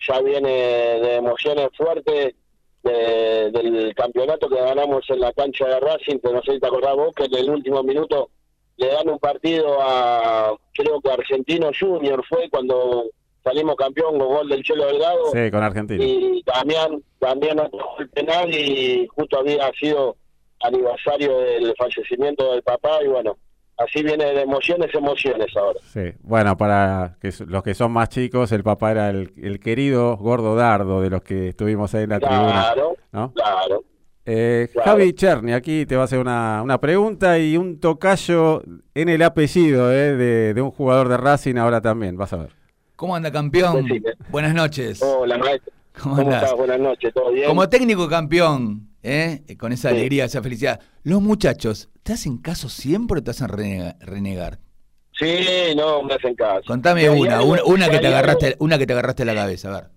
ya 0.08 0.20
viene 0.22 0.50
de 0.50 1.16
emociones 1.16 1.70
fuertes 1.78 2.36
de- 2.84 3.52
del 3.52 3.96
campeonato 3.96 4.48
que 4.50 4.56
ganamos 4.58 5.04
en 5.10 5.20
la 5.22 5.32
cancha 5.34 5.66
de 5.68 5.80
Racing, 5.80 6.20
que 6.20 6.32
no 6.34 6.42
sé 6.44 6.54
si 6.54 6.60
te 6.60 6.68
acordás 6.68 6.96
vos, 6.96 7.16
que 7.16 7.26
en 7.26 7.36
el 7.36 7.50
último 7.50 7.82
minuto 7.82 8.30
le 8.78 8.88
dan 8.88 9.10
un 9.10 9.18
partido 9.20 9.78
a, 9.82 10.56
creo 10.74 11.02
que 11.02 11.10
Argentino 11.12 11.72
Junior 11.78 12.24
fue 12.30 12.50
cuando 12.50 13.06
salimos 13.44 13.76
campeón 13.76 14.20
con 14.20 14.28
gol 14.28 14.50
del 14.50 14.62
Chelo 14.64 14.86
Delgado. 14.86 15.32
Sí, 15.34 15.50
con 15.50 15.64
Argentina. 15.64 16.04
Y 16.04 16.44
también, 16.44 17.04
también 17.20 17.58
el 18.00 18.10
penal 18.10 18.54
y 18.54 19.08
justo 19.08 19.40
había 19.40 19.72
sido 19.80 20.16
aniversario 20.60 21.40
del 21.40 21.74
fallecimiento 21.78 22.52
del 22.52 22.62
papá 22.64 23.00
y 23.04 23.08
bueno, 23.08 23.38
así 23.78 24.04
viene 24.04 24.26
de 24.26 24.42
emociones, 24.42 24.94
emociones 24.94 25.48
ahora. 25.56 25.80
Sí, 25.94 26.14
bueno, 26.22 26.58
para 26.58 27.18
que 27.22 27.32
los 27.48 27.64
que 27.64 27.74
son 27.74 27.92
más 27.92 28.10
chicos, 28.10 28.52
el 28.52 28.64
papá 28.64 28.92
era 28.92 29.10
el, 29.10 29.32
el 29.38 29.60
querido 29.60 30.18
Gordo 30.18 30.56
Dardo 30.56 31.02
de 31.02 31.10
los 31.10 31.22
que 31.22 31.50
estuvimos 31.50 31.94
ahí 31.96 32.04
en 32.04 32.10
la 32.12 32.20
tribuna. 32.20 32.52
Claro, 32.74 32.96
¿no? 33.12 33.34
claro. 33.34 33.84
Eh, 34.26 34.68
Claro. 34.74 34.92
Javi 34.92 35.14
Cherny, 35.14 35.54
aquí 35.54 35.86
te 35.86 35.96
va 35.96 36.02
a 36.02 36.06
hacer 36.06 36.20
una, 36.20 36.62
una 36.62 36.80
pregunta 36.82 37.40
y 37.40 37.56
un 37.56 37.80
tocayo 37.80 38.62
en 38.94 39.08
el 39.08 39.22
apellido 39.22 39.90
eh, 39.92 40.16
de, 40.18 40.54
de 40.54 40.62
un 40.62 40.72
jugador 40.72 41.08
de 41.08 41.16
Racing 41.18 41.56
ahora 41.56 41.80
también, 41.80 42.18
vas 42.18 42.34
a 42.34 42.38
ver. 42.38 42.50
¿Cómo 42.98 43.16
anda, 43.16 43.32
campeón? 43.32 43.86
Decime. 43.86 44.12
Buenas 44.30 44.54
noches. 44.54 45.02
Hola, 45.02 45.38
maestro. 45.38 45.72
¿Cómo 46.02 46.22
estás? 46.22 46.54
Buenas 46.56 46.80
noches, 46.80 47.14
¿todo 47.14 47.32
bien? 47.32 47.48
Como 47.48 47.70
técnico 47.70 48.08
campeón, 48.10 48.87
¿eh? 49.08 49.44
con 49.58 49.72
esa 49.72 49.90
alegría, 49.90 50.26
esa 50.26 50.42
felicidad, 50.44 50.80
los 51.04 51.22
muchachos, 51.22 51.90
¿te 52.04 52.14
hacen 52.14 52.38
caso 52.40 52.70
siempre 52.70 53.20
o 53.20 53.24
te 53.24 53.32
hacen 53.32 53.48
renega- 53.48 53.98
renegar? 54.00 54.60
Sí, 55.20 55.74
no, 55.76 56.04
me 56.04 56.14
hacen 56.14 56.36
caso. 56.36 56.62
Contame 56.68 57.02
Si 57.04 57.08
una, 57.08 57.38
algo- 57.40 57.52
una, 57.54 57.64
una 57.64 57.86
si 57.86 57.92
que 57.92 58.00
te 58.00 58.08
agarraste, 58.08 58.46
algo- 58.48 58.58
una 58.66 58.78
que 58.78 58.86
te 58.86 58.94
agarraste 58.94 59.26
la 59.26 59.34
cabeza, 59.36 59.70
a 59.70 59.82
ver. 59.82 59.90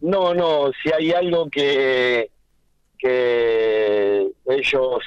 No, 0.00 0.32
no, 0.34 0.70
si 0.82 0.90
hay 0.92 1.12
algo 1.12 1.48
que, 1.50 2.30
que 2.98 4.30
ellos 4.46 5.00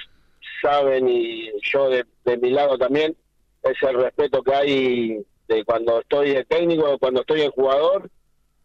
saben 0.62 1.08
y 1.08 1.50
yo 1.64 1.90
de, 1.90 2.06
de 2.26 2.38
mi 2.38 2.50
lado 2.52 2.78
también, 2.78 3.16
es 3.64 3.76
el 3.82 3.96
respeto 3.96 4.42
que 4.44 4.54
hay 4.54 5.26
de 5.48 5.64
cuando 5.66 6.02
estoy 6.02 6.32
de 6.32 6.46
técnico, 6.46 6.98
cuando 7.00 7.22
estoy 7.22 7.42
de 7.42 7.50
jugador, 7.50 8.10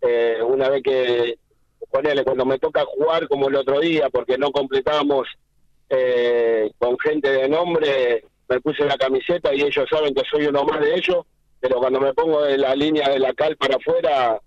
eh, 0.03 0.39
una 0.47 0.69
vez 0.69 0.83
que, 0.83 1.39
ponele, 1.95 2.25
cuando 2.25 2.45
me 2.45 2.59
toca 2.59 2.85
jugar 2.85 3.29
como 3.29 3.49
el 3.49 3.55
otro 3.55 3.79
día, 3.79 4.11
porque 4.11 4.37
no 4.37 4.51
completamos 4.51 5.29
eh, 5.89 6.73
con 6.77 6.99
gente 6.99 7.31
de 7.31 7.49
nombre, 7.49 8.25
me 8.49 8.61
puse 8.61 8.85
la 8.85 8.97
camiseta 8.97 9.55
y 9.55 9.63
ellos 9.63 9.87
saben 9.89 10.13
que 10.13 10.23
soy 10.29 10.47
uno 10.47 10.65
más 10.65 10.81
de 10.81 10.93
ellos, 10.93 11.25
pero 11.61 11.79
cuando 11.79 12.01
me 12.01 12.13
pongo 12.13 12.43
de 12.43 12.59
la 12.59 12.75
línea 12.75 13.09
de 13.11 13.21
la 13.21 13.33
cal 13.33 13.57
para 13.57 13.77
afuera, 13.77 14.41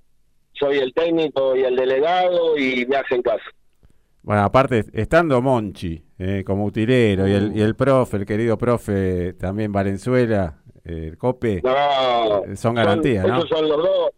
soy 0.59 0.79
el 0.79 0.93
técnico 0.93 1.55
y 1.55 1.63
el 1.63 1.77
delegado 1.77 2.57
y 2.57 2.85
me 2.85 2.97
hacen 2.97 3.21
caso. 3.21 3.45
Bueno, 4.23 4.43
aparte, 4.43 4.83
estando 4.91 5.41
Monchi 5.41 6.03
eh, 6.19 6.43
como 6.45 6.65
utilero 6.65 7.29
y, 7.29 7.31
el, 7.31 7.55
y 7.55 7.61
el 7.61 7.77
profe, 7.77 8.17
el 8.17 8.25
querido 8.25 8.57
profe 8.57 9.35
también 9.35 9.71
Valenzuela, 9.71 10.57
eh, 10.83 11.11
el 11.11 11.17
Cope, 11.17 11.61
No, 11.63 12.43
son 12.57 12.75
garantías, 12.75 13.25
¿no? 13.25 13.37
Esos 13.37 13.49
son 13.49 13.69
los 13.69 13.77
dos. 13.77 14.09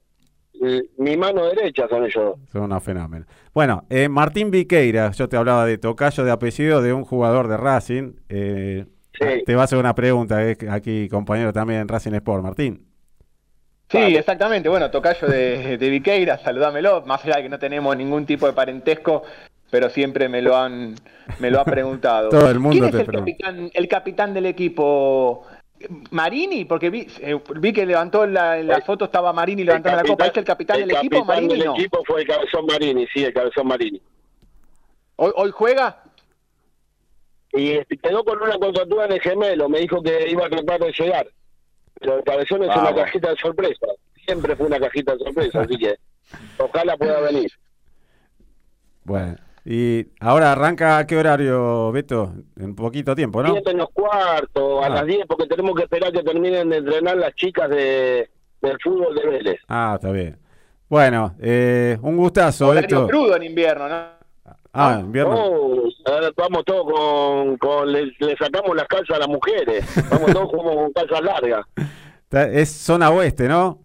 Eh, 0.63 0.83
Mi 0.97 1.15
mano 1.17 1.45
derecha 1.45 1.87
son 1.89 2.05
ellos. 2.05 2.35
son 2.51 2.61
unos 2.63 2.83
fenómenos. 2.83 3.27
Bueno, 3.53 3.85
eh, 3.89 4.09
Martín 4.09 4.51
Viqueira, 4.51 5.11
yo 5.11 5.27
te 5.29 5.37
hablaba 5.37 5.65
de 5.65 5.77
tocayo 5.77 6.23
de 6.23 6.31
apellido 6.31 6.81
de 6.81 6.93
un 6.93 7.03
jugador 7.05 7.47
de 7.47 7.57
Racing. 7.57 8.13
eh, 8.29 8.85
Sí. 9.11 9.43
Te 9.45 9.53
va 9.55 9.61
a 9.61 9.65
hacer 9.65 9.77
una 9.77 9.93
pregunta 9.95 10.41
eh, 10.47 10.55
aquí, 10.69 11.09
compañero 11.09 11.51
también 11.51 11.81
en 11.81 11.87
Racing 11.89 12.13
Sport, 12.13 12.41
Martín. 12.41 12.85
Sí, 13.89 13.97
exactamente. 13.97 14.69
Bueno, 14.69 14.89
tocayo 14.91 15.27
de, 15.27 15.77
de 15.77 15.89
Viqueira, 15.89 16.37
saludámelo. 16.37 17.01
Más 17.05 17.25
allá 17.25 17.37
de 17.37 17.43
que 17.43 17.49
no 17.49 17.59
tenemos 17.59 17.97
ningún 17.97 18.25
tipo 18.25 18.45
de 18.47 18.53
parentesco, 18.53 19.23
pero 19.71 19.89
siempre 19.89 20.29
me 20.29 20.41
lo 20.41 20.55
han, 20.55 20.95
me 21.39 21.49
lo 21.51 21.59
ha 21.59 21.65
preguntado. 21.65 22.29
Todo 22.29 22.49
el 22.49 22.59
mundo 22.59 22.75
¿Quién 22.77 22.85
es 22.85 22.91
te 22.91 22.97
el 22.99 23.05
pregunta. 23.07 23.31
capitán, 23.43 23.71
el 23.73 23.87
capitán 23.89 24.33
del 24.33 24.45
equipo? 24.45 25.43
Marini, 26.11 26.65
porque 26.65 26.89
vi, 26.89 27.07
eh, 27.21 27.39
vi 27.55 27.71
que 27.73 27.85
levantó 27.85 28.25
la, 28.25 28.59
en 28.59 28.67
la 28.67 28.81
foto 28.81 29.05
estaba 29.05 29.31
Marini 29.33 29.63
levantando 29.63 30.01
la 30.03 30.07
copa. 30.07 30.27
¿Es 30.27 30.37
el 30.37 30.43
capitán 30.43 30.79
del 30.79 30.91
equipo? 30.91 31.17
capitán 31.25 31.27
Marini 31.27 31.53
del 31.57 31.65
no. 31.67 31.73
equipo 31.75 32.03
fue 32.05 32.21
el 32.21 32.27
Cabezón 32.27 32.65
Marini, 32.65 33.07
sí, 33.13 33.23
el 33.23 33.33
Cabezón 33.33 33.67
Marini. 33.67 34.01
¿Hoy, 35.15 35.31
hoy 35.35 35.51
juega? 35.51 36.03
Y 37.53 37.71
este, 37.71 37.97
quedó 37.97 38.23
con 38.23 38.41
una 38.41 38.57
contratura 38.59 39.05
en 39.05 39.13
el 39.13 39.21
gemelo, 39.21 39.69
me 39.69 39.79
dijo 39.79 40.01
que 40.03 40.29
iba 40.29 40.45
a 40.45 40.49
tratar 40.49 40.79
de 40.81 40.91
llegar. 40.91 41.27
Pero 41.99 42.17
el 42.17 42.23
Cabezón 42.23 42.63
es 42.63 42.69
Ah, 42.69 42.79
una 42.79 42.91
bueno. 42.91 43.05
cajita 43.05 43.29
de 43.31 43.35
sorpresa. 43.37 43.87
Siempre 44.25 44.55
fue 44.55 44.67
una 44.67 44.79
cajita 44.79 45.13
de 45.13 45.19
sorpresa, 45.23 45.61
así 45.61 45.77
que 45.77 45.95
ojalá 46.57 46.95
pueda 46.97 47.19
venir. 47.21 47.51
Bueno, 49.03 49.35
y 49.71 50.07
ahora 50.19 50.51
arranca 50.53 50.97
a 50.97 51.05
qué 51.05 51.15
horario, 51.15 51.91
Beto? 51.91 52.33
En 52.59 52.73
poquito 52.75 53.13
tiempo, 53.15 53.43
¿no? 53.43 53.51
Siete 53.51 53.71
menos 53.71 53.89
cuarto, 53.93 54.81
a 54.83 54.87
Ah. 54.87 54.89
las 54.89 55.05
10, 55.05 55.27
porque 55.27 55.45
tenemos 55.45 55.75
que 55.75 55.83
esperar 55.83 56.11
que 56.11 56.23
terminen 56.23 56.69
de 56.69 56.77
entrenar 56.77 57.17
las 57.17 57.35
chicas 57.35 57.69
de, 57.69 58.29
del 58.61 58.77
fútbol 58.83 59.13
de 59.13 59.27
Vélez. 59.29 59.59
Ah, 59.67 59.93
está 59.95 60.11
bien. 60.11 60.39
Bueno, 60.89 61.35
eh, 61.39 61.99
un 62.01 62.17
gustazo, 62.17 62.69
Horario 62.69 63.01
Beto. 63.01 63.07
crudo 63.07 63.35
en 63.35 63.43
invierno, 63.43 63.87
¿no? 63.87 64.05
Ah, 64.73 64.97
invierno. 65.01 65.35
Oh, 65.35 65.83
ahora 66.05 66.29
vamos 66.35 66.65
todos 66.65 66.91
con, 66.91 67.57
con 67.57 67.91
le, 67.91 68.05
le 68.19 68.35
sacamos 68.37 68.75
las 68.75 68.87
calzas 68.87 69.17
a 69.17 69.19
las 69.19 69.27
mujeres, 69.27 69.85
vamos 70.09 70.31
todos 70.33 70.49
como 70.51 70.75
con 70.75 70.91
calzas 70.93 71.21
largas. 71.21 71.65
Es 72.31 72.69
zona 72.71 73.09
oeste, 73.11 73.47
¿no? 73.47 73.79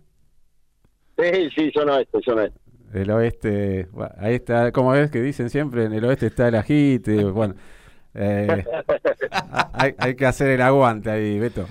Sí, 1.18 1.49
sí, 1.55 1.70
son 1.72 1.89
oeste, 1.91 2.20
son 2.22 2.39
oeste. 2.41 2.59
El 2.95 3.11
oeste, 3.11 3.88
bueno, 3.92 4.14
ahí 4.18 4.34
está, 4.36 4.72
como 4.72 4.95
es 4.95 5.11
que 5.11 5.20
dicen 5.20 5.51
siempre, 5.51 5.84
en 5.84 5.92
el 5.92 6.05
oeste 6.05 6.26
está 6.26 6.49
el 6.49 6.55
ajite, 6.55 7.24
bueno, 7.24 7.55
eh, 8.14 8.64
hay, 9.72 9.95
hay 9.99 10.14
que 10.14 10.26
hacer 10.26 10.49
el 10.49 10.62
aguante 10.62 11.11
ahí, 11.11 11.38
Beto. 11.38 11.66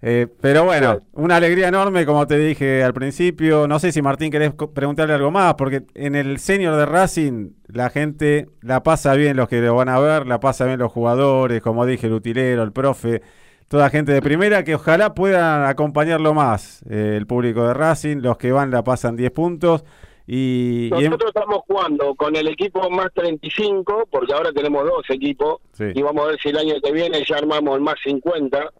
Eh, 0.00 0.28
pero 0.40 0.64
bueno, 0.64 1.00
una 1.12 1.36
alegría 1.36 1.68
enorme, 1.68 2.06
como 2.06 2.26
te 2.26 2.38
dije 2.38 2.84
al 2.84 2.94
principio. 2.94 3.66
No 3.66 3.78
sé 3.80 3.90
si 3.90 4.00
Martín 4.00 4.30
querés 4.30 4.52
preguntarle 4.72 5.14
algo 5.14 5.30
más, 5.30 5.54
porque 5.54 5.84
en 5.94 6.14
el 6.14 6.38
senior 6.38 6.76
de 6.76 6.86
Racing 6.86 7.50
la 7.66 7.90
gente 7.90 8.48
la 8.60 8.82
pasa 8.84 9.14
bien, 9.14 9.36
los 9.36 9.48
que 9.48 9.60
lo 9.60 9.74
van 9.74 9.88
a 9.88 9.98
ver, 9.98 10.26
la 10.26 10.38
pasa 10.40 10.66
bien 10.66 10.78
los 10.78 10.92
jugadores, 10.92 11.60
como 11.62 11.84
dije, 11.84 12.06
el 12.06 12.12
utilero, 12.12 12.62
el 12.62 12.72
profe. 12.72 13.22
toda 13.68 13.90
gente 13.90 14.12
de 14.12 14.22
primera 14.22 14.64
que 14.64 14.76
ojalá 14.76 15.14
puedan 15.14 15.64
acompañarlo 15.64 16.32
más. 16.32 16.82
eh, 16.88 17.16
el 17.16 17.26
público 17.26 17.66
de 17.66 17.74
Racing, 17.74 18.18
los 18.18 18.38
que 18.38 18.52
van 18.52 18.70
la 18.70 18.84
pasan 18.84 19.16
10 19.16 19.30
puntos. 19.32 19.84
Y, 20.30 20.90
Nosotros 20.90 21.32
estamos 21.34 21.62
jugando 21.66 22.14
con 22.14 22.36
el 22.36 22.48
equipo 22.48 22.90
más 22.90 23.08
35, 23.14 24.06
porque 24.10 24.34
ahora 24.34 24.52
tenemos 24.52 24.84
dos 24.84 25.02
equipos, 25.08 25.62
Sí. 25.72 25.84
y 25.94 26.02
vamos 26.02 26.22
a 26.24 26.28
ver 26.28 26.38
si 26.42 26.50
el 26.50 26.58
año 26.58 26.74
que 26.84 26.92
viene 26.92 27.24
ya 27.26 27.36
armamos 27.38 27.74
el 27.76 27.80
más 27.80 27.94
50. 28.04 28.70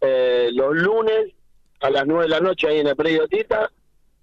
Eh, 0.00 0.50
los 0.52 0.76
lunes 0.76 1.32
a 1.80 1.90
las 1.90 2.06
9 2.06 2.22
de 2.22 2.28
la 2.28 2.38
noche 2.40 2.68
ahí 2.68 2.78
en 2.78 2.86
el 2.86 2.94
Predio 2.94 3.26
Tita, 3.26 3.68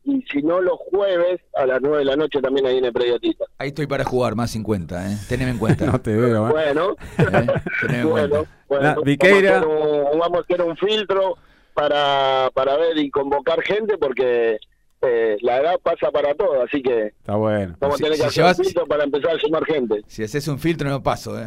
y 0.06 0.22
si 0.32 0.42
no 0.42 0.62
los 0.62 0.78
jueves 0.90 1.42
a 1.54 1.66
las 1.66 1.82
9 1.82 1.98
de 1.98 2.06
la 2.06 2.16
noche 2.16 2.40
también 2.42 2.66
ahí 2.66 2.78
en 2.78 2.86
el 2.86 2.94
Predio 2.94 3.20
Tita. 3.20 3.44
Ahí 3.58 3.68
estoy 3.70 3.86
para 3.86 4.06
jugar, 4.06 4.36
más 4.36 4.52
50, 4.52 5.12
¿eh? 5.12 5.18
Teneme 5.28 5.52
en 5.52 5.58
cuenta. 5.58 5.86
no 5.92 6.00
te 6.00 6.16
veo, 6.16 6.48
¿eh? 6.48 6.52
Bueno, 6.52 6.96
¿eh? 7.18 7.48
Teneme 7.82 8.00
en 8.04 8.10
bueno, 8.10 8.30
cuenta. 8.30 8.52
bueno, 8.70 8.84
La- 8.84 8.96
vamos, 8.96 9.08
a 9.20 9.58
hacer 9.58 9.68
un, 9.68 10.20
vamos 10.20 10.38
a 10.38 10.42
hacer 10.44 10.62
un 10.62 10.78
filtro 10.78 11.36
para, 11.74 12.50
para 12.54 12.78
ver 12.78 12.98
y 12.98 13.10
convocar 13.12 13.62
gente, 13.64 13.98
porque 13.98 14.58
eh, 15.02 15.38
la 15.42 15.58
edad 15.62 15.80
pasa 15.82 16.12
para 16.12 16.34
todo, 16.36 16.62
así 16.62 16.82
que 16.82 17.08
Está 17.08 17.36
bueno. 17.36 17.76
vamos 17.80 17.98
Si- 17.98 18.04
a 18.04 18.06
tener 18.08 18.18
que 18.18 18.24
si 18.24 18.28
hacer 18.28 18.44
llevas- 18.44 18.60
un 18.60 18.66
filtro 18.66 18.86
para 18.86 19.04
empezar 19.04 19.36
a 19.36 19.40
sumar 19.40 19.66
gente. 19.66 20.02
Si 20.08 20.24
haces 20.24 20.48
un 20.48 20.60
filtro 20.60 20.90
no 20.90 21.02
paso, 21.02 21.40
¿eh? 21.40 21.46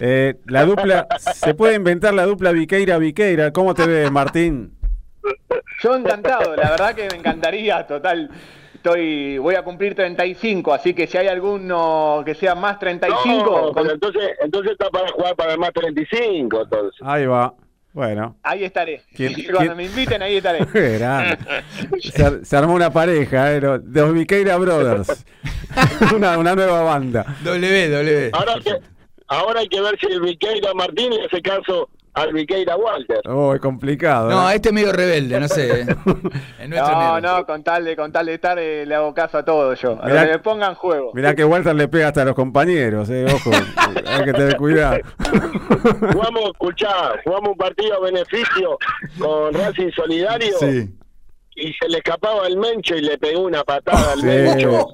Eh, 0.00 0.34
la 0.46 0.64
dupla, 0.64 1.06
se 1.18 1.54
puede 1.54 1.74
inventar 1.74 2.14
la 2.14 2.24
dupla 2.26 2.52
Viqueira-Viqueira. 2.52 3.50
¿Cómo 3.52 3.74
te 3.74 3.86
ves, 3.86 4.10
Martín? 4.10 4.72
Yo 5.82 5.94
encantado, 5.96 6.54
la 6.56 6.70
verdad 6.70 6.94
que 6.94 7.08
me 7.10 7.16
encantaría, 7.18 7.86
total. 7.86 8.30
Estoy, 8.74 9.38
voy 9.38 9.56
a 9.56 9.62
cumplir 9.64 9.94
35, 9.96 10.72
así 10.72 10.94
que 10.94 11.08
si 11.08 11.18
hay 11.18 11.26
alguno 11.26 12.22
que 12.24 12.34
sea 12.36 12.54
más 12.54 12.78
35, 12.78 13.44
No, 13.44 13.72
con- 13.72 13.74
pero 13.82 13.94
entonces, 13.94 14.22
entonces 14.40 14.72
está 14.72 14.90
para 14.90 15.08
jugar 15.10 15.34
para 15.34 15.52
el 15.54 15.58
más 15.58 15.72
35, 15.72 16.62
entonces. 16.62 17.00
Ahí 17.02 17.26
va. 17.26 17.52
Bueno. 17.96 18.36
ahí 18.42 18.62
estaré. 18.62 19.00
¿Quién- 19.14 19.32
Cuando 19.50 19.58
quién- 19.60 19.76
me 19.78 19.84
inviten, 19.84 20.20
ahí 20.20 20.36
estaré. 20.36 20.66
Qué 20.70 20.98
grande. 20.98 21.38
Se, 22.02 22.22
ar- 22.24 22.40
se 22.44 22.54
armó 22.56 22.74
una 22.74 22.92
pareja, 22.92 23.54
¿eh? 23.54 23.60
Los, 23.62 23.80
los 23.84 24.12
Viqueira 24.12 24.58
Brothers. 24.58 25.24
una, 26.14 26.36
una 26.36 26.54
nueva 26.54 26.82
banda. 26.82 27.24
W, 27.42 27.88
W. 27.88 28.30
Ahora, 28.34 28.56
que, 28.62 28.72
ahora 29.28 29.60
hay 29.60 29.68
que 29.68 29.80
ver 29.80 29.98
si 29.98 30.06
el 30.12 30.20
Viqueira 30.20 30.74
Martín 30.74 31.08
le 31.14 31.24
hace 31.24 31.40
caso 31.40 31.88
al 32.16 32.32
Viqueira 32.32 32.76
Walter. 32.76 33.20
Oh, 33.28 33.54
es 33.54 33.60
complicado. 33.60 34.30
No, 34.30 34.50
¿eh? 34.50 34.56
este 34.56 34.70
es 34.70 34.74
medio 34.74 34.92
rebelde, 34.92 35.38
no 35.38 35.48
sé. 35.48 35.80
¿eh? 36.58 36.68
No, 36.68 37.20
no, 37.20 37.44
con 37.46 37.62
tal 37.62 37.84
de, 37.84 37.94
con 37.94 38.10
tal 38.10 38.26
de 38.26 38.34
estar, 38.34 38.58
eh, 38.58 38.84
le 38.86 38.94
hago 38.94 39.12
caso 39.14 39.38
a 39.38 39.44
todo 39.44 39.74
yo. 39.74 39.92
A 40.02 40.06
Mirá- 40.06 40.22
lo 40.22 40.26
que 40.26 40.32
me 40.32 40.38
pongan 40.40 40.74
juego. 40.74 41.10
Mirá 41.14 41.34
que 41.34 41.44
Walter 41.44 41.74
le 41.74 41.88
pega 41.88 42.08
hasta 42.08 42.22
a 42.22 42.24
los 42.24 42.34
compañeros, 42.34 43.08
eh, 43.10 43.26
ojo. 43.32 43.50
Hay 44.06 44.24
que 44.24 44.32
tener 44.32 44.56
cuidado. 44.56 44.98
Jugamos, 46.12 46.42
escuchá, 46.52 46.88
jugamos 47.24 47.50
un 47.50 47.56
partido 47.56 47.94
a 47.96 48.00
beneficio 48.00 48.78
con 49.18 49.52
Racing 49.54 49.90
Solidario 49.94 50.56
Sí. 50.58 50.90
y 51.54 51.72
se 51.74 51.88
le 51.88 51.98
escapaba 51.98 52.46
el 52.46 52.56
Mencho 52.56 52.96
y 52.96 53.02
le 53.02 53.18
pegó 53.18 53.40
una 53.42 53.62
patada 53.62 54.12
al 54.12 54.20
Sí. 54.20 54.26
Mencho. 54.26 54.88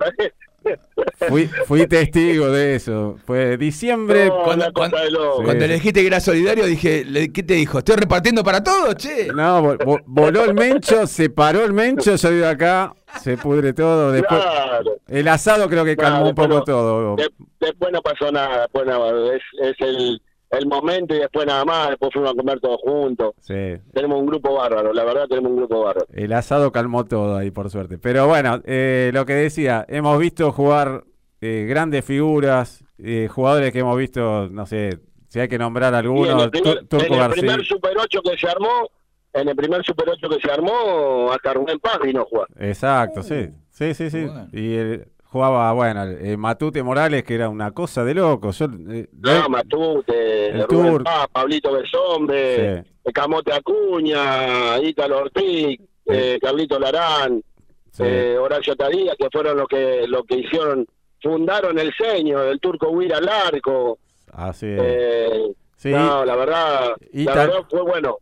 Fui, 1.29 1.47
fui 1.67 1.87
testigo 1.87 2.51
de 2.51 2.75
eso. 2.77 3.17
Fue 3.27 3.57
diciembre. 3.57 4.27
No, 4.27 4.43
cuando- 4.45 4.73
cuando-. 4.73 4.99
Sí. 5.47 5.57
Le 5.59 5.69
dijiste 5.69 6.01
que 6.01 6.07
era 6.07 6.21
solidario, 6.21 6.67
dije, 6.67 7.05
le- 7.05 7.33
¿qué 7.33 7.43
te 7.43 7.55
dijo? 7.55 7.79
¿Estoy 7.79 7.97
repartiendo 7.97 8.43
para 8.43 8.63
todos, 8.63 8.95
che? 8.97 9.29
No, 9.35 9.63
vo- 9.63 9.79
vo- 9.79 10.03
voló 10.07 10.45
el 10.45 10.55
mencho, 10.55 11.07
se 11.07 11.31
paró 11.31 11.65
el 11.65 11.73
mencho, 11.73 12.17
yo 12.17 12.31
de 12.31 12.47
acá, 12.47 12.93
se 13.23 13.37
pudre 13.37 13.73
todo. 13.73 14.11
Después, 14.13 14.41
Claro. 14.41 14.97
el 15.09 15.29
asado 15.29 15.69
creo 15.69 15.85
que 15.85 15.97
calmó 15.97 16.19
Claro, 16.19 16.29
un 16.31 16.35
poco 16.35 16.65
todo. 16.65 17.17
de- 17.17 17.31
después 17.61 17.93
no 17.93 18.01
pasó 18.03 18.33
nada, 18.33 18.63
después 18.63 18.87
nada, 18.87 19.11
es, 19.37 19.43
es 19.63 19.77
el, 19.81 20.21
el 20.53 20.67
momento 20.67 21.15
y 21.15 21.19
después 21.19 21.47
nada 21.47 21.65
más, 21.65 21.91
después 21.91 22.13
fuimos 22.13 22.31
a 22.33 22.35
comer 22.35 22.61
todos 22.61 22.81
juntos. 22.83 23.33
Sí, 23.41 23.55
Tenemos 23.93 24.21
un 24.21 24.27
grupo 24.27 24.55
bárbaro, 24.55 24.93
la 24.93 25.05
verdad 25.05 25.27
tenemos 25.29 25.51
un 25.51 25.57
grupo 25.59 25.81
bárbaro. 25.83 26.07
el 26.13 26.33
asado 26.33 26.71
calmó 26.73 27.05
todo 27.05 27.37
ahí, 27.37 27.51
por 27.51 27.71
suerte. 27.71 27.99
Pero 27.99 28.27
bueno, 28.29 28.61
eh, 28.65 29.11
lo 29.15 29.25
que 29.27 29.33
decía, 29.35 29.85
hemos 29.89 30.19
visto 30.19 30.53
jugar 30.53 31.05
eh, 31.41 31.67
grandes 31.69 32.05
figuras, 32.05 32.85
eh, 32.99 33.29
jugadores 33.31 33.73
que 33.73 33.81
hemos 33.81 33.97
visto, 33.99 34.49
no 34.51 34.67
sé, 34.67 34.99
si 35.29 35.41
hay 35.41 35.49
que 35.49 35.59
nombrar 35.59 35.93
Y 35.93 35.97
en 35.97 36.01
algunos, 36.05 36.45
el 36.45 36.51
primer, 36.51 36.79
Tu- 36.81 36.87
Turco 36.87 37.07
en 37.07 37.13
el 37.15 37.19
García. 37.19 37.41
primer 37.43 37.65
Super 37.67 37.93
8 37.99 38.21
que 38.23 38.37
se 38.39 38.47
armó, 38.49 38.91
en 39.33 39.49
el 39.49 39.57
primer 39.57 39.83
Super 39.83 40.09
8 40.11 40.29
que 40.29 40.41
se 40.41 40.53
armó, 40.53 41.33
hasta 41.33 41.55
Rubén 41.55 41.79
Paz 41.81 41.99
vino 42.03 42.21
a 42.21 42.25
jugar. 42.25 42.47
Exacto, 42.59 43.23
sí. 43.23 43.49
Sí, 43.71 43.95
sí, 43.95 44.11
sí. 44.11 44.25
Bueno. 44.27 44.49
Y 44.53 44.75
él 44.75 45.09
jugaba, 45.33 45.73
bueno, 45.73 46.05
eh, 46.05 46.37
Matute 46.37 46.83
Morales, 46.83 47.25
que 47.25 47.35
era 47.35 47.49
una 47.49 47.71
cosa 47.73 48.05
de 48.05 48.15
loco. 48.15 48.51
Yo, 48.51 48.67
eh, 48.91 49.09
No, 49.13 49.49
Matute, 49.49 50.49
El 50.51 50.65
Rubén. 50.69 51.03
Paz, 51.05 51.27
Pablito 51.33 51.73
Besombre, 51.73 52.85
Sí. 52.85 53.13
Camote 53.13 53.53
Acuña, 53.53 54.79
Ítalo 54.81 55.19
Ortiz, 55.21 55.81
eh, 56.07 56.39
Carlito 56.41 56.79
Larán, 56.79 57.43
sí. 57.91 58.03
eh, 58.07 58.37
Horacio 58.39 58.77
Tadía, 58.77 59.15
que 59.19 59.29
fueron 59.33 59.57
los 59.57 59.67
que, 59.69 60.05
lo 60.07 60.23
que 60.25 60.37
hicieron, 60.41 60.87
fundaron 61.23 61.79
el 61.79 61.93
ceño, 61.97 62.43
el 62.43 62.61
turco 62.61 62.91
Huira 62.91 63.21
Larco. 63.21 63.99
así 64.33 64.67
es. 64.67 64.81
Eh, 64.83 65.53
Sí. 65.77 65.91
No, 65.91 66.25
la 66.25 66.37
verdad, 66.37 66.93
Y 67.13 67.25
la 67.25 67.35
verdad 67.35 67.65
fue 67.69 67.83
bueno. 67.83 68.19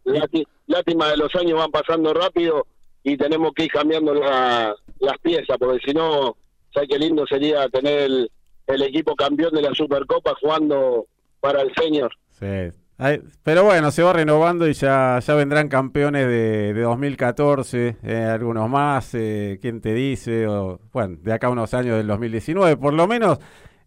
Lástima 0.66 1.08
de 1.10 1.16
los 1.18 1.34
años 1.36 1.58
van 1.58 1.70
pasando 1.70 2.14
rápido 2.14 2.66
y 3.04 3.18
tenemos 3.18 3.52
que 3.54 3.64
ir 3.64 3.70
cambiando 3.70 4.14
la- 4.14 4.74
las 5.00 5.18
piezas, 5.18 5.58
porque 5.58 5.78
si 5.84 5.92
no, 5.92 6.36
¿sabes 6.72 6.88
qué 6.88 6.98
lindo 6.98 7.26
sería 7.26 7.68
tener 7.68 8.00
el, 8.00 8.30
el 8.66 8.82
equipo 8.82 9.14
campeón 9.14 9.52
de 9.54 9.62
la 9.62 9.74
Supercopa 9.74 10.34
jugando 10.40 11.06
para 11.40 11.62
el 11.62 11.72
señor? 11.74 12.12
Sí. 12.28 12.76
Ay, 13.02 13.22
pero 13.42 13.64
bueno, 13.64 13.90
se 13.90 14.02
va 14.02 14.12
renovando 14.12 14.68
y 14.68 14.74
ya, 14.74 15.20
ya 15.20 15.34
vendrán 15.34 15.68
campeones 15.68 16.26
de, 16.26 16.74
de 16.74 16.82
2014, 16.82 17.96
eh, 18.02 18.14
algunos 18.16 18.68
más, 18.68 19.14
eh, 19.14 19.58
quién 19.62 19.80
te 19.80 19.94
dice, 19.94 20.46
o 20.46 20.80
bueno, 20.92 21.16
de 21.22 21.32
acá 21.32 21.46
a 21.46 21.50
unos 21.50 21.72
años 21.72 21.96
del 21.96 22.06
2019, 22.08 22.76
por 22.76 22.92
lo 22.92 23.08
menos 23.08 23.38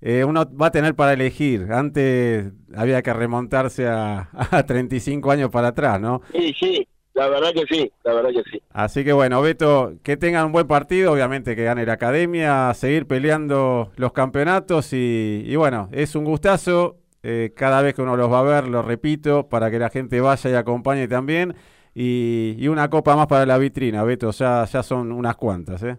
eh, 0.01 0.23
uno 0.23 0.45
va 0.59 0.67
a 0.67 0.71
tener 0.71 0.95
para 0.95 1.13
elegir. 1.13 1.71
Antes 1.71 2.51
había 2.75 3.03
que 3.03 3.13
remontarse 3.13 3.87
a, 3.87 4.29
a 4.33 4.65
35 4.65 5.29
años 5.29 5.51
para 5.51 5.67
atrás, 5.67 6.01
¿no? 6.01 6.21
Sí, 6.31 6.51
sí, 6.59 6.87
la 7.13 7.27
verdad 7.29 7.53
que 7.53 7.65
sí, 7.69 7.91
la 8.03 8.13
verdad 8.13 8.31
que 8.31 8.43
sí. 8.51 8.61
Así 8.71 9.03
que 9.03 9.13
bueno, 9.13 9.41
Beto, 9.41 9.93
que 10.03 10.17
tengan 10.17 10.47
un 10.47 10.51
buen 10.51 10.67
partido, 10.67 11.11
obviamente 11.13 11.55
que 11.55 11.63
gane 11.63 11.85
la 11.85 11.93
academia, 11.93 12.73
seguir 12.73 13.05
peleando 13.07 13.91
los 13.97 14.13
campeonatos 14.13 14.93
y, 14.93 15.43
y 15.45 15.55
bueno, 15.55 15.89
es 15.91 16.15
un 16.15 16.25
gustazo. 16.25 16.97
eh, 17.25 17.53
cada 17.55 17.81
vez 17.81 17.93
que 17.93 18.01
uno 18.01 18.17
los 18.17 18.31
va 18.31 18.39
a 18.39 18.43
ver, 18.43 18.67
lo 18.67 18.81
repito, 18.81 19.47
para 19.47 19.71
que 19.71 19.79
la 19.79 19.89
gente 19.89 20.19
vaya 20.21 20.49
y 20.49 20.53
acompañe 20.55 21.07
también. 21.07 21.55
Y, 21.95 22.55
y 22.57 22.67
una 22.67 22.89
copa 22.89 23.15
más 23.15 23.27
para 23.27 23.45
la 23.45 23.57
vitrina, 23.59 24.03
Beto, 24.03 24.31
ya, 24.31 24.65
ya 24.65 24.81
son 24.83 25.11
unas 25.11 25.35
cuantas, 25.37 25.83
¿eh? 25.83 25.97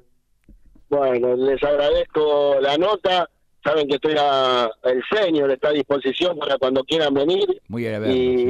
Bueno, 0.89 1.35
les 1.37 1.63
agradezco 1.63 2.57
la 2.61 2.77
nota. 2.77 3.29
Saben 3.65 3.89
que 3.89 3.95
estoy 3.95 4.15
a, 4.19 4.69
el 4.83 5.03
señor 5.11 5.51
está 5.51 5.69
a 5.69 5.73
disposición 5.73 6.39
para 6.39 6.59
cuando 6.59 6.85
quieran 6.85 7.15
venir 7.15 7.47
Muy 7.69 7.87
y 7.87 7.89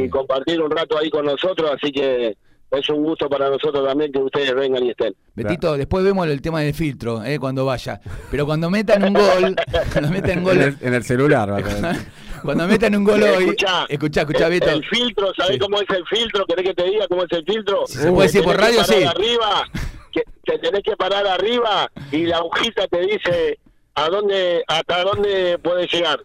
sí. 0.02 0.08
compartir 0.10 0.60
un 0.60 0.70
rato 0.72 0.98
ahí 0.98 1.08
con 1.08 1.24
nosotros, 1.24 1.70
así 1.72 1.92
que 1.92 2.36
es 2.76 2.88
un 2.88 3.02
gusto 3.02 3.28
para 3.28 3.48
nosotros 3.50 3.86
también 3.86 4.12
que 4.12 4.18
ustedes 4.18 4.54
vengan 4.54 4.84
y 4.84 4.90
estén. 4.90 5.14
Betito, 5.34 5.76
después 5.76 6.04
vemos 6.04 6.26
el 6.28 6.40
tema 6.42 6.60
del 6.60 6.74
filtro, 6.74 7.22
eh, 7.24 7.38
cuando 7.38 7.64
vaya. 7.64 8.00
Pero 8.30 8.46
cuando 8.46 8.70
metan 8.70 9.04
un 9.04 9.14
gol, 9.14 9.56
cuando 9.92 10.10
metan 10.10 10.30
un 10.32 10.38
En 10.38 10.44
gol, 10.44 10.60
el, 10.60 10.76
en 10.80 10.94
el 10.94 11.04
celular. 11.04 11.52
va 11.52 11.58
a 11.58 11.62
ser. 11.70 11.96
cuando 12.42 12.66
metan 12.68 12.94
un 12.96 13.04
gol 13.04 13.22
hoy, 13.22 13.44
Escuchá, 13.44 13.86
escuchá, 13.88 14.20
escuchá, 14.22 14.46
el, 14.46 14.52
Beto. 14.52 14.70
el 14.70 14.84
filtro, 14.84 15.32
¿sabés 15.36 15.52
Sí. 15.54 15.58
cómo 15.58 15.80
es 15.80 15.88
el 15.90 16.04
filtro? 16.06 16.44
¿Querés 16.46 16.64
que 16.66 16.74
te 16.74 16.84
diga 16.84 17.06
cómo 17.08 17.22
es 17.24 17.32
el 17.32 17.44
filtro? 17.44 17.86
¿Se 17.86 18.10
puede 18.10 18.28
decir 18.28 18.42
por 18.44 18.56
radio? 18.58 18.84
Sí. 18.84 19.02
Arriba, 19.02 19.64
que 20.12 20.22
te 20.44 20.58
tenés 20.58 20.82
que 20.82 20.96
parar 20.96 21.26
arriba 21.26 21.90
y 22.12 22.24
la 22.26 22.36
agujita 22.38 22.86
te 22.88 23.00
dice 23.00 23.58
a 23.94 24.08
dónde, 24.08 24.62
hasta 24.66 25.02
dónde 25.04 25.58
puedes 25.62 25.92
llegar. 25.92 26.20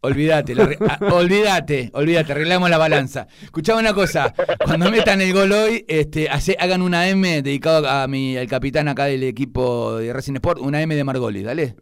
Olvídate, 0.00 0.54
la 0.54 0.64
re- 0.66 0.78
ah, 0.88 0.98
olvídate, 1.12 1.90
olvídate, 1.92 2.32
arreglamos 2.32 2.70
la 2.70 2.78
balanza. 2.78 3.26
Escuchame 3.42 3.80
una 3.80 3.92
cosa, 3.94 4.32
cuando 4.64 4.90
metan 4.90 5.20
el 5.20 5.32
gol 5.32 5.50
hoy, 5.50 5.84
este, 5.88 6.28
hace- 6.28 6.56
hagan 6.60 6.82
una 6.82 7.08
M 7.08 7.42
dedicado 7.42 7.88
a 7.88 8.06
mi, 8.06 8.36
al 8.36 8.46
capitán 8.46 8.86
acá 8.88 9.06
del 9.06 9.24
equipo 9.24 9.96
de 9.98 10.12
Racing 10.12 10.34
Sport, 10.34 10.60
una 10.60 10.80
M 10.82 10.94
de 10.94 11.02
Margolis, 11.04 11.44
dale. 11.44 11.74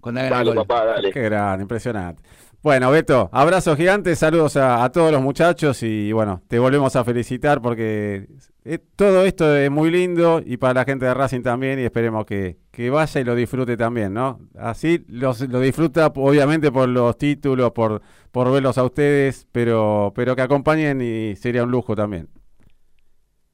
Cuando 0.00 0.20
hagan 0.20 0.32
Dale, 0.32 0.50
el 0.50 0.56
gol. 0.56 0.66
papá, 0.66 0.84
dale. 0.84 1.10
Qué 1.12 1.20
gran, 1.22 1.60
impresionante. 1.60 2.22
Bueno, 2.62 2.90
Beto, 2.92 3.28
abrazos 3.32 3.76
gigantes, 3.76 4.20
saludos 4.20 4.56
a, 4.56 4.84
a 4.84 4.92
todos 4.92 5.10
los 5.10 5.20
muchachos 5.20 5.82
y 5.82 6.12
bueno, 6.12 6.42
te 6.46 6.60
volvemos 6.60 6.94
a 6.94 7.02
felicitar 7.04 7.60
porque 7.60 8.28
eh, 8.64 8.78
todo 8.96 9.24
esto 9.24 9.56
es 9.56 9.70
muy 9.70 9.90
lindo 9.90 10.40
y 10.44 10.56
para 10.56 10.74
la 10.74 10.84
gente 10.84 11.04
de 11.06 11.14
Racing 11.14 11.42
también 11.42 11.78
y 11.80 11.82
esperemos 11.82 12.24
que, 12.26 12.58
que 12.70 12.90
vaya 12.90 13.20
y 13.20 13.24
lo 13.24 13.34
disfrute 13.34 13.76
también, 13.76 14.14
¿no? 14.14 14.40
Así 14.56 15.04
los, 15.08 15.40
lo 15.48 15.60
disfruta 15.60 16.06
obviamente 16.14 16.70
por 16.70 16.88
los 16.88 17.16
títulos, 17.18 17.72
por, 17.72 18.00
por 18.30 18.52
verlos 18.52 18.78
a 18.78 18.84
ustedes, 18.84 19.46
pero, 19.52 20.12
pero 20.14 20.36
que 20.36 20.42
acompañen 20.42 21.00
y 21.00 21.34
sería 21.36 21.64
un 21.64 21.70
lujo 21.70 21.96
también. 21.96 22.28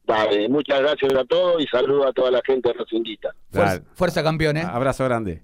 Dale, 0.07 0.49
muchas 0.49 0.81
gracias 0.81 1.15
a 1.15 1.25
todos 1.25 1.63
y 1.63 1.67
saludo 1.67 2.07
a 2.09 2.13
toda 2.13 2.31
la 2.31 2.41
gente 2.45 2.73
racinguita. 2.73 3.31
Fuerza, 3.51 3.75
Dale. 3.75 3.85
fuerza 3.95 4.23
campeón, 4.23 4.57
¿eh? 4.57 4.63
Abrazo 4.63 5.05
grande. 5.05 5.43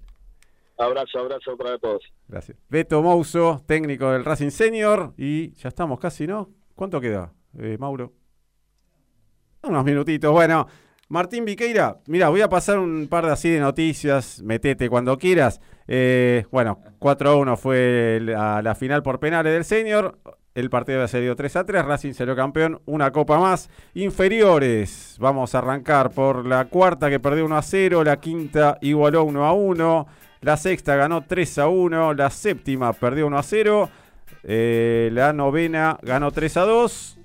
Abrazo, 0.77 1.19
abrazo 1.19 1.55
para 1.55 1.77
todos. 1.77 2.01
Gracias. 2.27 2.57
Beto 2.67 3.01
Mouso, 3.01 3.61
técnico 3.65 4.11
del 4.11 4.25
Racing 4.25 4.49
Senior 4.49 5.13
y 5.17 5.53
ya 5.53 5.69
estamos 5.69 5.99
casi, 5.99 6.27
¿no? 6.27 6.49
¿Cuánto 6.75 6.99
queda? 6.99 7.31
eh, 7.59 7.77
Mauro. 7.79 8.11
Unos 9.67 9.83
minutitos. 9.83 10.31
Bueno, 10.31 10.67
Martín 11.09 11.43
Viqueira, 11.43 11.97
mira, 12.07 12.29
voy 12.29 12.41
a 12.41 12.49
pasar 12.49 12.77
un 12.77 13.07
par 13.07 13.25
de 13.25 13.31
así 13.31 13.49
de 13.49 13.59
noticias, 13.59 14.41
metete 14.43 14.89
cuando 14.89 15.17
quieras. 15.17 15.59
Eh, 15.87 16.45
bueno, 16.51 16.79
4 16.99 17.29
a 17.29 17.35
1 17.35 17.57
fue 17.57 18.19
la, 18.21 18.61
la 18.61 18.75
final 18.75 19.01
por 19.01 19.19
penales 19.19 19.53
del 19.53 19.65
senior. 19.65 20.19
El 20.53 20.69
partido 20.69 20.99
había 20.99 21.07
salido 21.07 21.35
3 21.35 21.55
a 21.57 21.65
3, 21.65 21.83
Racing 21.83 22.13
salió 22.13 22.35
campeón, 22.35 22.79
una 22.85 23.11
copa 23.11 23.39
más. 23.39 23.69
Inferiores, 23.93 25.17
vamos 25.19 25.53
a 25.53 25.57
arrancar 25.57 26.11
por 26.11 26.45
la 26.45 26.65
cuarta 26.65 27.09
que 27.09 27.19
perdió 27.19 27.45
1 27.45 27.57
a 27.57 27.61
0, 27.61 28.03
la 28.03 28.19
quinta 28.19 28.77
igualó 28.81 29.23
1 29.25 29.45
a 29.45 29.51
1, 29.51 30.07
la 30.41 30.57
sexta 30.57 30.95
ganó 30.95 31.25
3 31.25 31.57
a 31.57 31.67
1, 31.67 32.13
la 32.13 32.29
séptima 32.29 32.93
perdió 32.93 33.27
1 33.27 33.37
a 33.37 33.43
0, 33.43 33.89
eh, 34.43 35.09
la 35.11 35.33
novena 35.33 35.97
ganó 36.03 36.31
3 36.31 36.57
a 36.57 36.61
2 36.61 37.17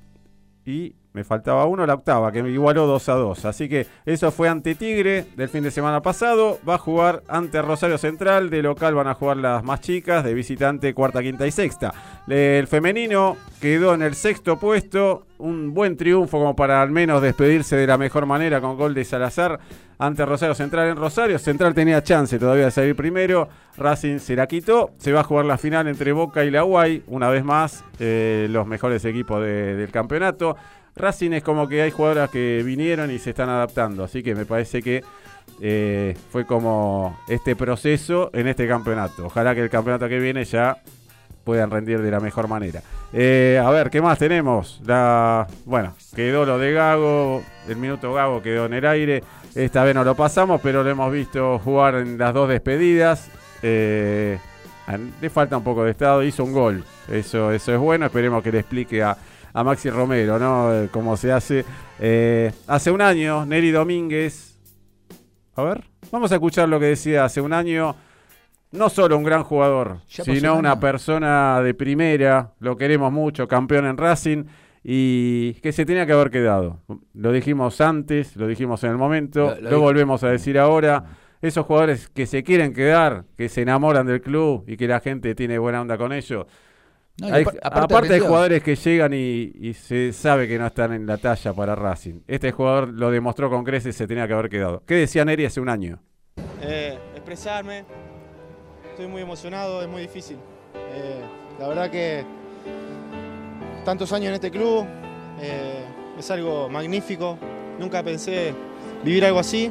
y 0.64 0.94
me 1.12 1.24
faltaba 1.24 1.64
uno, 1.66 1.84
la 1.86 1.94
octava, 1.94 2.30
que 2.30 2.42
me 2.42 2.50
igualó 2.50 2.86
2 2.86 3.08
a 3.08 3.14
2. 3.14 3.44
Así 3.44 3.68
que 3.68 3.86
eso 4.06 4.30
fue 4.30 4.48
ante 4.48 4.76
Tigre 4.76 5.26
del 5.36 5.48
fin 5.48 5.64
de 5.64 5.70
semana 5.72 6.00
pasado. 6.02 6.58
Va 6.68 6.74
a 6.74 6.78
jugar 6.78 7.22
ante 7.28 7.60
Rosario 7.62 7.98
Central. 7.98 8.48
De 8.48 8.62
local 8.62 8.94
van 8.94 9.08
a 9.08 9.14
jugar 9.14 9.38
las 9.38 9.64
más 9.64 9.80
chicas. 9.80 10.22
De 10.24 10.34
visitante, 10.34 10.94
cuarta, 10.94 11.20
quinta 11.20 11.46
y 11.46 11.50
sexta. 11.50 11.92
El 12.28 12.68
femenino 12.68 13.36
quedó 13.60 13.94
en 13.94 14.02
el 14.02 14.14
sexto 14.14 14.58
puesto. 14.58 15.24
Un 15.38 15.72
buen 15.74 15.96
triunfo 15.96 16.38
como 16.38 16.54
para 16.54 16.80
al 16.82 16.90
menos 16.90 17.22
despedirse 17.22 17.74
de 17.74 17.86
la 17.86 17.96
mejor 17.98 18.26
manera 18.26 18.60
con 18.60 18.76
gol 18.76 18.92
de 18.94 19.04
Salazar 19.04 19.58
ante 19.98 20.24
Rosario 20.26 20.54
Central 20.54 20.88
en 20.90 20.96
Rosario. 20.96 21.38
Central 21.38 21.74
tenía 21.74 22.02
chance 22.02 22.38
todavía 22.38 22.66
de 22.66 22.70
salir 22.70 22.94
primero. 22.94 23.48
Racing 23.78 24.18
se 24.18 24.36
la 24.36 24.46
quitó. 24.46 24.90
Se 24.98 25.12
va 25.12 25.20
a 25.20 25.24
jugar 25.24 25.46
la 25.46 25.56
final 25.58 25.88
entre 25.88 26.12
Boca 26.12 26.44
y 26.44 26.50
la 26.50 26.60
Guay. 26.62 27.02
Una 27.06 27.30
vez 27.30 27.42
más, 27.42 27.82
eh, 27.98 28.46
los 28.50 28.66
mejores 28.66 29.04
equipos 29.06 29.40
de- 29.42 29.74
del 29.76 29.90
campeonato. 29.90 30.56
Racing 30.96 31.32
es 31.32 31.42
como 31.42 31.68
que 31.68 31.82
hay 31.82 31.90
jugadoras 31.90 32.30
que 32.30 32.62
vinieron 32.64 33.10
y 33.10 33.18
se 33.18 33.30
están 33.30 33.48
adaptando, 33.48 34.04
así 34.04 34.22
que 34.22 34.34
me 34.34 34.44
parece 34.44 34.82
que 34.82 35.02
eh, 35.60 36.16
fue 36.30 36.46
como 36.46 37.18
este 37.28 37.56
proceso 37.56 38.30
en 38.32 38.48
este 38.48 38.66
campeonato. 38.66 39.26
Ojalá 39.26 39.54
que 39.54 39.62
el 39.62 39.70
campeonato 39.70 40.08
que 40.08 40.18
viene 40.18 40.44
ya 40.44 40.78
puedan 41.44 41.70
rendir 41.70 42.00
de 42.00 42.10
la 42.10 42.20
mejor 42.20 42.48
manera. 42.48 42.82
Eh, 43.12 43.60
a 43.62 43.70
ver, 43.70 43.90
¿qué 43.90 44.00
más 44.00 44.18
tenemos? 44.18 44.80
La, 44.84 45.46
bueno, 45.64 45.94
quedó 46.14 46.44
lo 46.44 46.58
de 46.58 46.72
Gago, 46.72 47.42
el 47.68 47.76
minuto 47.76 48.12
Gago 48.12 48.42
quedó 48.42 48.66
en 48.66 48.74
el 48.74 48.86
aire. 48.86 49.22
Esta 49.54 49.82
vez 49.82 49.94
no 49.94 50.04
lo 50.04 50.14
pasamos, 50.14 50.60
pero 50.62 50.84
lo 50.84 50.90
hemos 50.90 51.12
visto 51.12 51.58
jugar 51.58 51.96
en 51.96 52.18
las 52.18 52.32
dos 52.32 52.48
despedidas. 52.48 53.30
Eh, 53.62 54.38
le 55.20 55.30
falta 55.30 55.56
un 55.56 55.64
poco 55.64 55.84
de 55.84 55.90
estado, 55.90 56.22
hizo 56.22 56.44
un 56.44 56.52
gol. 56.52 56.84
Eso, 57.08 57.52
eso 57.52 57.72
es 57.72 57.78
bueno, 57.78 58.06
esperemos 58.06 58.42
que 58.42 58.52
le 58.52 58.60
explique 58.60 59.02
a, 59.02 59.16
a 59.52 59.64
Maxi 59.64 59.90
Romero, 59.90 60.38
¿no? 60.38 60.72
Eh, 60.74 60.88
Cómo 60.92 61.16
se 61.16 61.32
hace. 61.32 61.64
Eh, 61.98 62.52
hace 62.66 62.90
un 62.90 63.00
año, 63.00 63.44
Neri 63.46 63.70
Domínguez. 63.70 64.58
A 65.56 65.62
ver, 65.62 65.84
vamos 66.10 66.30
a 66.32 66.36
escuchar 66.36 66.68
lo 66.68 66.78
que 66.80 66.86
decía 66.86 67.24
hace 67.24 67.40
un 67.40 67.52
año. 67.52 67.94
No 68.72 68.88
solo 68.88 69.16
un 69.16 69.24
gran 69.24 69.42
jugador, 69.42 69.98
sino 70.06 70.52
un 70.52 70.60
una 70.60 70.78
persona 70.78 71.60
de 71.60 71.74
primera. 71.74 72.52
Lo 72.60 72.76
queremos 72.76 73.10
mucho, 73.12 73.48
campeón 73.48 73.86
en 73.86 73.96
Racing. 73.96 74.44
Y 74.82 75.54
que 75.54 75.72
se 75.72 75.84
tenía 75.84 76.06
que 76.06 76.12
haber 76.12 76.30
quedado. 76.30 76.78
Lo 77.12 77.32
dijimos 77.32 77.80
antes, 77.82 78.34
lo 78.36 78.46
dijimos 78.46 78.82
en 78.84 78.90
el 78.92 78.96
momento, 78.96 79.40
Lo- 79.40 79.54
lo, 79.56 79.60
lo 79.62 79.68
dijo. 79.70 79.80
volvemos 79.80 80.24
a 80.24 80.28
decir 80.30 80.58
ahora. 80.58 81.04
Esos 81.42 81.64
jugadores 81.66 82.08
que 82.08 82.26
se 82.26 82.42
quieren 82.42 82.74
quedar, 82.74 83.24
que 83.36 83.48
se 83.48 83.62
enamoran 83.62 84.06
del 84.06 84.20
club 84.20 84.64
y 84.66 84.76
que 84.76 84.86
la 84.86 85.00
gente 85.00 85.34
tiene 85.34 85.58
buena 85.58 85.80
onda 85.80 85.96
con 85.96 86.12
ellos, 86.12 86.46
No, 87.20 87.34
hay- 87.34 87.44
apar- 87.44 87.58
aparte, 87.62 87.94
hay 87.96 88.02
rindió. 88.02 88.26
jugadores 88.26 88.62
que 88.62 88.76
llegan 88.76 89.12
y, 89.14 89.52
y 89.54 89.74
se 89.74 90.12
sabe 90.12 90.48
que 90.48 90.58
no 90.58 90.66
están 90.66 90.92
en 90.92 91.06
la 91.06 91.16
talla 91.18 91.52
para 91.52 91.74
Racing. 91.74 92.20
Este 92.26 92.52
jugador 92.52 92.88
lo 92.88 93.10
demostró 93.10 93.50
con 93.50 93.64
creces, 93.64 93.94
se 93.96 94.06
tenía 94.06 94.26
que 94.26 94.32
haber 94.32 94.48
quedado. 94.48 94.82
¿Qué 94.86 94.94
decía 94.94 95.24
Neri 95.24 95.44
hace 95.44 95.60
un 95.60 95.68
año? 95.68 96.00
eh, 96.62 96.98
expresarme. 97.14 97.84
Estoy 98.90 99.06
muy 99.06 99.22
emocionado, 99.22 99.82
es 99.82 99.88
muy 99.88 100.02
difícil. 100.02 100.36
Eh, 100.92 101.20
la 101.58 101.68
verdad 101.68 101.90
que 101.90 102.24
tantos 103.84 104.12
años 104.12 104.28
en 104.28 104.34
este 104.34 104.50
club 104.50 104.86
eh, 105.40 105.84
es 106.18 106.30
algo 106.30 106.68
magnífico. 106.68 107.38
Nunca 107.78 108.02
pensé 108.02 108.52
vivir 109.04 109.24
algo 109.24 109.38
así 109.38 109.70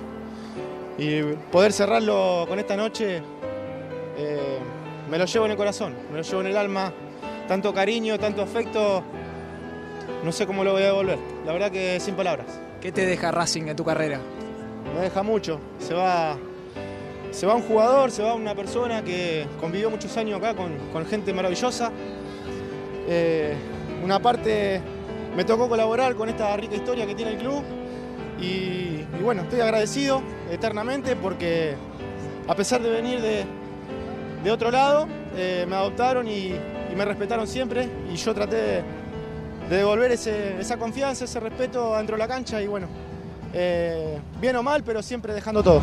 y 0.97 1.21
poder 1.51 1.71
cerrarlo 1.71 2.45
con 2.47 2.57
esta 2.59 2.75
noche 2.75 3.21
eh, 4.17 4.57
me 5.09 5.17
lo 5.17 5.25
llevo 5.25 5.45
en 5.45 5.51
el 5.51 5.57
corazón, 5.57 5.93
me 6.11 6.17
lo 6.17 6.23
llevo 6.23 6.41
en 6.41 6.47
el 6.47 6.57
alma. 6.57 6.91
Tanto 7.49 7.73
cariño, 7.73 8.19
tanto 8.19 8.43
afecto, 8.43 9.01
no 10.23 10.31
sé 10.31 10.45
cómo 10.45 10.63
lo 10.63 10.73
voy 10.73 10.83
a 10.83 10.85
devolver. 10.85 11.17
La 11.47 11.51
verdad 11.51 11.71
que 11.71 11.99
sin 11.99 12.13
palabras. 12.13 12.45
¿Qué 12.79 12.91
te 12.91 13.07
deja 13.07 13.31
Racing 13.31 13.63
en 13.63 13.75
tu 13.75 13.83
carrera? 13.83 14.19
me 14.93 15.01
deja 15.01 15.23
mucho. 15.23 15.59
Se 15.79 15.95
va, 15.95 16.37
se 17.31 17.47
va 17.47 17.55
un 17.55 17.63
jugador, 17.63 18.11
se 18.11 18.21
va 18.21 18.35
una 18.35 18.53
persona 18.53 19.03
que 19.03 19.47
convivió 19.59 19.89
muchos 19.89 20.15
años 20.15 20.37
acá 20.37 20.55
con, 20.55 20.77
con 20.93 21.07
gente 21.07 21.33
maravillosa. 21.33 21.91
Eh, 23.07 23.55
una 24.03 24.19
parte 24.19 24.79
me 25.35 25.43
tocó 25.43 25.67
colaborar 25.67 26.13
con 26.13 26.29
esta 26.29 26.55
rica 26.55 26.75
historia 26.75 27.07
que 27.07 27.15
tiene 27.15 27.31
el 27.31 27.37
club 27.39 27.63
y, 28.39 28.43
y 28.43 29.23
bueno, 29.23 29.41
estoy 29.41 29.61
agradecido 29.61 30.21
eternamente 30.51 31.15
porque 31.15 31.73
a 32.47 32.53
pesar 32.53 32.79
de 32.83 32.91
venir 32.91 33.21
de, 33.21 33.43
de 34.43 34.51
otro 34.51 34.69
lado, 34.69 35.07
eh, 35.35 35.65
me 35.67 35.75
adoptaron 35.75 36.27
y, 36.27 36.53
y 36.91 36.95
me 36.95 37.05
respetaron 37.05 37.47
siempre 37.47 37.87
y 38.11 38.15
yo 38.15 38.33
traté 38.33 38.55
de, 38.55 38.83
de 39.69 39.77
devolver 39.77 40.11
ese- 40.11 40.59
esa 40.59 40.77
confianza, 40.77 41.25
ese 41.25 41.39
respeto 41.39 41.95
dentro 41.97 42.15
de 42.15 42.19
la 42.19 42.27
cancha 42.27 42.61
y 42.61 42.67
bueno, 42.67 42.87
eh, 43.53 44.19
bien 44.39 44.55
o 44.55 44.63
mal, 44.63 44.83
pero 44.83 45.01
siempre 45.01 45.33
dejando 45.33 45.63
todo. 45.63 45.81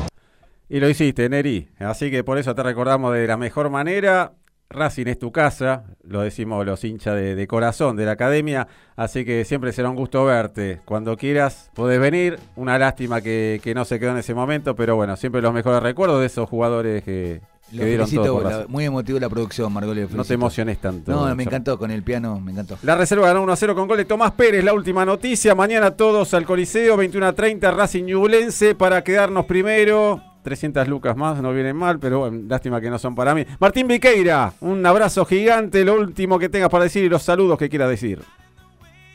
Y 0.68 0.80
lo 0.80 0.88
hiciste, 0.88 1.28
Neri. 1.28 1.68
Así 1.78 2.10
que 2.10 2.24
por 2.24 2.38
eso 2.38 2.54
te 2.54 2.62
recordamos 2.62 3.14
de 3.14 3.26
la 3.26 3.36
mejor 3.36 3.70
manera. 3.70 4.32
Racing 4.68 5.06
es 5.06 5.16
tu 5.20 5.30
casa, 5.30 5.84
lo 6.02 6.22
decimos 6.22 6.66
los 6.66 6.82
hinchas 6.82 7.14
de, 7.14 7.46
corazón 7.46 7.94
de 7.94 8.04
la 8.04 8.10
academia, 8.12 8.66
así 8.96 9.24
que 9.24 9.44
siempre 9.44 9.72
será 9.72 9.88
un 9.90 9.94
gusto 9.94 10.24
verte. 10.24 10.80
Cuando 10.84 11.16
quieras 11.16 11.70
podés 11.72 12.00
venir, 12.00 12.40
una 12.56 12.76
lástima 12.76 13.20
que, 13.20 13.60
que 13.62 13.76
no 13.76 13.84
se 13.84 14.00
quedó 14.00 14.10
en 14.10 14.16
ese 14.18 14.34
momento, 14.34 14.74
pero 14.74 14.96
bueno, 14.96 15.14
siempre 15.16 15.40
los 15.40 15.54
mejores 15.54 15.80
recuerdos 15.84 16.18
de 16.18 16.26
esos 16.26 16.48
jugadores 16.48 17.04
que 17.04 17.42
Lo 17.72 17.84
dieron 17.84 18.06
felicito, 18.06 18.40
la- 18.42 18.64
muy 18.68 18.84
emotivo 18.84 19.18
la 19.18 19.28
producción, 19.28 19.72
Margolio. 19.72 20.08
No 20.12 20.24
te 20.24 20.34
emociones 20.34 20.78
tanto. 20.78 21.10
No, 21.10 21.34
me 21.34 21.42
encantó 21.42 21.78
con 21.78 21.90
el 21.90 22.02
piano, 22.02 22.38
me 22.40 22.52
encantó. 22.52 22.78
La 22.82 22.94
reserva 22.96 23.26
ganó 23.26 23.42
1 23.42 23.52
a 23.52 23.56
0 23.56 23.74
con 23.74 23.88
gol 23.88 23.96
de 23.98 24.04
Tomás 24.04 24.32
Pérez, 24.32 24.64
la 24.64 24.72
última 24.72 25.04
noticia. 25.04 25.54
Mañana 25.54 25.90
todos 25.90 26.32
al 26.34 26.44
Coliseo, 26.46 26.96
21 26.96 27.26
a 27.26 27.32
30, 27.32 27.70
Racing 27.72 28.04
Ñublense 28.04 28.74
para 28.76 29.02
quedarnos 29.02 29.46
primero. 29.46 30.22
300 30.42 30.86
lucas 30.86 31.16
más, 31.16 31.42
no 31.42 31.52
vienen 31.52 31.74
mal, 31.74 31.98
pero 31.98 32.20
bueno, 32.20 32.42
lástima 32.48 32.80
que 32.80 32.88
no 32.88 33.00
son 33.00 33.16
para 33.16 33.34
mí. 33.34 33.44
Martín 33.58 33.88
Viqueira, 33.88 34.52
un 34.60 34.86
abrazo 34.86 35.24
gigante, 35.24 35.84
lo 35.84 35.94
último 35.94 36.38
que 36.38 36.48
tengas 36.48 36.70
para 36.70 36.84
decir 36.84 37.04
y 37.04 37.08
los 37.08 37.24
saludos 37.24 37.58
que 37.58 37.68
quieras 37.68 37.90
decir. 37.90 38.22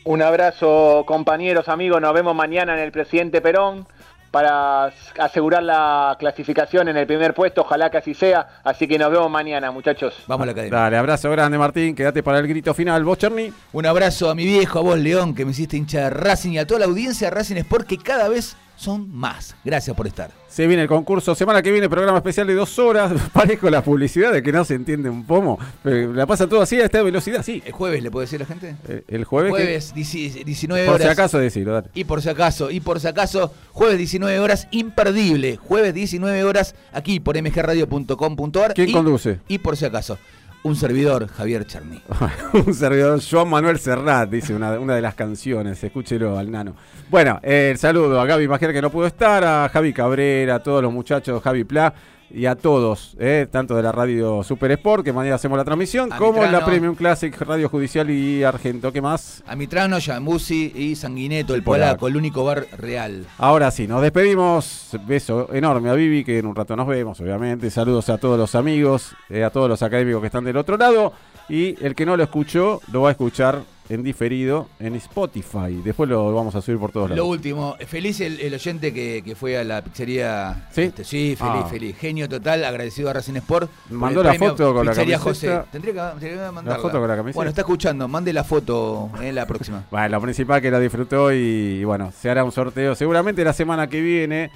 Un 0.03 0.21
abrazo, 0.21 1.03
compañeros, 1.07 1.69
amigos. 1.69 2.01
Nos 2.01 2.13
vemos 2.13 2.35
mañana 2.35 2.73
en 2.73 2.79
el 2.83 2.91
Presidente 2.91 3.39
Perón 3.39 3.87
para 4.31 4.85
asegurar 5.19 5.61
la 5.61 6.15
clasificación 6.17 6.87
en 6.87 6.97
el 6.97 7.05
primer 7.05 7.33
puesto. 7.33 7.61
Ojalá 7.61 7.91
que 7.91 7.97
así 7.97 8.13
sea. 8.13 8.47
Así 8.63 8.87
que 8.87 8.97
nos 8.97 9.11
vemos 9.11 9.29
mañana, 9.29 9.71
muchachos. 9.71 10.23
Vamos 10.25 10.43
a 10.43 10.45
la 10.47 10.51
academia. 10.53 10.79
Dale, 10.79 10.97
abrazo 10.97 11.29
grande 11.29 11.57
Martín, 11.57 11.93
quédate 11.93 12.23
para 12.23 12.39
el 12.39 12.47
grito 12.47 12.73
final. 12.73 13.03
¿Vos, 13.03 13.17
Cherny? 13.17 13.53
Un 13.73 13.85
abrazo 13.85 14.29
a 14.29 14.35
mi 14.35 14.45
viejo, 14.45 14.79
a 14.79 14.81
vos, 14.81 14.97
León, 14.97 15.35
que 15.35 15.43
me 15.43 15.51
hiciste 15.51 15.75
hincha 15.75 16.05
de 16.05 16.09
Racing 16.11 16.51
y 16.51 16.57
a 16.59 16.65
toda 16.65 16.79
la 16.79 16.85
audiencia 16.85 17.29
de 17.29 17.35
Racing 17.35 17.57
Sport, 17.57 17.87
que 17.87 17.97
cada 17.97 18.29
vez 18.29 18.55
son 18.81 19.15
más. 19.15 19.55
Gracias 19.63 19.95
por 19.95 20.07
estar. 20.07 20.31
Se 20.47 20.65
viene 20.65 20.81
el 20.83 20.89
concurso, 20.89 21.35
semana 21.35 21.61
que 21.61 21.71
viene, 21.71 21.87
programa 21.87 22.17
especial 22.17 22.47
de 22.47 22.55
dos 22.55 22.79
horas. 22.79 23.13
Parezco 23.33 23.69
la 23.69 23.83
publicidad 23.83 24.33
de 24.33 24.41
que 24.41 24.51
no 24.51 24.65
se 24.65 24.73
entiende 24.73 25.09
un 25.09 25.23
pomo. 25.23 25.59
Pero 25.83 26.11
la 26.13 26.25
pasa 26.25 26.47
todo 26.47 26.61
así 26.61 26.81
a 26.81 26.85
esta 26.85 27.01
velocidad, 27.03 27.43
sí. 27.43 27.61
¿El 27.63 27.73
jueves 27.73 28.01
le 28.01 28.09
puedo 28.09 28.21
decir 28.21 28.41
a 28.41 28.43
la 28.43 28.47
gente? 28.47 28.75
Eh, 28.87 29.03
El 29.07 29.23
jueves. 29.23 29.51
Jueves, 29.51 29.93
10 29.93 30.45
19 30.45 30.85
por 30.85 30.95
horas. 30.95 31.07
si 31.07 31.11
acaso 31.11 31.37
decirlo, 31.37 31.73
dale. 31.73 31.89
Y 31.93 32.03
por 32.05 32.21
si 32.21 32.29
acaso, 32.29 32.71
y 32.71 32.79
por 32.79 32.99
si 32.99 33.07
acaso, 33.07 33.53
jueves 33.71 33.97
19 33.99 34.39
horas, 34.39 34.67
imperdible. 34.71 35.57
Jueves 35.57 35.93
19 35.93 36.43
horas, 36.43 36.75
aquí 36.91 37.19
por 37.19 37.39
mgradio.com.ar. 37.39 38.73
¿Quién 38.73 38.89
y, 38.89 38.91
conduce? 38.91 39.39
Y 39.47 39.59
por 39.59 39.77
si 39.77 39.85
acaso, 39.85 40.17
un 40.63 40.75
servidor, 40.75 41.27
Javier 41.27 41.65
Charny. 41.65 42.01
un 42.53 42.73
servidor, 42.73 43.19
Joan 43.21 43.49
Manuel 43.49 43.79
Serrat, 43.79 44.29
dice 44.29 44.53
una, 44.53 44.71
de 44.77 45.01
las 45.01 45.15
canciones, 45.15 45.83
escúchelo 45.83 46.37
al 46.37 46.51
nano. 46.51 46.75
Bueno, 47.09 47.39
eh, 47.41 47.69
el 47.71 47.77
saludo 47.77 48.19
a 48.21 48.25
Gaby 48.25 48.47
Magier 48.47 48.73
que 48.73 48.81
no 48.81 48.89
pudo 48.89 49.07
estar, 49.07 49.43
a 49.43 49.69
Javi 49.69 49.93
Cabrera, 49.93 50.55
a 50.55 50.59
todos 50.63 50.83
los 50.83 50.93
muchachos, 50.93 51.41
Javi 51.41 51.63
Pla 51.63 51.93
y 52.33 52.45
a 52.45 52.55
todos, 52.55 53.15
eh, 53.19 53.47
tanto 53.49 53.75
de 53.75 53.83
la 53.83 53.91
radio 53.91 54.43
Super 54.43 54.71
Sport, 54.71 55.03
que 55.03 55.13
mañana 55.13 55.35
hacemos 55.35 55.57
la 55.57 55.63
transmisión, 55.65 56.11
A 56.13 56.17
como 56.17 56.37
en 56.37 56.51
la 56.51 56.59
Mitrano. 56.59 56.65
Premium 56.65 56.95
Classic, 56.95 57.39
Radio 57.41 57.69
Judicial 57.69 58.09
y 58.09 58.43
Argento. 58.43 58.91
¿Qué 58.91 59.01
más? 59.01 59.43
A 59.45 59.55
Mitrano, 59.55 59.99
Yambusi 59.99 60.71
y 60.75 60.95
Sanguineto, 60.95 61.53
el 61.55 61.63
Polaco. 61.63 61.89
polaco, 61.91 62.07
el 62.07 62.17
único 62.17 62.43
bar 62.43 62.65
real. 62.77 63.25
Ahora 63.37 63.71
sí, 63.71 63.87
nos 63.87 64.01
despedimos. 64.01 64.89
Beso 65.05 65.53
enorme 65.53 65.89
a 65.89 65.93
Vivi, 65.93 66.23
que 66.23 66.39
en 66.39 66.45
un 66.45 66.55
rato 66.55 66.75
nos 66.75 66.87
vemos, 66.87 67.19
obviamente. 67.19 67.69
Saludos 67.69 68.09
a 68.09 68.17
todos 68.17 68.37
los 68.37 68.55
amigos, 68.55 69.15
eh, 69.29 69.43
a 69.43 69.49
todos 69.49 69.69
los 69.69 69.81
académicos 69.81 70.21
que 70.21 70.27
están 70.27 70.43
del 70.43 70.57
otro 70.57 70.77
lado. 70.77 71.13
Y 71.49 71.75
el 71.83 71.95
que 71.95 72.05
no 72.05 72.15
lo 72.15 72.23
escuchó, 72.23 72.79
lo 72.91 73.01
va 73.01 73.09
a 73.09 73.11
escuchar 73.11 73.63
en 73.93 74.03
diferido 74.03 74.67
en 74.79 74.95
Spotify. 74.95 75.81
Después 75.83 76.09
lo 76.09 76.33
vamos 76.33 76.55
a 76.55 76.61
subir 76.61 76.79
por 76.79 76.91
todos 76.91 77.09
Lo 77.09 77.15
lados. 77.15 77.29
último, 77.29 77.75
feliz 77.87 78.21
el, 78.21 78.39
el 78.39 78.53
oyente 78.53 78.93
que, 78.93 79.21
que 79.23 79.35
fue 79.35 79.57
a 79.57 79.63
la 79.63 79.81
pizzería. 79.83 80.67
¿Sí? 80.71 80.83
Este, 80.83 81.03
sí, 81.03 81.35
feliz, 81.37 81.63
Ah. 81.65 81.67
feliz. 81.69 81.97
Genio 81.97 82.29
total, 82.29 82.63
agradecido 82.63 83.09
a 83.09 83.13
Racing 83.13 83.35
Sport. 83.35 83.69
por 83.89 83.97
Mandó 83.97 84.23
la 84.23 84.33
foto 84.35 84.73
con 84.73 84.85
la 84.85 84.93
camiseta. 84.93 85.19
José. 85.19 85.61
Tendría 85.71 85.93
que, 85.93 86.19
tendría 86.19 86.45
que 86.47 86.51
mandarla. 86.51 86.81
foto 86.81 86.99
con 86.99 87.07
la 87.07 87.15
camiseta. 87.17 87.35
Bueno, 87.37 87.49
está 87.49 87.61
escuchando, 87.61 88.07
mande 88.07 88.33
la 88.33 88.43
foto 88.43 89.09
en 89.21 89.35
la 89.35 89.45
próxima. 89.45 89.83
Bueno, 89.91 90.07
lo 90.09 90.21
principal 90.21 90.61
que 90.61 90.71
la 90.71 90.79
disfrutó 90.79 91.31
y, 91.33 91.37
y 91.81 91.83
bueno, 91.83 92.11
se 92.17 92.29
hará 92.29 92.43
un 92.43 92.51
sorteo 92.51 92.95
seguramente 92.95 93.43
la 93.43 93.53
semana 93.53 93.87
que 93.87 93.99
viene. 94.01 94.49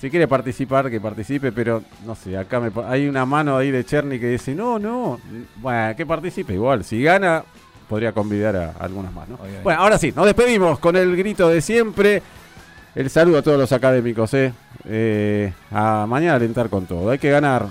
Si 0.00 0.10
quiere 0.10 0.26
participar, 0.26 0.90
que 0.90 1.00
participe, 1.00 1.52
pero 1.52 1.80
no 2.04 2.16
sé, 2.16 2.36
acá 2.36 2.58
me, 2.58 2.72
hay 2.88 3.06
una 3.06 3.24
mano 3.24 3.56
ahí 3.56 3.70
de 3.70 3.84
Cherny 3.84 4.18
que 4.18 4.26
dice, 4.30 4.52
no, 4.52 4.76
no, 4.80 5.20
bueno, 5.58 5.94
que 5.94 6.04
participe 6.04 6.54
igual. 6.54 6.82
Si 6.82 7.00
gana, 7.04 7.44
podría 7.92 8.12
convidar 8.12 8.56
a, 8.56 8.70
algunas 8.80 9.12
más, 9.12 9.28
¿no? 9.28 9.34
Obviamente. 9.34 9.64
Bueno, 9.64 9.82
ahora 9.82 9.98
sí, 9.98 10.14
nos 10.16 10.24
despedimos 10.24 10.78
con 10.78 10.96
el 10.96 11.14
grito 11.14 11.50
de 11.50 11.60
siempre. 11.60 12.22
El 12.94 13.10
saludo 13.10 13.36
a 13.36 13.42
todos 13.42 13.58
los 13.58 13.70
académicos, 13.70 14.32
¿eh? 14.32 14.50
Eh, 14.86 15.52
a 15.70 16.06
mañana 16.08 16.36
alentar 16.36 16.70
con 16.70 16.86
todo. 16.86 17.10
Hay 17.10 17.18
que 17.18 17.28
ganar. 17.28 17.66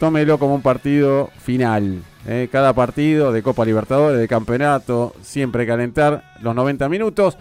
Tómelo 0.00 0.38
como 0.38 0.54
un 0.54 0.62
partido 0.62 1.28
final. 1.38 2.02
¿eh? 2.26 2.48
Cada 2.50 2.72
partido 2.72 3.30
de 3.30 3.42
Copa 3.42 3.66
Libertadores, 3.66 4.18
de 4.18 4.26
campeonato, 4.26 5.14
siempre 5.20 5.60
hay 5.60 5.66
que 5.66 5.72
alentar 5.72 6.24
los 6.40 6.54
90 6.54 6.88
minutos. 6.88 7.36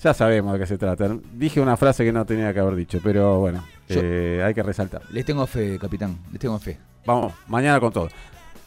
Ya 0.00 0.14
sabemos 0.14 0.52
de 0.52 0.60
qué 0.60 0.66
se 0.68 0.78
trata. 0.78 1.10
Dije 1.32 1.60
una 1.60 1.76
frase 1.76 2.04
que 2.04 2.12
no 2.12 2.24
tenía 2.24 2.54
que 2.54 2.60
haber 2.60 2.76
dicho, 2.76 3.00
pero 3.02 3.40
bueno, 3.40 3.64
eh, 3.88 4.44
hay 4.46 4.54
que 4.54 4.62
resaltar. 4.62 5.02
Les 5.10 5.24
tengo 5.24 5.44
fe, 5.48 5.76
capitán, 5.76 6.18
les 6.30 6.38
tengo 6.38 6.56
fe. 6.60 6.78
Vamos, 7.04 7.32
mañana 7.48 7.80
con 7.80 7.92
todo. 7.92 8.08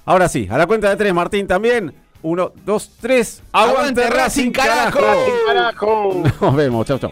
Ahora 0.04 0.28
sí, 0.28 0.46
a 0.52 0.58
la 0.58 0.68
cuenta 0.68 0.90
de 0.90 0.98
tres, 0.98 1.14
Martín 1.14 1.48
también. 1.48 1.94
Uno, 2.22 2.52
dos, 2.66 2.92
tres. 3.00 3.42
¡Aguante, 3.52 4.02
¡Aguante, 4.02 4.10
Racing, 4.10 4.18
Racing, 4.18 4.52
carajo! 4.52 5.00
carajo! 5.00 5.26
¡Carajo! 5.48 6.24
Nos 6.42 6.56
vemos, 6.56 6.86
chau, 6.86 7.00
chau. 7.00 7.12